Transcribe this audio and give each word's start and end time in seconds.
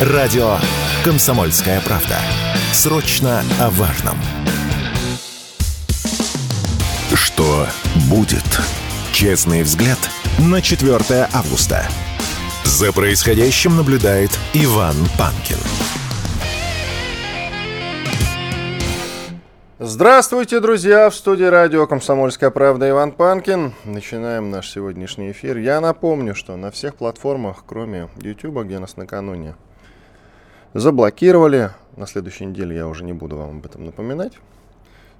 Радио 0.00 0.56
«Комсомольская 1.04 1.80
правда». 1.80 2.16
Срочно 2.72 3.44
о 3.60 3.70
важном. 3.70 4.16
Что 7.14 7.68
будет? 8.10 8.42
Честный 9.12 9.62
взгляд 9.62 9.98
на 10.40 10.60
4 10.60 11.28
августа. 11.32 11.86
За 12.64 12.92
происходящим 12.92 13.76
наблюдает 13.76 14.36
Иван 14.52 14.96
Панкин. 15.16 15.58
Здравствуйте, 19.78 20.58
друзья! 20.58 21.08
В 21.08 21.14
студии 21.14 21.44
радио 21.44 21.86
«Комсомольская 21.86 22.50
правда» 22.50 22.90
Иван 22.90 23.12
Панкин. 23.12 23.72
Начинаем 23.84 24.50
наш 24.50 24.72
сегодняшний 24.72 25.30
эфир. 25.30 25.56
Я 25.58 25.80
напомню, 25.80 26.34
что 26.34 26.56
на 26.56 26.72
всех 26.72 26.96
платформах, 26.96 27.62
кроме 27.64 28.08
YouTube, 28.16 28.64
где 28.64 28.80
нас 28.80 28.96
накануне 28.96 29.54
заблокировали, 30.74 31.70
на 31.96 32.06
следующей 32.06 32.44
неделе 32.44 32.76
я 32.76 32.88
уже 32.88 33.04
не 33.04 33.12
буду 33.12 33.36
вам 33.36 33.58
об 33.58 33.66
этом 33.66 33.84
напоминать. 33.86 34.34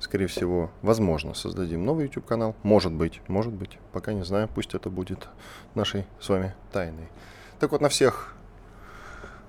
Скорее 0.00 0.26
всего, 0.26 0.70
возможно, 0.82 1.32
создадим 1.32 1.84
новый 1.86 2.06
YouTube-канал. 2.06 2.54
Может 2.62 2.92
быть, 2.92 3.20
может 3.28 3.52
быть. 3.52 3.78
Пока 3.92 4.12
не 4.12 4.24
знаю, 4.24 4.50
пусть 4.52 4.74
это 4.74 4.90
будет 4.90 5.28
нашей 5.74 6.04
с 6.20 6.28
вами 6.28 6.54
тайной. 6.72 7.08
Так 7.58 7.72
вот, 7.72 7.80
на 7.80 7.88
всех 7.88 8.34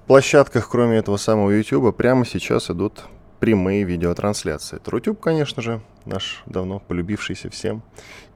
площадках, 0.07 0.69
кроме 0.69 0.97
этого 0.97 1.17
самого 1.17 1.49
YouTube, 1.49 1.95
прямо 1.95 2.25
сейчас 2.25 2.69
идут 2.69 3.03
прямые 3.39 3.83
видеотрансляции. 3.83 4.77
Трутюб, 4.77 5.19
конечно 5.19 5.61
же, 5.61 5.81
наш 6.05 6.43
давно 6.45 6.79
полюбившийся 6.79 7.49
всем. 7.49 7.81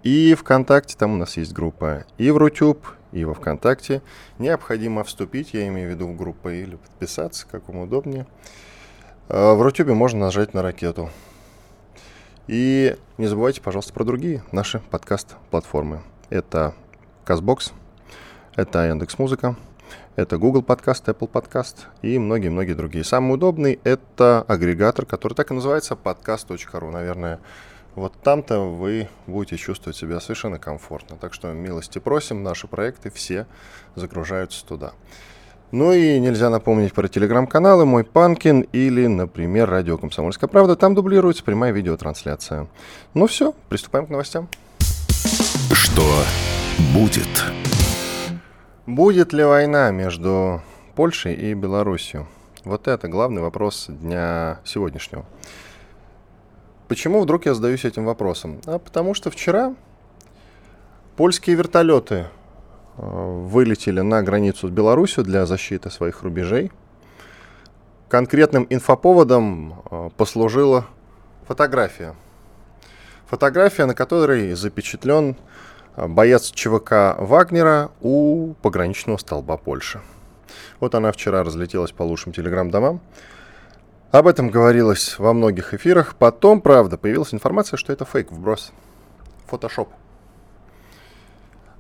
И 0.04 0.34
ВКонтакте, 0.34 0.98
там 0.98 1.14
у 1.14 1.18
нас 1.18 1.38
есть 1.38 1.54
группа 1.54 2.06
и 2.18 2.32
в 2.32 2.38
Рутюб, 2.38 2.86
и 3.12 3.26
во 3.26 3.34
ВКонтакте. 3.34 4.02
Необходимо 4.38 5.04
вступить, 5.04 5.54
я 5.54 5.68
имею 5.68 5.90
в 5.90 5.92
виду 5.92 6.08
в 6.08 6.16
группу 6.16 6.50
или 6.50 6.76
подписаться, 6.76 7.48
как 7.50 7.68
вам 7.68 7.80
удобнее. 7.80 8.28
А, 9.28 9.56
в 9.56 9.62
Рутюбе 9.62 9.94
можно 9.94 10.20
нажать 10.20 10.54
на 10.54 10.62
ракету. 10.62 11.10
И 12.48 12.98
не 13.18 13.28
забывайте, 13.28 13.62
пожалуйста, 13.62 13.94
про 13.94 14.04
другие 14.04 14.44
наши 14.52 14.80
подкаст-платформы. 14.90 16.02
Это 16.30 16.74
Казбокс, 17.26 17.74
это 18.56 18.88
Яндекс.Музыка, 18.88 19.56
это 20.16 20.38
Google 20.38 20.64
Подкаст, 20.64 21.08
Apple 21.08 21.28
Подкаст 21.28 21.88
и 22.02 22.18
многие-многие 22.18 22.74
другие. 22.74 23.04
Самый 23.04 23.36
удобный— 23.36 23.80
это 23.84 24.44
агрегатор, 24.48 25.06
который 25.06 25.34
так 25.34 25.52
и 25.52 25.54
называется 25.54 25.94
podcast.ru. 25.94 26.92
Наверное, 26.92 27.40
вот 28.00 28.14
там-то 28.24 28.62
вы 28.62 29.10
будете 29.28 29.58
чувствовать 29.58 29.98
себя 29.98 30.20
совершенно 30.22 30.58
комфортно. 30.58 31.18
Так 31.18 31.34
что 31.34 31.52
милости 31.52 32.00
просим, 32.00 32.44
наши 32.44 32.66
проекты 32.66 33.12
все 33.12 33.46
загружаются 33.96 34.66
туда. 34.66 34.94
Ну 35.72 35.92
и 35.92 36.18
нельзя 36.18 36.50
напомнить 36.50 36.94
про 36.94 37.08
телеграм-каналы 37.08 37.86
«Мой 37.86 38.04
Панкин» 38.04 38.62
или, 38.62 39.06
например, 39.06 39.70
«Радио 39.70 39.98
Комсомольская 39.98 40.48
правда». 40.48 40.76
Там 40.76 40.96
дублируется 40.96 41.44
прямая 41.44 41.72
видеотрансляция. 41.72 42.68
Ну 43.14 43.28
все, 43.28 43.54
приступаем 43.68 44.08
к 44.08 44.10
новостям. 44.10 44.48
Что 45.74 46.24
будет? 46.94 47.28
Будет 48.88 49.34
ли 49.34 49.44
война 49.44 49.92
между 49.92 50.64
Польшей 50.96 51.36
и 51.36 51.54
Белоруссией? 51.54 52.26
Вот 52.64 52.88
это 52.88 53.08
главный 53.08 53.42
вопрос 53.42 53.88
дня 53.90 54.60
сегодняшнего. 54.64 55.26
Почему 56.90 57.22
вдруг 57.22 57.46
я 57.46 57.54
задаюсь 57.54 57.86
этим 57.86 58.04
вопросом? 58.04 58.62
А 58.66 58.80
потому 58.80 59.14
что 59.14 59.30
вчера 59.30 59.76
польские 61.16 61.56
вертолеты 61.56 62.16
э, 62.16 62.26
вылетели 62.98 64.02
на 64.02 64.24
границу 64.24 64.68
с 64.68 64.72
Беларусью 64.72 65.24
для 65.24 65.46
защиты 65.46 65.92
своих 65.92 66.24
рубежей. 66.24 66.72
Конкретным 68.08 68.66
инфоповодом 68.72 69.84
э, 69.92 70.10
послужила 70.18 70.88
фотография. 71.48 72.16
Фотография, 73.28 73.86
на 73.86 73.94
которой 73.94 74.54
запечатлен 74.54 75.38
а, 75.96 76.08
боец 76.08 76.50
ЧВК 76.50 77.18
Вагнера 77.20 77.92
у 78.02 78.56
пограничного 78.64 79.18
столба 79.18 79.58
Польши. 79.58 80.02
Вот 80.80 80.96
она 80.96 81.12
вчера 81.12 81.44
разлетелась 81.44 81.92
по 81.92 82.02
лучшим 82.02 82.34
телеграм-домам. 82.34 83.00
Об 84.12 84.26
этом 84.26 84.50
говорилось 84.50 85.20
во 85.20 85.34
многих 85.34 85.76
эфирах. 85.76 86.16
Потом, 86.16 86.62
правда, 86.62 86.98
появилась 86.98 87.32
информация, 87.32 87.78
что 87.78 87.94
это 87.94 88.06
фейк, 88.06 88.32
вброс. 88.32 88.72
Фотошоп. 89.46 89.90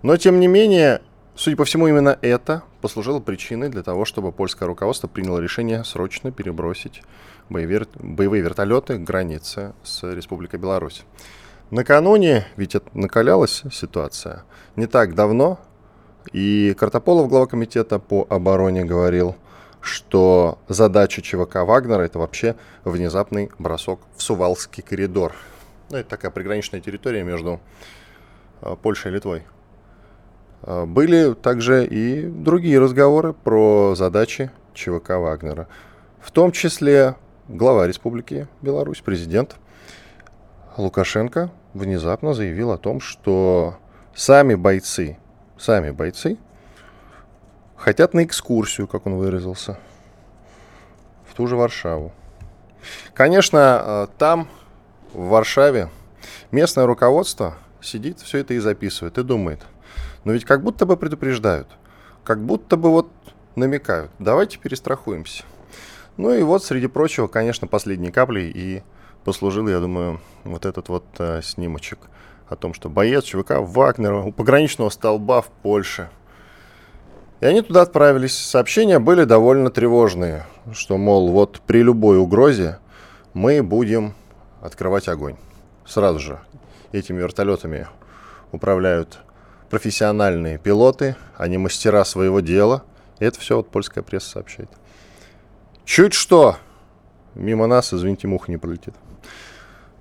Но, 0.04 0.16
тем 0.16 0.40
не 0.40 0.48
менее, 0.48 1.02
судя 1.36 1.58
по 1.58 1.66
всему, 1.66 1.88
именно 1.88 2.20
это 2.22 2.62
послужило 2.82 3.20
причиной 3.20 3.70
для 3.70 3.82
того, 3.82 4.06
чтобы 4.06 4.32
польское 4.32 4.68
руководство 4.68 5.08
приняло 5.08 5.40
решение 5.40 5.84
срочно 5.84 6.32
перебросить 6.32 7.02
боевые, 7.50 8.44
вертолеты 8.44 9.00
к 9.00 9.04
границе 9.04 9.74
с 9.84 10.04
Республикой 10.04 10.60
Беларусь. 10.60 11.04
Накануне, 11.72 12.48
ведь 12.58 12.76
это 12.76 12.88
накалялась 12.94 13.64
ситуация, 13.72 14.44
не 14.76 14.86
так 14.86 15.16
давно, 15.16 15.60
и 16.32 16.76
Картополов, 16.78 17.28
глава 17.28 17.48
комитета 17.48 17.98
по 17.98 18.28
обороне, 18.30 18.86
говорил, 18.86 19.36
что 19.82 20.60
задача 20.68 21.22
ЧВК 21.22 21.58
Вагнера 21.58 22.02
это 22.02 22.20
вообще 22.20 22.56
внезапный 22.84 23.50
бросок 23.60 24.02
в 24.16 24.22
Сувалский 24.22 24.84
коридор. 24.84 25.36
Ну, 25.90 25.98
это 25.98 26.10
такая 26.10 26.32
приграничная 26.32 26.82
территория 26.82 27.24
между 27.24 27.60
а, 28.62 28.76
Польшей 28.76 29.12
и 29.12 29.16
Литвой. 29.16 29.44
А, 30.62 30.86
были 30.86 31.34
также 31.34 31.86
и 31.86 32.24
другие 32.24 32.80
разговоры 32.80 33.34
про 33.34 33.96
задачи 33.96 34.52
ЧВК 34.74 35.12
Вагнера. 35.12 35.68
В 36.20 36.32
том 36.32 36.52
числе 36.52 37.16
глава 37.48 37.88
Республики 37.88 38.48
Беларусь, 38.62 39.02
президент 39.02 39.56
Лукашенко 40.78 41.52
внезапно 41.74 42.34
заявил 42.34 42.72
о 42.72 42.78
том, 42.78 43.00
что 43.00 43.78
сами 44.14 44.56
бойцы, 44.56 45.18
сами 45.58 45.92
бойцы 45.92 46.38
хотят 47.80 48.14
на 48.14 48.24
экскурсию, 48.24 48.88
как 48.88 49.08
он 49.08 49.16
выразился, 49.16 49.80
в 51.28 51.34
ту 51.34 51.48
же 51.48 51.56
Варшаву. 51.56 52.12
Конечно, 53.14 53.82
э, 53.82 54.08
там, 54.18 54.48
в 55.14 55.30
Варшаве, 55.30 55.90
местное 56.52 56.86
руководство 56.86 57.58
сидит, 57.82 58.20
все 58.20 58.40
это 58.40 58.54
и 58.54 58.60
записывает, 58.60 59.18
и 59.18 59.24
думает. 59.24 59.62
Но 60.24 60.34
ведь 60.34 60.46
как 60.46 60.62
будто 60.64 60.86
бы 60.86 60.98
предупреждают, 60.98 61.68
как 62.24 62.44
будто 62.44 62.78
бы 62.78 62.92
вот 62.92 63.10
намекают, 63.56 64.12
давайте 64.20 64.60
перестрахуемся. 64.60 65.44
Ну 66.18 66.34
и 66.34 66.44
вот, 66.44 66.64
среди 66.64 66.88
прочего, 66.88 67.28
конечно, 67.28 67.66
последней 67.68 68.12
каплей 68.12 68.52
и 68.52 68.84
послужил, 69.24 69.68
я 69.70 69.80
думаю, 69.80 70.20
вот 70.44 70.66
этот 70.66 70.90
вот 70.90 71.06
э, 71.20 71.42
снимочек 71.42 72.00
о 72.50 72.56
том, 72.56 72.74
что 72.74 72.90
боец 72.90 73.24
ЧВК 73.24 73.60
Вагнера 73.60 74.22
у 74.22 74.32
пограничного 74.32 74.90
столба 74.90 75.42
в 75.42 75.48
Польше. 75.48 76.10
И 77.42 77.46
они 77.46 77.62
туда 77.62 77.84
отправились. 77.84 78.38
Сообщения 78.38 79.00
были 79.00 79.24
довольно 79.24 79.72
тревожные, 79.72 80.46
что, 80.74 80.98
мол, 80.98 81.30
вот 81.32 81.62
при 81.66 81.82
любой 81.82 82.18
угрозе 82.18 82.80
мы 83.34 83.64
будем 83.64 84.14
открывать 84.62 85.08
огонь. 85.08 85.38
Сразу 85.86 86.20
же 86.20 86.40
этими 86.92 87.20
вертолетами 87.20 87.88
управляют 88.52 89.20
профессиональные 89.70 90.58
пилоты, 90.58 91.16
они 91.38 91.58
мастера 91.58 92.04
своего 92.04 92.42
дела. 92.42 92.84
И 93.20 93.26
это 93.26 93.40
все 93.40 93.58
вот 93.58 93.70
польская 93.70 94.02
пресса 94.02 94.32
сообщает. 94.32 94.70
Чуть 95.86 96.14
что, 96.14 96.58
мимо 97.36 97.68
нас, 97.68 97.94
извините, 97.94 98.28
муха 98.28 98.52
не 98.52 98.58
пролетит. 98.58 98.96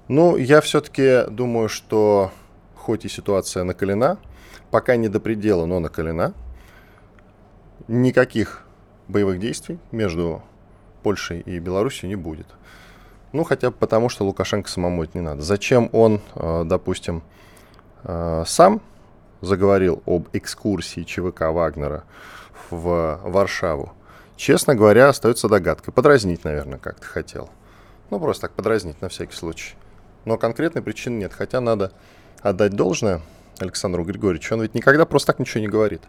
Ну, 0.09 0.37
я 0.37 0.60
все-таки 0.60 1.25
думаю, 1.31 1.69
что 1.69 2.32
хоть 2.75 3.05
и 3.05 3.09
ситуация 3.09 3.65
накалена, 3.65 4.19
пока 4.70 4.97
не 4.97 5.09
до 5.09 5.20
предела, 5.20 5.66
но 5.66 5.81
накалена, 5.81 6.32
никаких 7.87 8.62
боевых 9.06 9.38
действий 9.38 9.79
между 9.93 10.43
Польшей 11.02 11.41
и 11.41 11.58
Беларусью 11.58 12.08
не 12.08 12.17
будет. 12.17 12.47
Ну, 13.32 13.44
хотя 13.44 13.70
бы 13.70 13.76
потому, 13.76 14.08
что 14.08 14.25
Лукашенко 14.25 14.69
самому 14.69 15.05
это 15.05 15.17
не 15.19 15.23
надо. 15.23 15.43
Зачем 15.43 15.91
он, 15.93 16.20
э, 16.35 16.62
допустим, 16.64 17.23
э, 18.05 18.44
сам 18.47 18.81
заговорил 19.41 20.02
об 20.06 20.29
экскурсии 20.32 21.02
ЧВК 21.02 21.43
Вагнера 21.52 22.05
в 22.70 23.20
Варшаву? 23.23 23.93
Честно 24.37 24.75
говоря, 24.75 25.08
остается 25.08 25.49
догадкой. 25.49 25.93
Подразнить, 25.93 26.44
наверное, 26.44 26.79
как-то 26.79 27.06
хотел. 27.06 27.50
Ну, 28.11 28.19
просто 28.19 28.43
так 28.43 28.52
подразнить 28.52 29.00
на 29.02 29.08
всякий 29.08 29.35
случай. 29.35 29.75
Но 30.25 30.38
конкретной 30.38 30.81
причины 30.81 31.19
нет. 31.19 31.32
Хотя 31.32 31.61
надо 31.61 31.93
отдать 32.41 32.73
должное 32.73 33.20
Александру 33.58 34.05
Григорьевичу. 34.05 34.55
Он 34.55 34.62
ведь 34.62 34.75
никогда 34.75 35.05
просто 35.05 35.29
так 35.29 35.38
ничего 35.41 35.61
не 35.61 35.69
говорит. 35.69 36.02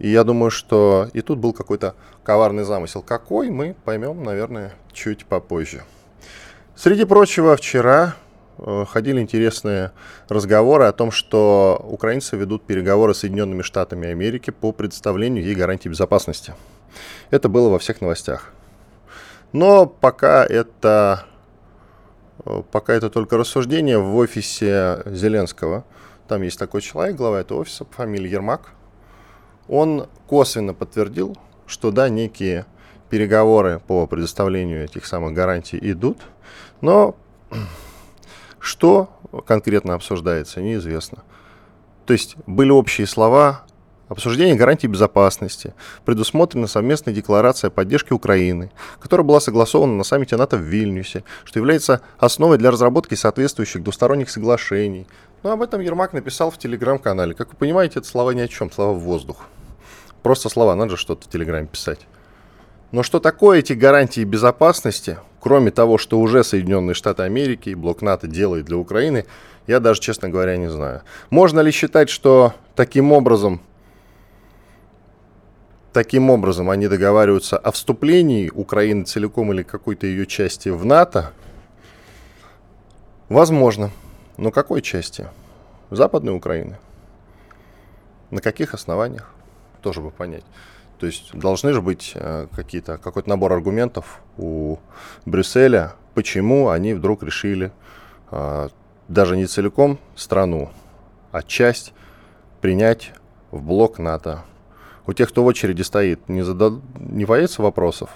И 0.00 0.08
я 0.08 0.24
думаю, 0.24 0.50
что 0.50 1.08
и 1.12 1.20
тут 1.20 1.38
был 1.38 1.52
какой-то 1.52 1.94
коварный 2.24 2.64
замысел. 2.64 3.02
Какой, 3.02 3.50
мы 3.50 3.76
поймем, 3.84 4.24
наверное, 4.24 4.72
чуть 4.92 5.26
попозже. 5.26 5.82
Среди 6.74 7.04
прочего, 7.04 7.54
вчера 7.54 8.16
э, 8.56 8.86
ходили 8.88 9.20
интересные 9.20 9.92
разговоры 10.30 10.84
о 10.84 10.92
том, 10.92 11.10
что 11.10 11.84
украинцы 11.86 12.38
ведут 12.38 12.64
переговоры 12.64 13.12
с 13.12 13.18
Соединенными 13.18 13.60
Штатами 13.60 14.08
Америки 14.08 14.48
по 14.48 14.72
предоставлению 14.72 15.44
ей 15.44 15.54
гарантий 15.54 15.90
безопасности. 15.90 16.54
Это 17.28 17.50
было 17.50 17.68
во 17.68 17.78
всех 17.78 18.00
новостях. 18.00 18.54
Но 19.52 19.84
пока 19.84 20.46
это, 20.46 21.26
э, 22.46 22.62
пока 22.72 22.94
это 22.94 23.10
только 23.10 23.36
рассуждение 23.36 23.98
в 23.98 24.16
офисе 24.16 25.02
Зеленского. 25.04 25.84
Там 26.26 26.40
есть 26.40 26.58
такой 26.58 26.80
человек, 26.80 27.16
глава 27.16 27.40
этого 27.40 27.60
офиса 27.60 27.84
по 27.84 27.96
фамилии 27.96 28.30
Ермак. 28.30 28.70
Он 29.70 30.08
косвенно 30.26 30.74
подтвердил, 30.74 31.36
что 31.64 31.92
да, 31.92 32.08
некие 32.08 32.66
переговоры 33.08 33.80
по 33.86 34.08
предоставлению 34.08 34.84
этих 34.84 35.06
самых 35.06 35.32
гарантий 35.32 35.78
идут, 35.80 36.18
но 36.80 37.14
что 38.58 39.10
конкретно 39.46 39.94
обсуждается, 39.94 40.60
неизвестно. 40.60 41.22
То 42.04 42.12
есть 42.12 42.34
были 42.46 42.70
общие 42.70 43.06
слова, 43.06 43.62
обсуждение 44.08 44.56
гарантий 44.56 44.88
безопасности, 44.88 45.72
предусмотрена 46.04 46.66
совместная 46.66 47.14
декларация 47.14 47.68
о 47.68 47.70
поддержке 47.70 48.12
Украины, 48.12 48.72
которая 48.98 49.24
была 49.24 49.38
согласована 49.38 49.94
на 49.94 50.02
саммите 50.02 50.36
НАТО 50.36 50.56
в 50.56 50.62
Вильнюсе, 50.62 51.22
что 51.44 51.60
является 51.60 52.00
основой 52.18 52.58
для 52.58 52.72
разработки 52.72 53.14
соответствующих 53.14 53.84
двусторонних 53.84 54.30
соглашений. 54.30 55.06
Но 55.44 55.52
об 55.52 55.62
этом 55.62 55.80
Ермак 55.80 56.12
написал 56.12 56.50
в 56.50 56.58
телеграм-канале. 56.58 57.34
Как 57.34 57.50
вы 57.50 57.56
понимаете, 57.56 58.00
это 58.00 58.08
слова 58.08 58.32
ни 58.32 58.40
о 58.40 58.48
чем, 58.48 58.72
слова 58.72 58.94
в 58.94 58.98
воздух. 58.98 59.46
Просто 60.22 60.48
слова, 60.48 60.74
надо 60.74 60.92
же 60.92 60.96
что-то 60.96 61.26
в 61.26 61.30
телеграме 61.30 61.66
писать. 61.66 62.06
Но 62.92 63.02
что 63.02 63.20
такое 63.20 63.60
эти 63.60 63.72
гарантии 63.72 64.24
безопасности, 64.24 65.18
кроме 65.40 65.70
того, 65.70 65.96
что 65.96 66.18
уже 66.20 66.42
Соединенные 66.42 66.94
Штаты 66.94 67.22
Америки 67.22 67.70
и 67.70 67.74
блок 67.74 68.02
НАТО 68.02 68.26
делает 68.26 68.66
для 68.66 68.76
Украины, 68.76 69.26
я 69.66 69.78
даже, 69.78 70.00
честно 70.00 70.28
говоря, 70.28 70.56
не 70.56 70.68
знаю. 70.68 71.02
Можно 71.30 71.60
ли 71.60 71.70
считать, 71.70 72.10
что 72.10 72.54
таким 72.74 73.12
образом, 73.12 73.60
таким 75.92 76.30
образом 76.30 76.68
они 76.68 76.88
договариваются 76.88 77.56
о 77.56 77.70
вступлении 77.70 78.50
Украины 78.50 79.04
целиком 79.04 79.52
или 79.52 79.62
какой-то 79.62 80.06
ее 80.06 80.26
части 80.26 80.68
в 80.68 80.84
НАТО? 80.84 81.32
Возможно. 83.28 83.90
Но 84.36 84.50
какой 84.50 84.82
части? 84.82 85.28
Западной 85.90 86.34
Украины. 86.34 86.78
На 88.30 88.40
каких 88.40 88.74
основаниях? 88.74 89.32
Тоже 89.82 90.00
бы 90.00 90.10
понять. 90.10 90.44
То 90.98 91.06
есть 91.06 91.34
должны 91.34 91.72
же 91.72 91.80
быть 91.80 92.12
э, 92.14 92.46
какие-то, 92.54 92.98
какой-то 92.98 93.28
набор 93.28 93.54
аргументов 93.54 94.20
у 94.36 94.76
Брюсселя, 95.24 95.94
почему 96.14 96.68
они 96.68 96.92
вдруг 96.92 97.22
решили 97.22 97.72
э, 98.30 98.68
даже 99.08 99.36
не 99.38 99.46
целиком 99.46 99.98
страну, 100.14 100.70
а 101.32 101.42
часть 101.42 101.94
принять 102.60 103.12
в 103.50 103.62
блок 103.62 103.98
НАТО. 103.98 104.44
У 105.06 105.14
тех, 105.14 105.30
кто 105.30 105.42
в 105.42 105.46
очереди 105.46 105.80
стоит, 105.80 106.28
не, 106.28 106.42
задад... 106.42 106.74
не 106.98 107.24
появится 107.24 107.62
вопросов 107.62 108.10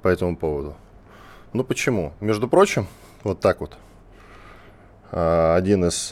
по 0.00 0.08
этому 0.08 0.34
поводу? 0.34 0.74
Ну 1.52 1.62
почему? 1.62 2.14
Между 2.20 2.48
прочим, 2.48 2.86
вот 3.22 3.40
так 3.40 3.60
вот, 3.60 3.76
э, 5.12 5.54
один 5.54 5.84
из 5.84 6.10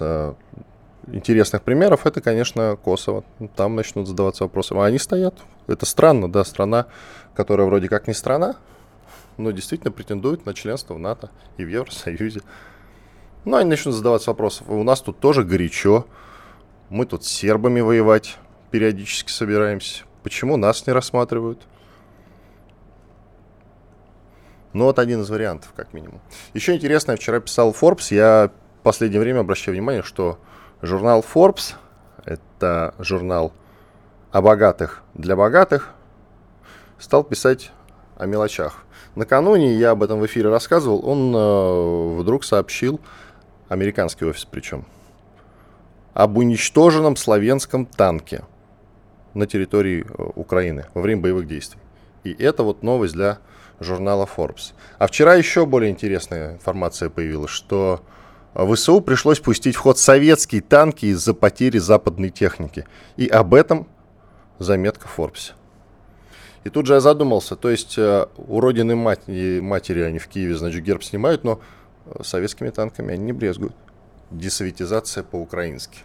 интересных 1.06 1.62
примеров 1.62 2.06
это, 2.06 2.20
конечно, 2.20 2.76
Косово. 2.76 3.24
Там 3.56 3.76
начнут 3.76 4.06
задаваться 4.06 4.44
вопросы. 4.44 4.74
А 4.74 4.84
они 4.84 4.98
стоят. 4.98 5.34
Это 5.66 5.86
странно, 5.86 6.30
да, 6.30 6.44
страна, 6.44 6.86
которая 7.34 7.66
вроде 7.66 7.88
как 7.88 8.06
не 8.06 8.14
страна, 8.14 8.56
но 9.36 9.50
действительно 9.50 9.92
претендует 9.92 10.46
на 10.46 10.54
членство 10.54 10.94
в 10.94 10.98
НАТО 10.98 11.30
и 11.56 11.64
в 11.64 11.68
Евросоюзе. 11.68 12.42
Ну, 13.44 13.56
они 13.56 13.70
начнут 13.70 13.94
задаваться 13.94 14.30
вопросы. 14.30 14.64
У 14.68 14.82
нас 14.82 15.00
тут 15.00 15.18
тоже 15.18 15.44
горячо. 15.44 16.06
Мы 16.90 17.06
тут 17.06 17.24
с 17.24 17.28
сербами 17.28 17.80
воевать 17.80 18.36
периодически 18.70 19.30
собираемся. 19.30 20.04
Почему 20.22 20.56
нас 20.56 20.86
не 20.86 20.92
рассматривают? 20.92 21.60
Ну, 24.72 24.84
вот 24.84 24.98
один 24.98 25.20
из 25.22 25.28
вариантов, 25.28 25.72
как 25.76 25.92
минимум. 25.92 26.20
Еще 26.54 26.74
интересно, 26.74 27.12
я 27.12 27.16
вчера 27.16 27.40
писал 27.40 27.72
Forbes, 27.78 28.14
я 28.14 28.50
в 28.80 28.82
последнее 28.82 29.20
время 29.20 29.40
обращаю 29.40 29.74
внимание, 29.74 30.02
что 30.02 30.38
Журнал 30.82 31.22
Forbes, 31.22 31.74
это 32.24 32.92
журнал 32.98 33.52
о 34.32 34.42
богатых 34.42 35.04
для 35.14 35.36
богатых, 35.36 35.90
стал 36.98 37.22
писать 37.22 37.70
о 38.16 38.26
мелочах. 38.26 38.82
Накануне 39.14 39.74
я 39.74 39.92
об 39.92 40.02
этом 40.02 40.18
в 40.18 40.26
эфире 40.26 40.48
рассказывал, 40.48 41.08
он 41.08 41.32
э, 41.36 42.20
вдруг 42.20 42.42
сообщил, 42.42 43.00
американский 43.68 44.24
офис 44.24 44.44
причем, 44.44 44.84
об 46.14 46.36
уничтоженном 46.36 47.14
славянском 47.14 47.86
танке 47.86 48.42
на 49.34 49.46
территории 49.46 50.04
э, 50.04 50.30
Украины 50.34 50.86
во 50.94 51.02
время 51.02 51.22
боевых 51.22 51.46
действий. 51.46 51.80
И 52.24 52.32
это 52.32 52.64
вот 52.64 52.82
новость 52.82 53.14
для 53.14 53.38
журнала 53.78 54.26
Forbes. 54.26 54.72
А 54.98 55.06
вчера 55.06 55.34
еще 55.34 55.64
более 55.64 55.92
интересная 55.92 56.54
информация 56.54 57.08
появилась, 57.08 57.52
что 57.52 58.00
ВСУ 58.54 59.00
пришлось 59.00 59.40
пустить 59.40 59.76
в 59.76 59.80
ход 59.80 59.98
советские 59.98 60.60
танки 60.60 61.06
из-за 61.06 61.34
потери 61.34 61.78
западной 61.78 62.30
техники. 62.30 62.86
И 63.16 63.26
об 63.26 63.54
этом 63.54 63.86
заметка 64.58 65.08
в 65.08 65.10
Форбсе. 65.12 65.52
И 66.64 66.70
тут 66.70 66.86
же 66.86 66.94
я 66.94 67.00
задумался, 67.00 67.56
то 67.56 67.70
есть 67.70 67.98
э, 67.98 68.26
у 68.36 68.60
родины 68.60 68.94
матери, 68.94 69.58
матери 69.60 70.02
они 70.02 70.20
в 70.20 70.28
Киеве, 70.28 70.54
значит, 70.54 70.84
герб 70.84 71.02
снимают, 71.02 71.42
но 71.42 71.60
э, 72.06 72.22
советскими 72.22 72.70
танками 72.70 73.14
они 73.14 73.24
не 73.24 73.32
брезгуют. 73.32 73.74
Десоветизация 74.30 75.24
по-украински. 75.24 75.98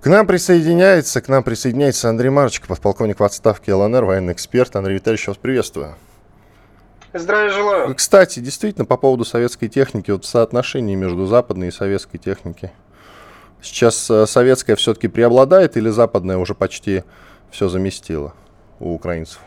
К 0.00 0.06
нам 0.06 0.26
присоединяется, 0.26 1.20
к 1.20 1.28
нам 1.28 1.42
присоединяется 1.42 2.08
Андрей 2.08 2.30
Марчик, 2.30 2.66
подполковник 2.66 3.20
в 3.20 3.24
отставке 3.24 3.74
ЛНР, 3.74 4.04
военный 4.04 4.32
эксперт. 4.32 4.74
Андрей 4.74 4.94
Витальевич, 4.94 5.28
вас 5.28 5.36
приветствую. 5.36 5.96
Здравия 7.18 7.50
желаю. 7.50 7.94
Кстати, 7.94 8.40
действительно, 8.40 8.84
по 8.84 8.96
поводу 8.96 9.24
советской 9.24 9.68
техники, 9.68 10.10
вот 10.10 10.24
соотношение 10.24 10.96
между 10.96 11.26
западной 11.26 11.68
и 11.68 11.70
советской 11.70 12.18
техникой. 12.18 12.72
Сейчас 13.62 14.10
э, 14.10 14.26
советская 14.26 14.76
все-таки 14.76 15.08
преобладает 15.08 15.76
или 15.76 15.88
западная 15.88 16.38
уже 16.38 16.54
почти 16.54 17.04
все 17.50 17.68
заместила 17.68 18.34
у 18.78 18.94
украинцев? 18.94 19.40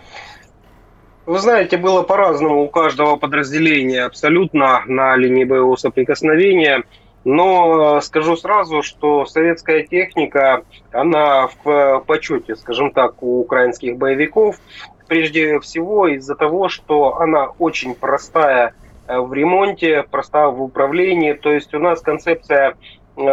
Вы 1.25 1.37
знаете, 1.39 1.77
было 1.77 2.01
по-разному 2.01 2.63
у 2.63 2.69
каждого 2.69 3.15
подразделения 3.15 4.03
абсолютно 4.03 4.81
на 4.87 5.15
линии 5.15 5.43
боевого 5.43 5.75
соприкосновения. 5.75 6.83
Но 7.25 7.97
э, 7.97 8.01
скажу 8.01 8.35
сразу, 8.35 8.81
что 8.81 9.25
советская 9.25 9.83
техника, 9.83 10.63
она 10.91 11.47
в 11.47 11.69
э, 11.69 11.99
почете, 12.05 12.55
скажем 12.55 12.91
так, 12.91 13.21
у 13.21 13.41
украинских 13.41 13.97
боевиков 13.97 14.55
прежде 15.09 15.59
всего 15.59 16.07
из-за 16.07 16.35
того, 16.35 16.69
что 16.69 17.19
она 17.19 17.47
очень 17.57 17.95
простая 17.95 18.75
э, 19.07 19.19
в 19.19 19.33
ремонте, 19.33 20.05
простая 20.09 20.47
в 20.47 20.61
управлении. 20.61 21.33
То 21.33 21.51
есть 21.51 21.73
у 21.73 21.79
нас 21.79 21.99
концепция 21.99 22.75
э, 23.17 23.23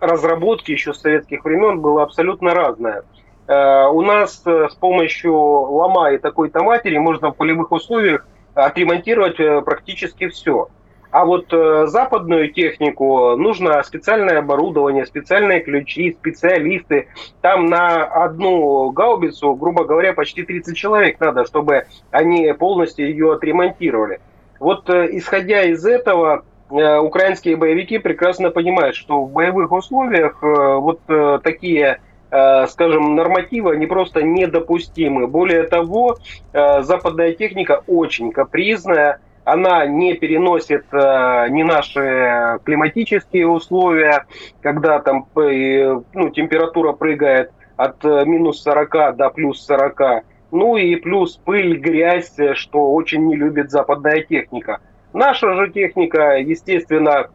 разработки 0.00 0.72
еще 0.72 0.92
с 0.92 1.00
советских 1.02 1.44
времен 1.44 1.80
была 1.80 2.02
абсолютно 2.02 2.54
разная. 2.54 3.04
Э, 3.46 3.86
у 3.86 4.00
нас 4.00 4.42
с 4.44 4.74
помощью 4.74 5.36
лома 5.36 6.10
и 6.12 6.18
такой-то 6.18 6.64
матери 6.64 6.96
можно 6.96 7.30
в 7.30 7.36
полевых 7.36 7.70
условиях 7.70 8.26
отремонтировать 8.54 9.36
практически 9.64 10.28
все. 10.28 10.68
А 11.16 11.24
вот 11.24 11.46
э, 11.50 11.86
западную 11.86 12.52
технику 12.52 13.36
нужно 13.36 13.82
специальное 13.84 14.40
оборудование, 14.40 15.06
специальные 15.06 15.60
ключи, 15.60 16.12
специалисты. 16.12 17.08
Там 17.40 17.64
на 17.64 18.04
одну 18.04 18.90
гаубицу, 18.90 19.54
грубо 19.54 19.86
говоря, 19.86 20.12
почти 20.12 20.42
30 20.42 20.76
человек 20.76 21.18
надо, 21.18 21.46
чтобы 21.46 21.86
они 22.10 22.52
полностью 22.52 23.08
ее 23.08 23.32
отремонтировали. 23.32 24.20
Вот 24.60 24.90
э, 24.90 25.08
исходя 25.12 25.62
из 25.62 25.86
этого, 25.86 26.44
э, 26.68 26.98
украинские 26.98 27.56
боевики 27.56 27.96
прекрасно 27.96 28.50
понимают, 28.50 28.94
что 28.94 29.22
в 29.22 29.32
боевых 29.32 29.72
условиях 29.72 30.36
э, 30.42 30.74
вот 30.74 31.00
э, 31.08 31.38
такие 31.42 32.02
э, 32.30 32.66
скажем, 32.66 33.16
нормативы, 33.16 33.72
они 33.72 33.86
просто 33.86 34.20
недопустимы. 34.20 35.28
Более 35.28 35.62
того, 35.62 36.18
э, 36.52 36.82
западная 36.82 37.32
техника 37.32 37.82
очень 37.86 38.32
капризная, 38.32 39.20
она 39.46 39.86
не 39.86 40.14
переносит 40.14 40.86
э, 40.92 41.46
ни 41.50 41.62
наши 41.62 42.58
климатические 42.64 43.46
условия, 43.46 44.26
когда 44.60 44.98
там 44.98 45.28
э, 45.36 46.00
ну, 46.14 46.30
температура 46.30 46.92
прыгает 46.92 47.52
от 47.76 48.04
э, 48.04 48.24
минус 48.24 48.60
40 48.64 49.16
до 49.16 49.30
плюс 49.30 49.64
40. 49.64 50.24
Ну 50.50 50.76
и 50.76 50.96
плюс 50.96 51.36
пыль, 51.36 51.78
грязь, 51.78 52.36
что 52.54 52.92
очень 52.92 53.24
не 53.24 53.36
любит 53.36 53.70
западная 53.70 54.22
техника. 54.22 54.80
Наша 55.12 55.54
же 55.54 55.70
техника, 55.70 56.38
естественно, 56.38 57.30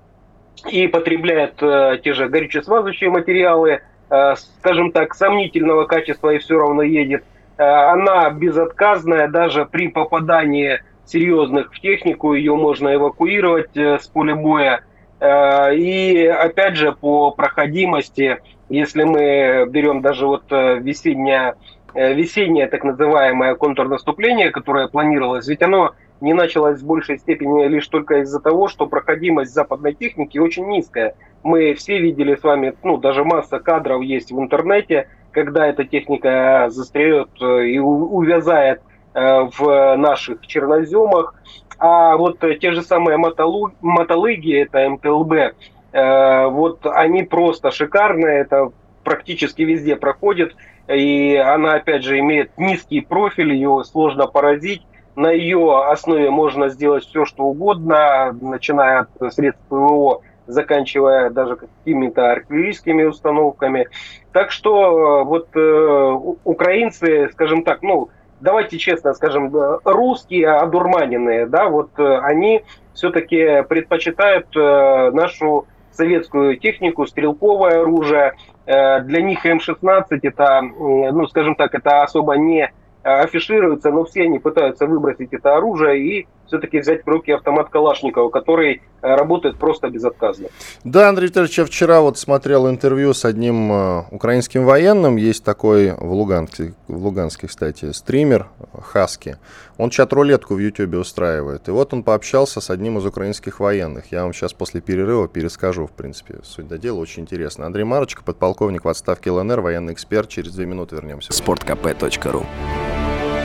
и 0.70 0.88
потребляет 0.88 1.64
э, 1.64 2.00
те 2.04 2.14
же 2.14 2.28
горюче-смазочные 2.28 3.10
материалы, 3.10 3.80
э, 4.10 4.36
скажем 4.60 4.92
так, 4.92 5.16
сомнительного 5.16 5.86
качества 5.86 6.32
и 6.32 6.40
все 6.40 6.60
равно 6.60 6.82
едет. 6.82 7.24
Э, 7.58 7.64
она 7.64 8.30
безотказная 8.32 9.30
даже 9.30 9.66
при 9.66 9.88
попадании 9.88 10.82
серьезных 11.06 11.74
в 11.74 11.80
технику, 11.80 12.34
ее 12.34 12.56
можно 12.56 12.94
эвакуировать 12.94 13.76
э, 13.76 14.00
с 14.00 14.08
поля 14.08 14.36
боя. 14.36 14.82
И 15.24 16.26
опять 16.26 16.78
же 16.78 16.94
по 16.94 17.30
проходимости, 17.30 18.40
если 18.70 19.04
мы 19.04 19.68
берем 19.70 20.02
даже 20.02 20.26
вот 20.26 20.46
весеннее, 20.50 21.54
весеннее 21.94 22.66
так 22.66 22.84
называемое 22.84 23.54
контрнаступление, 23.54 24.50
которое 24.50 24.88
планировалось, 24.88 25.48
ведь 25.48 25.62
оно 25.62 25.92
не 26.22 26.34
началось 26.34 26.82
в 26.82 26.86
большей 26.86 27.18
степени 27.18 27.68
лишь 27.68 27.88
только 27.88 28.22
из-за 28.22 28.40
того, 28.40 28.68
что 28.68 28.88
проходимость 28.88 29.54
западной 29.54 29.94
техники 29.94 30.38
очень 30.38 30.68
низкая. 30.68 31.16
Мы 31.44 31.74
все 31.74 32.00
видели 32.00 32.36
с 32.36 32.44
вами, 32.44 32.76
ну, 32.84 32.98
даже 32.98 33.24
масса 33.24 33.60
кадров 33.60 34.04
есть 34.04 34.32
в 34.32 34.40
интернете, 34.40 35.10
когда 35.32 35.68
эта 35.68 35.84
техника 35.84 36.68
застряет 36.70 37.30
э, 37.42 37.68
и 37.68 37.80
увязает 37.80 38.80
э, 38.80 38.91
в 39.14 39.96
наших 39.98 40.46
черноземах. 40.48 41.36
А 41.82 42.16
вот 42.16 42.40
те 42.40 42.74
же 42.74 42.84
самые 42.84 43.18
мотолыги, 43.18 44.62
это 44.62 44.88
МТЛБ, 44.88 45.34
э, 45.34 46.46
вот 46.46 46.86
они 46.86 47.24
просто 47.24 47.72
шикарные, 47.72 48.42
это 48.42 48.72
практически 49.04 49.64
везде 49.64 49.96
проходит, 49.96 50.56
и 50.88 51.36
она, 51.36 51.74
опять 51.74 52.04
же, 52.04 52.20
имеет 52.20 52.56
низкий 52.56 53.02
профиль, 53.02 53.54
ее 53.54 53.84
сложно 53.84 54.28
поразить, 54.28 54.84
на 55.16 55.32
ее 55.32 55.86
основе 55.88 56.30
можно 56.30 56.70
сделать 56.70 57.04
все, 57.04 57.26
что 57.26 57.46
угодно, 57.46 58.38
начиная 58.40 59.08
от 59.20 59.34
средств 59.34 59.64
ПВО, 59.68 60.22
заканчивая 60.46 61.32
даже 61.32 61.56
какими-то 61.56 62.32
артиллерийскими 62.32 63.04
установками. 63.04 63.88
Так 64.34 64.52
что 64.52 65.22
э, 65.22 65.24
вот 65.24 65.48
э, 65.56 66.18
украинцы, 66.44 67.30
скажем 67.34 67.64
так, 67.64 67.82
ну, 67.82 68.10
давайте 68.42 68.78
честно 68.78 69.14
скажем, 69.14 69.54
русские 69.86 70.50
одурманенные, 70.50 71.46
да, 71.46 71.70
вот 71.70 71.92
э, 71.98 72.20
они 72.20 72.64
все-таки 72.94 73.64
предпочитают 73.70 74.48
э, 74.56 75.12
нашу 75.12 75.68
советскую 75.92 76.58
технику, 76.58 77.06
стрелковое 77.06 77.82
оружие. 77.82 78.34
Э, 78.66 79.02
для 79.02 79.22
них 79.22 79.46
М-16 79.46 80.06
это, 80.24 80.62
ну, 80.62 81.28
скажем 81.28 81.56
так, 81.56 81.74
это 81.76 82.04
особо 82.04 82.34
не 82.34 82.72
афишируются, 83.04 83.90
но 83.90 84.04
все 84.04 84.24
они 84.24 84.38
пытаются 84.38 84.86
выбросить 84.86 85.34
это 85.34 85.56
оружие 85.56 86.00
и 86.00 86.28
все-таки 86.52 86.80
взять 86.80 87.06
в 87.06 87.08
руки 87.08 87.32
автомат 87.32 87.70
Калашникова, 87.70 88.30
который 88.30 88.82
э, 89.02 89.16
работает 89.16 89.58
просто 89.58 89.90
безотказно. 89.90 90.50
Да, 90.84 91.08
Андрей 91.08 91.28
Витальевич, 91.28 91.58
я 91.58 91.66
вчера 91.66 92.02
вот 92.02 92.18
смотрел 92.18 92.70
интервью 92.70 93.14
с 93.14 93.24
одним 93.24 93.72
э, 93.72 94.04
украинским 94.12 94.66
военным, 94.66 95.16
есть 95.16 95.46
такой 95.46 95.94
в 95.94 96.12
Луганске, 96.12 96.74
в 96.90 97.06
Луганске, 97.06 97.48
кстати, 97.48 97.94
стример 97.94 98.48
Хаски, 98.74 99.38
он 99.78 99.92
чат-рулетку 99.92 100.56
в 100.56 100.60
Ютубе 100.60 100.98
устраивает, 100.98 101.70
и 101.70 101.72
вот 101.72 101.94
он 101.94 102.04
пообщался 102.04 102.60
с 102.60 102.70
одним 102.70 102.98
из 102.98 103.06
украинских 103.06 103.62
военных, 103.62 104.12
я 104.12 104.24
вам 104.24 104.34
сейчас 104.34 104.52
после 104.52 104.82
перерыва 104.82 105.30
перескажу, 105.30 105.88
в 105.88 105.92
принципе, 105.92 106.40
суть 106.44 106.68
до 106.68 106.78
дела, 106.78 107.00
очень 107.00 107.24
интересно. 107.24 107.66
Андрей 107.66 107.86
Марочка, 107.86 108.24
подполковник 108.24 108.84
в 108.84 108.90
отставке 108.90 109.32
ЛНР, 109.32 109.62
военный 109.62 109.94
эксперт, 109.94 110.28
через 110.28 110.54
две 110.54 110.66
минуты 110.66 110.98
вернемся. 110.98 111.32
Спорткп.ру 111.32 112.46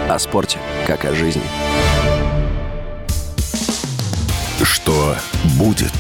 о 0.08 0.18
спорте, 0.18 0.58
как 0.86 1.04
о 1.04 1.12
жизни. 1.12 1.42
Что 4.66 5.14
будет? 5.56 5.94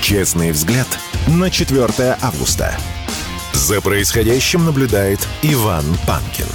Честный 0.00 0.52
взгляд 0.52 0.86
на 1.26 1.50
4 1.50 2.16
августа. 2.22 2.70
За 3.52 3.80
происходящим 3.80 4.64
наблюдает 4.64 5.18
Иван 5.42 5.82
Панкин. 6.06 6.46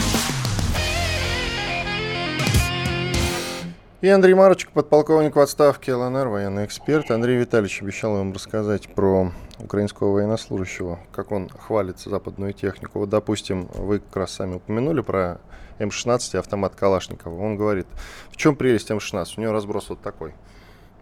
И 3.99 4.07
Андрей 4.07 4.33
Марочек, 4.33 4.71
подполковник 4.71 5.35
в 5.35 5.39
отставке 5.41 5.93
ЛНР, 5.93 6.29
военный 6.29 6.65
эксперт. 6.65 7.11
Андрей 7.11 7.37
Витальевич 7.37 7.81
обещал 7.81 8.13
вам 8.13 8.31
рассказать 8.31 8.87
про 8.95 9.33
украинского 9.59 10.13
военнослужащего, 10.13 10.99
как 11.11 11.33
он 11.33 11.49
хвалит 11.49 11.99
западную 11.99 12.53
технику. 12.53 12.99
Вот, 12.99 13.09
допустим, 13.09 13.67
вы 13.73 13.99
как 13.99 14.15
раз 14.15 14.31
сами 14.31 14.55
упомянули 14.55 15.01
про 15.01 15.41
М16 15.79 16.35
и 16.35 16.37
автомат 16.37 16.75
Калашникова. 16.75 17.37
Он 17.43 17.57
говорит, 17.57 17.87
в 18.29 18.37
чем 18.37 18.55
прелесть 18.55 18.89
М16? 18.89 19.33
У 19.35 19.41
него 19.41 19.51
разброс 19.51 19.89
вот 19.89 20.01
такой. 20.01 20.33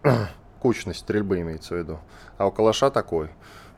Кучность 0.60 1.00
стрельбы 1.00 1.40
имеется 1.42 1.76
в 1.76 1.78
виду. 1.78 2.00
А 2.38 2.48
у 2.48 2.52
Калаша 2.52 2.90
такой. 2.90 3.30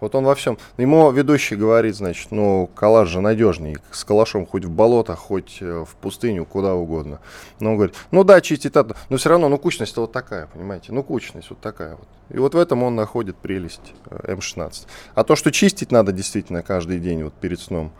Вот 0.01 0.15
он 0.15 0.25
во 0.25 0.33
всем. 0.33 0.57
Ему 0.77 1.11
ведущий 1.11 1.55
говорит, 1.55 1.95
значит, 1.95 2.31
ну, 2.31 2.67
калаш 2.73 3.07
же 3.07 3.21
надежнее. 3.21 3.77
С 3.91 4.03
калашом 4.03 4.47
хоть 4.47 4.65
в 4.65 4.71
болото, 4.71 5.15
хоть 5.15 5.59
э, 5.61 5.85
в 5.87 5.95
пустыню, 5.95 6.43
куда 6.43 6.73
угодно. 6.73 7.19
Но 7.59 7.69
он 7.69 7.75
говорит, 7.75 7.95
ну 8.09 8.23
да, 8.23 8.41
чистить 8.41 8.75
это. 8.75 8.95
Но 9.09 9.17
все 9.17 9.29
равно, 9.29 9.47
ну, 9.47 9.59
кучность 9.59 9.95
вот 9.97 10.11
такая, 10.11 10.47
понимаете? 10.47 10.91
Ну, 10.91 11.03
кучность 11.03 11.51
вот 11.51 11.59
такая 11.59 11.97
вот. 11.97 12.07
И 12.29 12.39
вот 12.39 12.55
в 12.55 12.57
этом 12.57 12.81
он 12.81 12.95
находит 12.95 13.37
прелесть 13.37 13.93
э, 14.09 14.33
М16. 14.33 14.87
А 15.13 15.23
то, 15.23 15.35
что 15.35 15.51
чистить 15.51 15.91
надо 15.91 16.11
действительно 16.11 16.63
каждый 16.63 16.99
день 16.99 17.23
вот 17.23 17.33
перед 17.33 17.59
сном, 17.59 17.91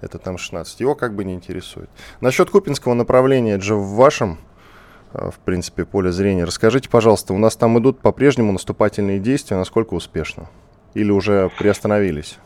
это 0.00 0.18
там 0.18 0.38
16. 0.38 0.80
Его 0.80 0.94
как 0.94 1.14
бы 1.14 1.22
не 1.22 1.34
интересует. 1.34 1.90
Насчет 2.22 2.48
Купинского 2.48 2.94
направления, 2.94 3.60
же 3.60 3.74
в 3.74 3.90
вашем, 3.90 4.38
в 5.14 5.38
принципе, 5.44 5.84
поле 5.84 6.10
зрения. 6.10 6.44
Расскажите, 6.44 6.88
пожалуйста, 6.88 7.34
у 7.34 7.38
нас 7.38 7.56
там 7.56 7.78
идут 7.78 8.00
по-прежнему 8.00 8.52
наступательные 8.52 9.18
действия, 9.18 9.56
насколько 9.56 9.94
успешно? 9.94 10.46
Или 10.94 11.10
уже 11.10 11.50
приостановились? 11.58 12.38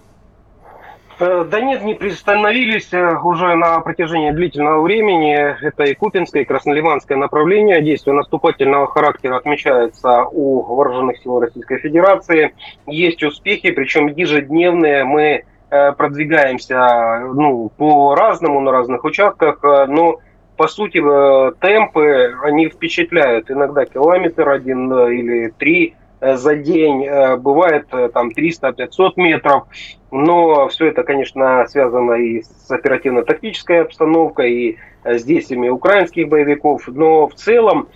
Э, 1.18 1.44
да 1.50 1.60
нет, 1.60 1.82
не 1.82 1.94
приостановились 1.94 2.92
э, 2.92 3.18
уже 3.22 3.54
на 3.54 3.80
протяжении 3.80 4.30
длительного 4.30 4.82
времени. 4.82 5.34
Это 5.64 5.84
и 5.84 5.94
Купинское, 5.94 6.42
и 6.42 6.44
Красноливанское 6.44 7.16
направление. 7.16 7.82
Действия 7.82 8.12
наступательного 8.12 8.86
характера 8.86 9.36
отмечается 9.36 10.24
у 10.24 10.62
вооруженных 10.62 11.18
сил 11.18 11.40
Российской 11.40 11.78
Федерации. 11.78 12.54
Есть 12.86 13.22
успехи, 13.22 13.70
причем 13.70 14.08
ежедневные. 14.08 15.04
Мы 15.04 15.44
Э, 15.68 15.92
продвигаемся 15.92 17.22
ну, 17.34 17.70
по-разному 17.76 18.60
на 18.60 18.70
разных 18.70 19.02
участках, 19.02 19.58
э, 19.64 19.86
но 19.86 20.20
по 20.56 20.68
сути 20.68 20.98
э, 20.98 21.52
темпы, 21.60 22.34
они 22.42 22.68
впечатляют. 22.68 23.50
Иногда 23.50 23.84
километр 23.84 24.48
один 24.48 24.92
или 25.08 25.52
три 25.58 25.94
за 26.18 26.56
день, 26.56 27.06
бывает 27.40 27.88
там 28.14 28.30
300-500 28.30 29.12
метров, 29.16 29.64
но 30.10 30.66
все 30.68 30.86
это, 30.86 31.02
конечно, 31.02 31.66
связано 31.68 32.14
и 32.14 32.40
с 32.40 32.70
оперативно-тактической 32.70 33.82
обстановкой, 33.82 34.52
и 34.52 34.78
с 35.04 35.22
действиями 35.24 35.68
украинских 35.68 36.30
боевиков, 36.30 36.88
но 36.88 37.28
в 37.28 37.34
целом 37.34 37.88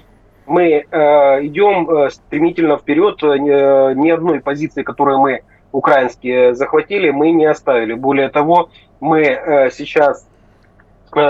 мы 0.47 0.85
идем 0.91 2.11
стремительно 2.11 2.77
вперед, 2.77 3.23
ни 3.23 4.11
одной 4.11 4.41
позиции, 4.41 4.83
которую 4.83 5.21
мы 5.21 5.41
украинские 5.73 6.55
захватили, 6.55 7.11
мы 7.11 7.31
не 7.31 7.47
оставили. 7.47 7.95
Более 7.95 8.29
того, 8.29 8.71
мы 9.01 9.23
э, 9.23 9.71
сейчас, 9.71 10.27
э, 10.27 10.30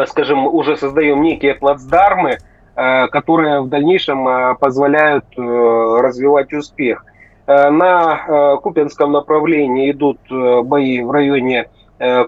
скажем, 0.07 0.47
уже 0.47 0.77
создаем 0.77 1.23
некие 1.23 1.55
плацдармы, 1.55 2.39
э, 2.77 3.07
которые 3.09 3.63
в 3.63 3.69
дальнейшем 3.69 4.57
позволяют 4.59 5.25
развивать 5.37 6.53
успех. 6.53 7.05
На 7.47 8.59
Купинском 8.63 9.11
направлении 9.11 9.91
идут 9.91 10.21
бои 10.29 11.03
в 11.03 11.11
районе 11.11 11.69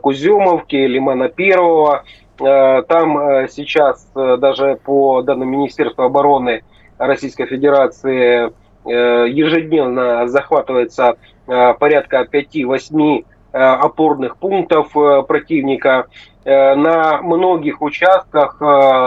Куземовки, 0.01 0.75
Лимана 0.75 1.29
Первого. 1.29 2.03
Там 2.39 3.47
сейчас 3.49 4.11
даже 4.15 4.81
по 4.85 5.23
данным 5.23 5.51
Министерства 5.51 6.07
обороны 6.07 6.65
Российской 6.99 7.47
Федерации 7.47 8.51
ежедневно 8.85 10.27
захватывается 10.27 11.19
Э, 11.47 11.75
порядка 11.75 12.27
5-8 12.31 13.25
э, 13.53 13.59
опорных 13.59 14.37
пунктов 14.37 14.97
э, 14.97 15.23
противника. 15.23 16.07
На 16.45 17.23
многих 17.23 17.83
участках, 17.83 18.57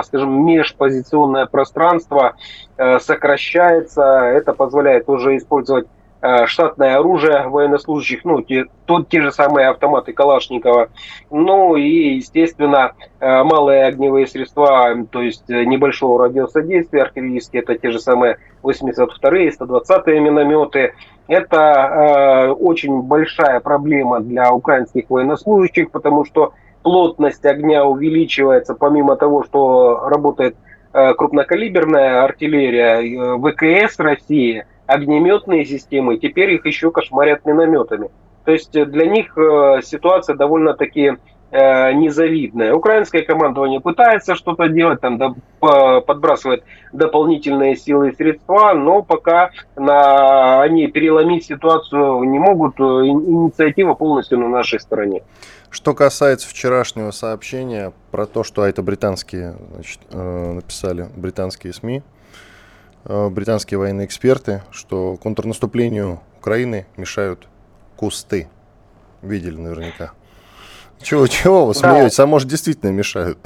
скажем, 0.06 0.46
межпозиционное 0.46 1.46
пространство 1.48 2.36
сокращается. 2.78 4.04
Это 4.04 4.54
позволяет 4.54 5.10
уже 5.10 5.36
использовать 5.36 5.88
Э, 6.26 6.48
штатное 6.48 6.98
оружие 6.98 7.48
военнослужащих, 7.48 8.26
ну, 8.26 8.42
те, 8.42 8.66
то, 8.86 9.04
те 9.04 9.22
же 9.22 9.32
самые 9.32 9.68
автоматы 9.68 10.12
Калашникова, 10.12 10.90
ну 11.30 11.76
и, 11.76 12.16
естественно, 12.16 12.94
э, 13.20 13.44
малые 13.44 13.86
огневые 13.86 14.26
средства, 14.26 14.96
то 15.12 15.22
есть 15.22 15.48
э, 15.50 15.66
небольшого 15.66 16.18
радиуса 16.18 16.64
действия, 16.64 17.04
артиллерийские, 17.04 17.62
это 17.62 17.78
те 17.78 17.92
же 17.92 18.00
самые 18.00 18.38
82-е, 18.64 19.52
120-е 19.52 20.20
минометы. 20.20 20.96
Это 21.28 21.58
э, 21.58 22.48
очень 22.54 23.04
большая 23.04 23.60
проблема 23.60 24.20
для 24.20 24.52
украинских 24.52 25.04
военнослужащих, 25.10 25.92
потому 25.92 26.26
что 26.26 26.54
плотность 26.86 27.44
огня 27.48 27.84
увеличивается, 27.84 28.76
помимо 28.76 29.16
того, 29.16 29.44
что 29.44 30.08
работает 30.08 30.56
э, 30.94 31.16
крупнокалиберная 31.16 32.24
артиллерия, 32.24 33.02
э, 33.02 33.38
ВКС 33.40 33.98
России– 33.98 34.66
огнеметные 34.86 35.66
системы, 35.66 36.18
теперь 36.20 36.52
их 36.52 36.66
еще 36.68 36.92
кошмарят 36.92 37.44
минометами. 37.44 38.12
То 38.44 38.52
есть 38.52 38.76
э, 38.76 38.86
для 38.86 39.08
них 39.08 39.36
ситуация 39.84 40.36
довольно-таки 40.36 41.14
э, 41.56 41.94
незавидная. 41.94 42.74
Украинское 42.74 43.22
командование 43.24 43.80
пытается 43.80 44.36
что-то 44.36 44.68
делать, 44.68 45.00
там 45.02 45.18
да, 45.18 45.34
подбрасывает 46.02 46.64
дополнительные 46.92 47.76
силы 47.78 48.10
и 48.10 48.16
средства, 48.16 48.74
но 48.74 49.02
пока 49.02 49.52
на, 49.76 50.62
они 50.62 50.88
переломить 50.88 51.46
ситуацию 51.46 52.24
не 52.24 52.40
могут, 52.40 52.80
инициатива 52.80 53.94
полностью 53.94 54.40
на 54.40 54.50
нашей 54.50 54.80
стороне. 54.80 55.24
Что 55.70 55.94
касается 55.94 56.48
вчерашнего 56.48 57.12
сообщения 57.12 57.94
про 58.12 58.26
то, 58.26 58.44
что 58.44 58.66
это 58.66 58.82
британские, 58.82 59.56
значит, 59.74 60.00
э, 60.12 60.52
написали 60.54 61.08
британские 61.16 61.74
СМИ, 61.74 62.04
э, 63.06 63.30
британские 63.30 63.78
военные 63.78 64.06
эксперты, 64.06 64.62
что 64.72 65.18
контрнаступлению 65.18 66.20
Украины 66.40 66.86
мешают 66.98 67.48
кусты. 67.96 68.48
Видели 69.22 69.58
наверняка. 69.58 70.12
Чего, 71.02 71.28
чего 71.28 71.68
вы 71.68 71.74
смеетесь? 71.76 72.18
Да. 72.18 72.24
А 72.24 72.28
может, 72.28 72.48
действительно 72.48 72.92
мешают? 72.92 73.38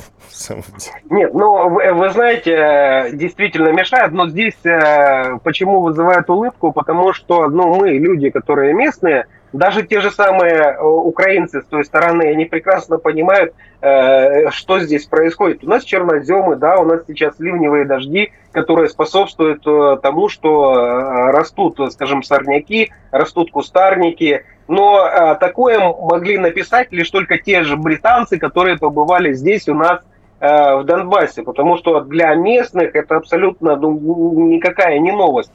Нет, 1.10 1.34
ну, 1.34 1.70
вы, 1.70 1.94
вы 1.94 2.10
знаете, 2.12 3.10
действительно 3.14 3.70
мешают, 3.70 4.14
но 4.14 4.28
здесь 4.30 4.58
э, 4.64 5.38
почему 5.44 5.82
вызывает 5.82 6.30
улыбку? 6.30 6.72
Потому 6.72 7.14
что, 7.14 7.50
ну, 7.50 7.76
мы, 7.76 7.92
люди, 7.92 8.30
которые 8.30 8.74
местные, 8.74 9.28
даже 9.54 9.84
те 9.84 10.00
же 10.02 10.12
самые 10.12 10.54
э, 10.54 10.84
украинцы 10.84 11.62
с 11.62 11.66
той 11.66 11.84
стороны, 11.84 12.24
они 12.24 12.46
прекрасно 12.46 12.98
понимают, 12.98 13.54
э, 13.82 14.50
что 14.52 14.80
здесь 14.80 15.06
происходит. 15.06 15.64
У 15.64 15.68
нас 15.68 15.84
черноземы, 15.84 16.56
да, 16.56 16.78
у 16.78 16.86
нас 16.86 17.02
сейчас 17.08 17.40
ливневые 17.40 17.86
дожди, 17.86 18.32
которые 18.52 18.90
способствуют 18.90 19.66
э, 19.66 19.98
тому, 20.04 20.30
что 20.30 21.32
растут, 21.32 21.80
скажем, 21.92 22.22
сорняки, 22.22 22.92
растут 23.12 23.52
кустарники. 23.52 24.46
Но 24.68 25.36
такое 25.40 25.80
могли 25.80 26.38
написать 26.38 26.92
лишь 26.92 27.10
только 27.10 27.40
те 27.40 27.64
же 27.64 27.76
британцы, 27.76 28.38
которые 28.38 28.78
побывали 28.78 29.34
здесь 29.34 29.68
у 29.68 29.74
нас 29.74 30.02
в 30.40 30.84
Донбассе, 30.84 31.42
потому 31.42 31.76
что 31.78 32.02
для 32.02 32.36
местных 32.36 32.96
это 32.96 33.16
абсолютно 33.16 33.76
ну, 33.78 34.48
никакая 34.48 35.00
не 35.00 35.12
новость. 35.12 35.52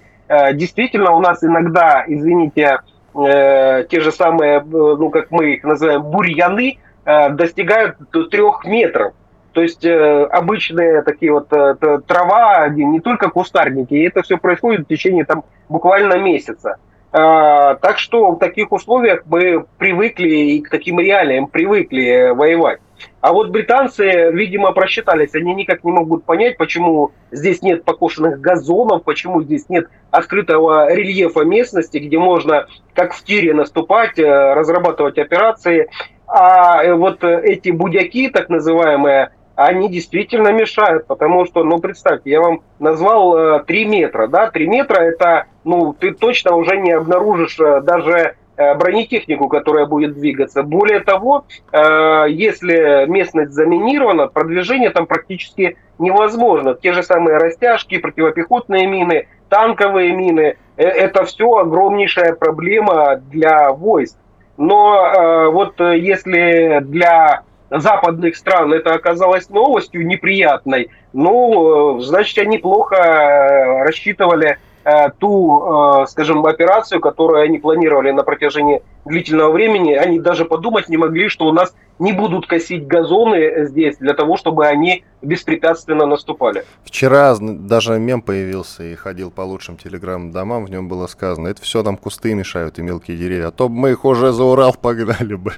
Действительно, 0.55 1.13
у 1.13 1.21
нас 1.21 1.45
иногда, 1.45 2.03
извините, 2.09 2.81
э, 3.15 3.85
те 3.89 4.01
же 4.01 4.13
самые, 4.13 4.59
э, 4.59 4.63
ну 4.65 5.11
как 5.11 5.31
мы 5.31 5.55
их 5.55 5.65
называем, 5.65 6.03
бурьяны, 6.03 6.79
э, 7.05 7.29
достигают 7.31 7.97
трех 8.31 8.65
метров. 8.65 9.15
То 9.53 9.63
есть 9.63 9.85
э, 9.85 10.25
обычные 10.25 11.03
такие 11.03 11.33
вот 11.33 11.53
э, 11.53 11.77
трава, 12.07 12.69
не 12.69 13.01
только 13.01 13.31
кустарники, 13.31 13.95
и 13.95 14.09
это 14.09 14.23
все 14.23 14.37
происходит 14.37 14.83
в 14.83 14.89
течение 14.89 15.25
там 15.25 15.45
буквально 15.69 16.19
месяца. 16.19 16.77
Э, 17.13 17.77
так 17.81 17.99
что 17.99 18.33
в 18.33 18.39
таких 18.39 18.73
условиях 18.73 19.23
мы 19.27 19.65
привыкли 19.79 20.29
и 20.29 20.61
к 20.61 20.71
таким 20.71 20.99
реалиям 20.99 21.47
привыкли 21.47 22.33
воевать. 22.35 22.81
А 23.21 23.33
вот 23.33 23.51
британцы, 23.51 24.31
видимо, 24.33 24.73
просчитались. 24.73 25.35
Они 25.35 25.55
никак 25.55 25.85
не 25.85 25.93
могут 25.93 26.25
понять, 26.25 26.57
почему 26.57 27.13
здесь 27.31 27.63
нет 27.63 27.85
покошенных 27.85 28.41
газонов, 28.41 29.05
почему 29.05 29.43
здесь 29.43 29.69
нет 29.69 29.89
открытого 30.11 30.93
рельефа 30.93 31.45
местности, 31.45 31.99
где 31.99 32.19
можно, 32.19 32.67
как 32.95 33.15
в 33.15 33.25
тире, 33.25 33.55
наступать, 33.55 34.19
э, 34.19 34.55
разрабатывать 34.55 35.19
операции. 35.19 35.89
А 36.27 36.83
э, 36.85 36.95
вот 36.95 37.25
эти 37.25 37.71
будяки, 37.71 38.29
так 38.29 38.49
называемые, 38.49 39.31
они 39.57 39.89
действительно 39.89 40.49
мешают, 40.49 41.07
потому 41.07 41.47
что, 41.47 41.63
ну, 41.63 41.79
представьте, 41.79 42.31
я 42.31 42.41
вам 42.41 42.63
назвал 42.79 43.65
3 43.65 43.85
э, 43.85 43.89
метра, 43.89 44.27
да, 44.27 44.51
3 44.51 44.67
метра 44.67 45.01
это, 45.01 45.47
ну, 45.63 45.93
ты 45.93 46.13
точно 46.13 46.57
уже 46.57 46.77
не 46.77 46.93
обнаружишь 46.93 47.57
даже 47.57 48.35
Э, 48.44 48.44
бронетехнику, 48.57 49.49
которая 49.49 49.87
будет 49.87 50.15
двигаться. 50.15 50.63
Более 50.63 51.01
того, 51.01 51.45
э, 51.73 52.27
если 52.29 53.07
местность 53.07 53.53
заминирована, 53.53 54.29
продвижение 54.29 54.91
там 54.91 55.07
практически 55.07 55.77
невозможно. 55.99 56.75
Те 56.75 56.93
же 56.93 57.03
самые 57.03 57.39
растяжки, 57.39 57.99
противопехотные 57.99 58.87
мины, 58.87 59.29
танковые 59.49 60.13
мины, 60.13 60.57
э, 60.77 60.83
это 60.85 61.25
все 61.25 61.57
огромнейшая 61.57 62.35
проблема 62.35 63.17
для 63.17 63.73
войск. 63.73 64.17
Но 64.57 65.51
вот 65.51 65.81
если 65.81 66.79
для 66.83 67.43
западных 67.71 68.37
стран 68.37 68.73
это 68.73 68.95
оказалось 68.95 69.51
новостью 69.51 70.07
неприятной, 70.07 70.91
ну, 71.13 71.99
значит, 71.99 72.39
они 72.39 72.59
плохо 72.59 73.83
рассчитывали 73.85 74.59
Э, 74.59 74.74
ту, 75.19 76.03
э, 76.03 76.07
скажем, 76.09 76.45
операцию, 76.45 77.01
которую 77.01 77.43
они 77.43 77.59
планировали 77.59 78.11
на 78.11 78.23
протяжении 78.23 78.83
длительного 79.07 79.53
времени, 79.53 79.93
они 79.93 80.21
даже 80.21 80.45
подумать 80.45 80.89
не 80.89 80.97
могли, 80.97 81.29
что 81.29 81.47
у 81.47 81.53
нас 81.53 81.75
не 81.99 82.13
будут 82.13 82.47
косить 82.47 82.87
газоны 82.87 83.67
здесь 83.67 83.97
для 83.99 84.15
того, 84.15 84.37
чтобы 84.37 84.67
они 84.67 85.05
беспрепятственно 85.23 86.07
наступали. 86.07 86.65
Вчера 86.85 87.35
даже 87.41 87.99
мем 87.99 88.21
появился 88.21 88.83
и 88.83 88.95
ходил 88.95 89.31
по 89.31 89.43
лучшим 89.43 89.77
телеграм-домам, 89.77 90.67
в 90.67 90.71
нем 90.71 90.89
было 90.89 91.07
сказано, 91.07 91.49
это 91.49 91.63
все 91.63 91.83
там 91.83 91.97
кусты 91.97 92.35
мешают 92.35 92.79
и 92.79 92.83
мелкие 92.83 93.17
деревья, 93.17 93.49
а 93.49 93.53
то 93.53 93.69
мы 93.69 93.93
их 93.93 94.05
уже 94.05 94.33
за 94.33 94.45
Урал 94.45 94.75
погнали 94.75 95.35
бы. 95.35 95.53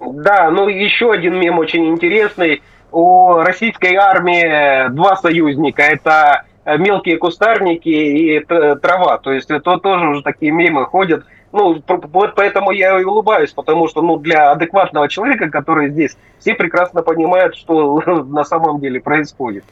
Да, 0.00 0.50
ну 0.50 0.68
еще 0.68 1.12
один 1.12 1.38
мем 1.38 1.58
очень 1.58 1.86
интересный. 1.86 2.62
У 2.92 3.34
российской 3.34 3.94
армии 3.94 4.88
два 4.92 5.16
союзника. 5.16 5.82
Это 5.82 6.44
Э, 6.49 6.49
мелкие 6.76 7.18
кустарники 7.18 7.88
и 7.88 8.40
трава. 8.40 9.18
То 9.18 9.32
есть 9.32 9.50
это 9.50 9.78
тоже 9.78 10.08
уже 10.08 10.22
такие 10.22 10.52
мемы 10.52 10.84
ходят. 10.86 11.24
Ну, 11.52 11.82
вот 11.86 12.34
поэтому 12.36 12.70
я 12.70 13.00
и 13.00 13.04
улыбаюсь, 13.04 13.52
потому 13.52 13.88
что 13.88 14.02
ну, 14.02 14.18
для 14.18 14.52
адекватного 14.52 15.08
человека, 15.08 15.50
который 15.50 15.90
здесь, 15.90 16.16
все 16.38 16.54
прекрасно 16.54 17.02
понимают, 17.02 17.56
что 17.56 18.00
на 18.28 18.44
самом 18.44 18.80
деле 18.80 19.00
происходит. 19.00 19.64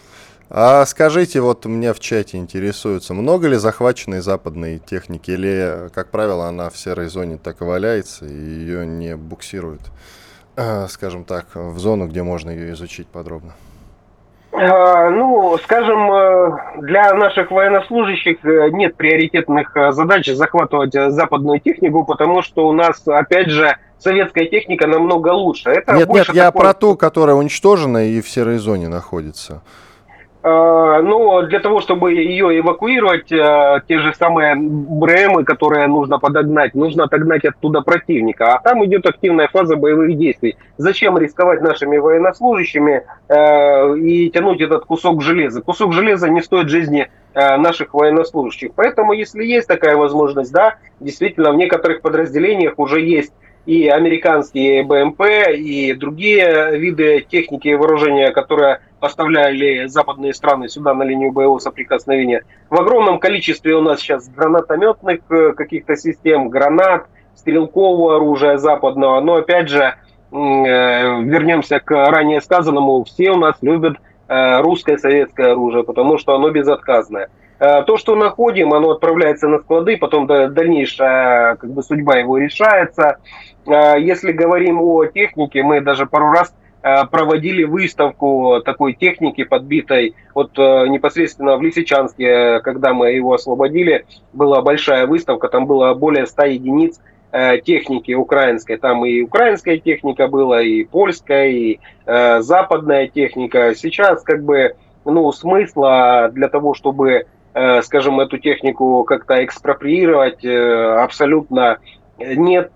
А 0.50 0.86
скажите, 0.86 1.40
вот 1.40 1.66
меня 1.66 1.92
в 1.92 2.00
чате 2.00 2.38
интересуется, 2.38 3.12
много 3.12 3.48
ли 3.48 3.56
захваченной 3.56 4.20
западной 4.20 4.78
техники, 4.78 5.30
или, 5.30 5.90
как 5.94 6.10
правило, 6.10 6.46
она 6.46 6.70
в 6.70 6.76
серой 6.78 7.08
зоне 7.08 7.36
так 7.36 7.60
и 7.60 7.64
валяется, 7.64 8.24
и 8.24 8.32
ее 8.32 8.86
не 8.86 9.14
буксируют, 9.14 9.82
э, 10.56 10.86
скажем 10.88 11.24
так, 11.24 11.48
в 11.54 11.78
зону, 11.78 12.08
где 12.08 12.22
можно 12.22 12.50
ее 12.50 12.72
изучить 12.72 13.08
подробно? 13.08 13.54
Э, 14.50 15.10
ну, 15.10 15.58
скажем, 15.62 16.10
э, 16.10 16.50
для 16.80 17.12
наших 17.14 17.50
военнослужащих 17.50 18.44
э, 18.44 18.70
нет 18.70 18.96
приоритетных 18.96 19.76
задач 19.90 20.26
захватывать 20.26 20.94
западную 20.94 21.60
технику, 21.60 22.04
потому 22.04 22.42
что 22.42 22.66
у 22.66 22.72
нас, 22.72 23.06
опять 23.06 23.50
же, 23.50 23.76
советская 23.98 24.46
техника 24.46 24.86
намного 24.86 25.28
лучше. 25.28 25.70
Это 25.70 25.92
нет, 25.94 26.08
нет, 26.08 26.28
я 26.32 26.46
такое... 26.46 26.62
про 26.62 26.74
ту, 26.74 26.96
которая 26.96 27.36
уничтожена 27.36 28.08
и 28.08 28.22
в 28.22 28.28
серой 28.28 28.58
зоне 28.58 28.88
находится. 28.88 29.62
Э, 30.40 31.00
ну, 31.02 31.42
для 31.42 31.58
того, 31.58 31.80
чтобы 31.80 32.12
ее 32.12 32.60
эвакуировать, 32.60 33.32
э, 33.32 33.80
те 33.88 33.98
же 33.98 34.14
самые 34.14 34.54
БРМы, 34.54 35.44
которые 35.44 35.88
нужно 35.88 36.20
подогнать, 36.20 36.74
нужно 36.74 37.04
отогнать 37.04 37.44
оттуда 37.44 37.80
противника. 37.80 38.54
А 38.54 38.60
там 38.60 38.84
идет 38.84 39.04
активная 39.06 39.48
фаза 39.48 39.74
боевых 39.74 40.16
действий. 40.16 40.56
Зачем 40.76 41.18
рисковать 41.18 41.60
нашими 41.60 41.98
военнослужащими 41.98 43.04
э, 43.28 43.98
и 43.98 44.30
тянуть 44.30 44.60
этот 44.60 44.84
кусок 44.84 45.22
железа? 45.22 45.60
Кусок 45.60 45.92
железа 45.92 46.28
не 46.28 46.42
стоит 46.42 46.68
жизни 46.68 47.08
наших 47.34 47.94
военнослужащих. 47.94 48.70
Поэтому, 48.74 49.12
если 49.12 49.44
есть 49.44 49.68
такая 49.68 49.96
возможность, 49.96 50.50
да, 50.50 50.76
действительно, 50.98 51.52
в 51.52 51.56
некоторых 51.56 52.00
подразделениях 52.00 52.74
уже 52.78 53.00
есть 53.00 53.32
и 53.68 53.86
американские 53.86 54.82
БМП, 54.82 55.20
и 55.54 55.92
другие 55.92 56.78
виды 56.78 57.20
техники 57.20 57.68
и 57.68 57.74
вооружения, 57.74 58.30
которые 58.30 58.80
поставляли 58.98 59.88
западные 59.88 60.32
страны 60.32 60.70
сюда 60.70 60.94
на 60.94 61.02
линию 61.02 61.32
боевого 61.32 61.58
соприкосновения. 61.58 62.44
В 62.70 62.80
огромном 62.80 63.18
количестве 63.18 63.74
у 63.74 63.82
нас 63.82 64.00
сейчас 64.00 64.26
гранатометных 64.30 65.20
э, 65.28 65.52
каких-то 65.52 65.96
систем, 65.96 66.48
гранат, 66.48 67.08
стрелкового 67.34 68.16
оружия 68.16 68.56
западного. 68.56 69.20
Но 69.20 69.34
опять 69.34 69.68
же, 69.68 69.82
э, 69.82 69.94
вернемся 70.32 71.78
к 71.78 71.90
ранее 71.90 72.40
сказанному, 72.40 73.04
все 73.04 73.32
у 73.32 73.36
нас 73.36 73.56
любят 73.60 73.98
э, 74.28 74.60
русское 74.62 74.96
советское 74.96 75.52
оружие, 75.52 75.84
потому 75.84 76.16
что 76.16 76.34
оно 76.34 76.48
безотказное. 76.48 77.28
То, 77.58 77.96
что 77.96 78.14
находим, 78.14 78.72
оно 78.72 78.90
отправляется 78.90 79.48
на 79.48 79.58
склады, 79.58 79.96
потом 79.96 80.26
дальнейшая 80.26 81.56
как 81.56 81.70
бы, 81.70 81.82
судьба 81.82 82.18
его 82.18 82.38
решается. 82.38 83.16
Если 83.66 84.30
говорим 84.30 84.80
о 84.80 85.06
технике, 85.06 85.64
мы 85.64 85.80
даже 85.80 86.06
пару 86.06 86.30
раз 86.30 86.54
Э, 86.80 87.04
проводили 87.06 87.64
выставку 87.64 88.62
такой 88.64 88.94
техники 88.94 89.42
подбитой. 89.42 90.14
Вот 90.34 90.56
э, 90.58 90.86
непосредственно 90.86 91.56
в 91.56 91.62
Лисичанске, 91.62 92.60
когда 92.60 92.94
мы 92.94 93.10
его 93.10 93.34
освободили, 93.34 94.06
была 94.32 94.62
большая 94.62 95.06
выставка, 95.06 95.48
там 95.48 95.66
было 95.66 95.94
более 95.94 96.26
100 96.26 96.44
единиц 96.44 97.00
э, 97.32 97.58
техники 97.58 98.12
украинской. 98.12 98.76
Там 98.76 99.04
и 99.04 99.22
украинская 99.22 99.78
техника 99.78 100.28
была, 100.28 100.62
и 100.62 100.84
польская, 100.84 101.48
и 101.48 101.80
западная 102.06 103.06
техника. 103.08 103.74
Сейчас 103.74 104.22
как 104.22 104.42
бы 104.42 104.74
ну, 105.04 105.30
смысла 105.32 106.30
для 106.32 106.48
того, 106.48 106.72
чтобы, 106.72 107.26
скажем, 107.82 108.20
эту 108.20 108.38
технику 108.38 109.04
как-то 109.04 109.44
экспроприировать, 109.44 110.44
абсолютно 110.44 111.78
нет, 112.18 112.72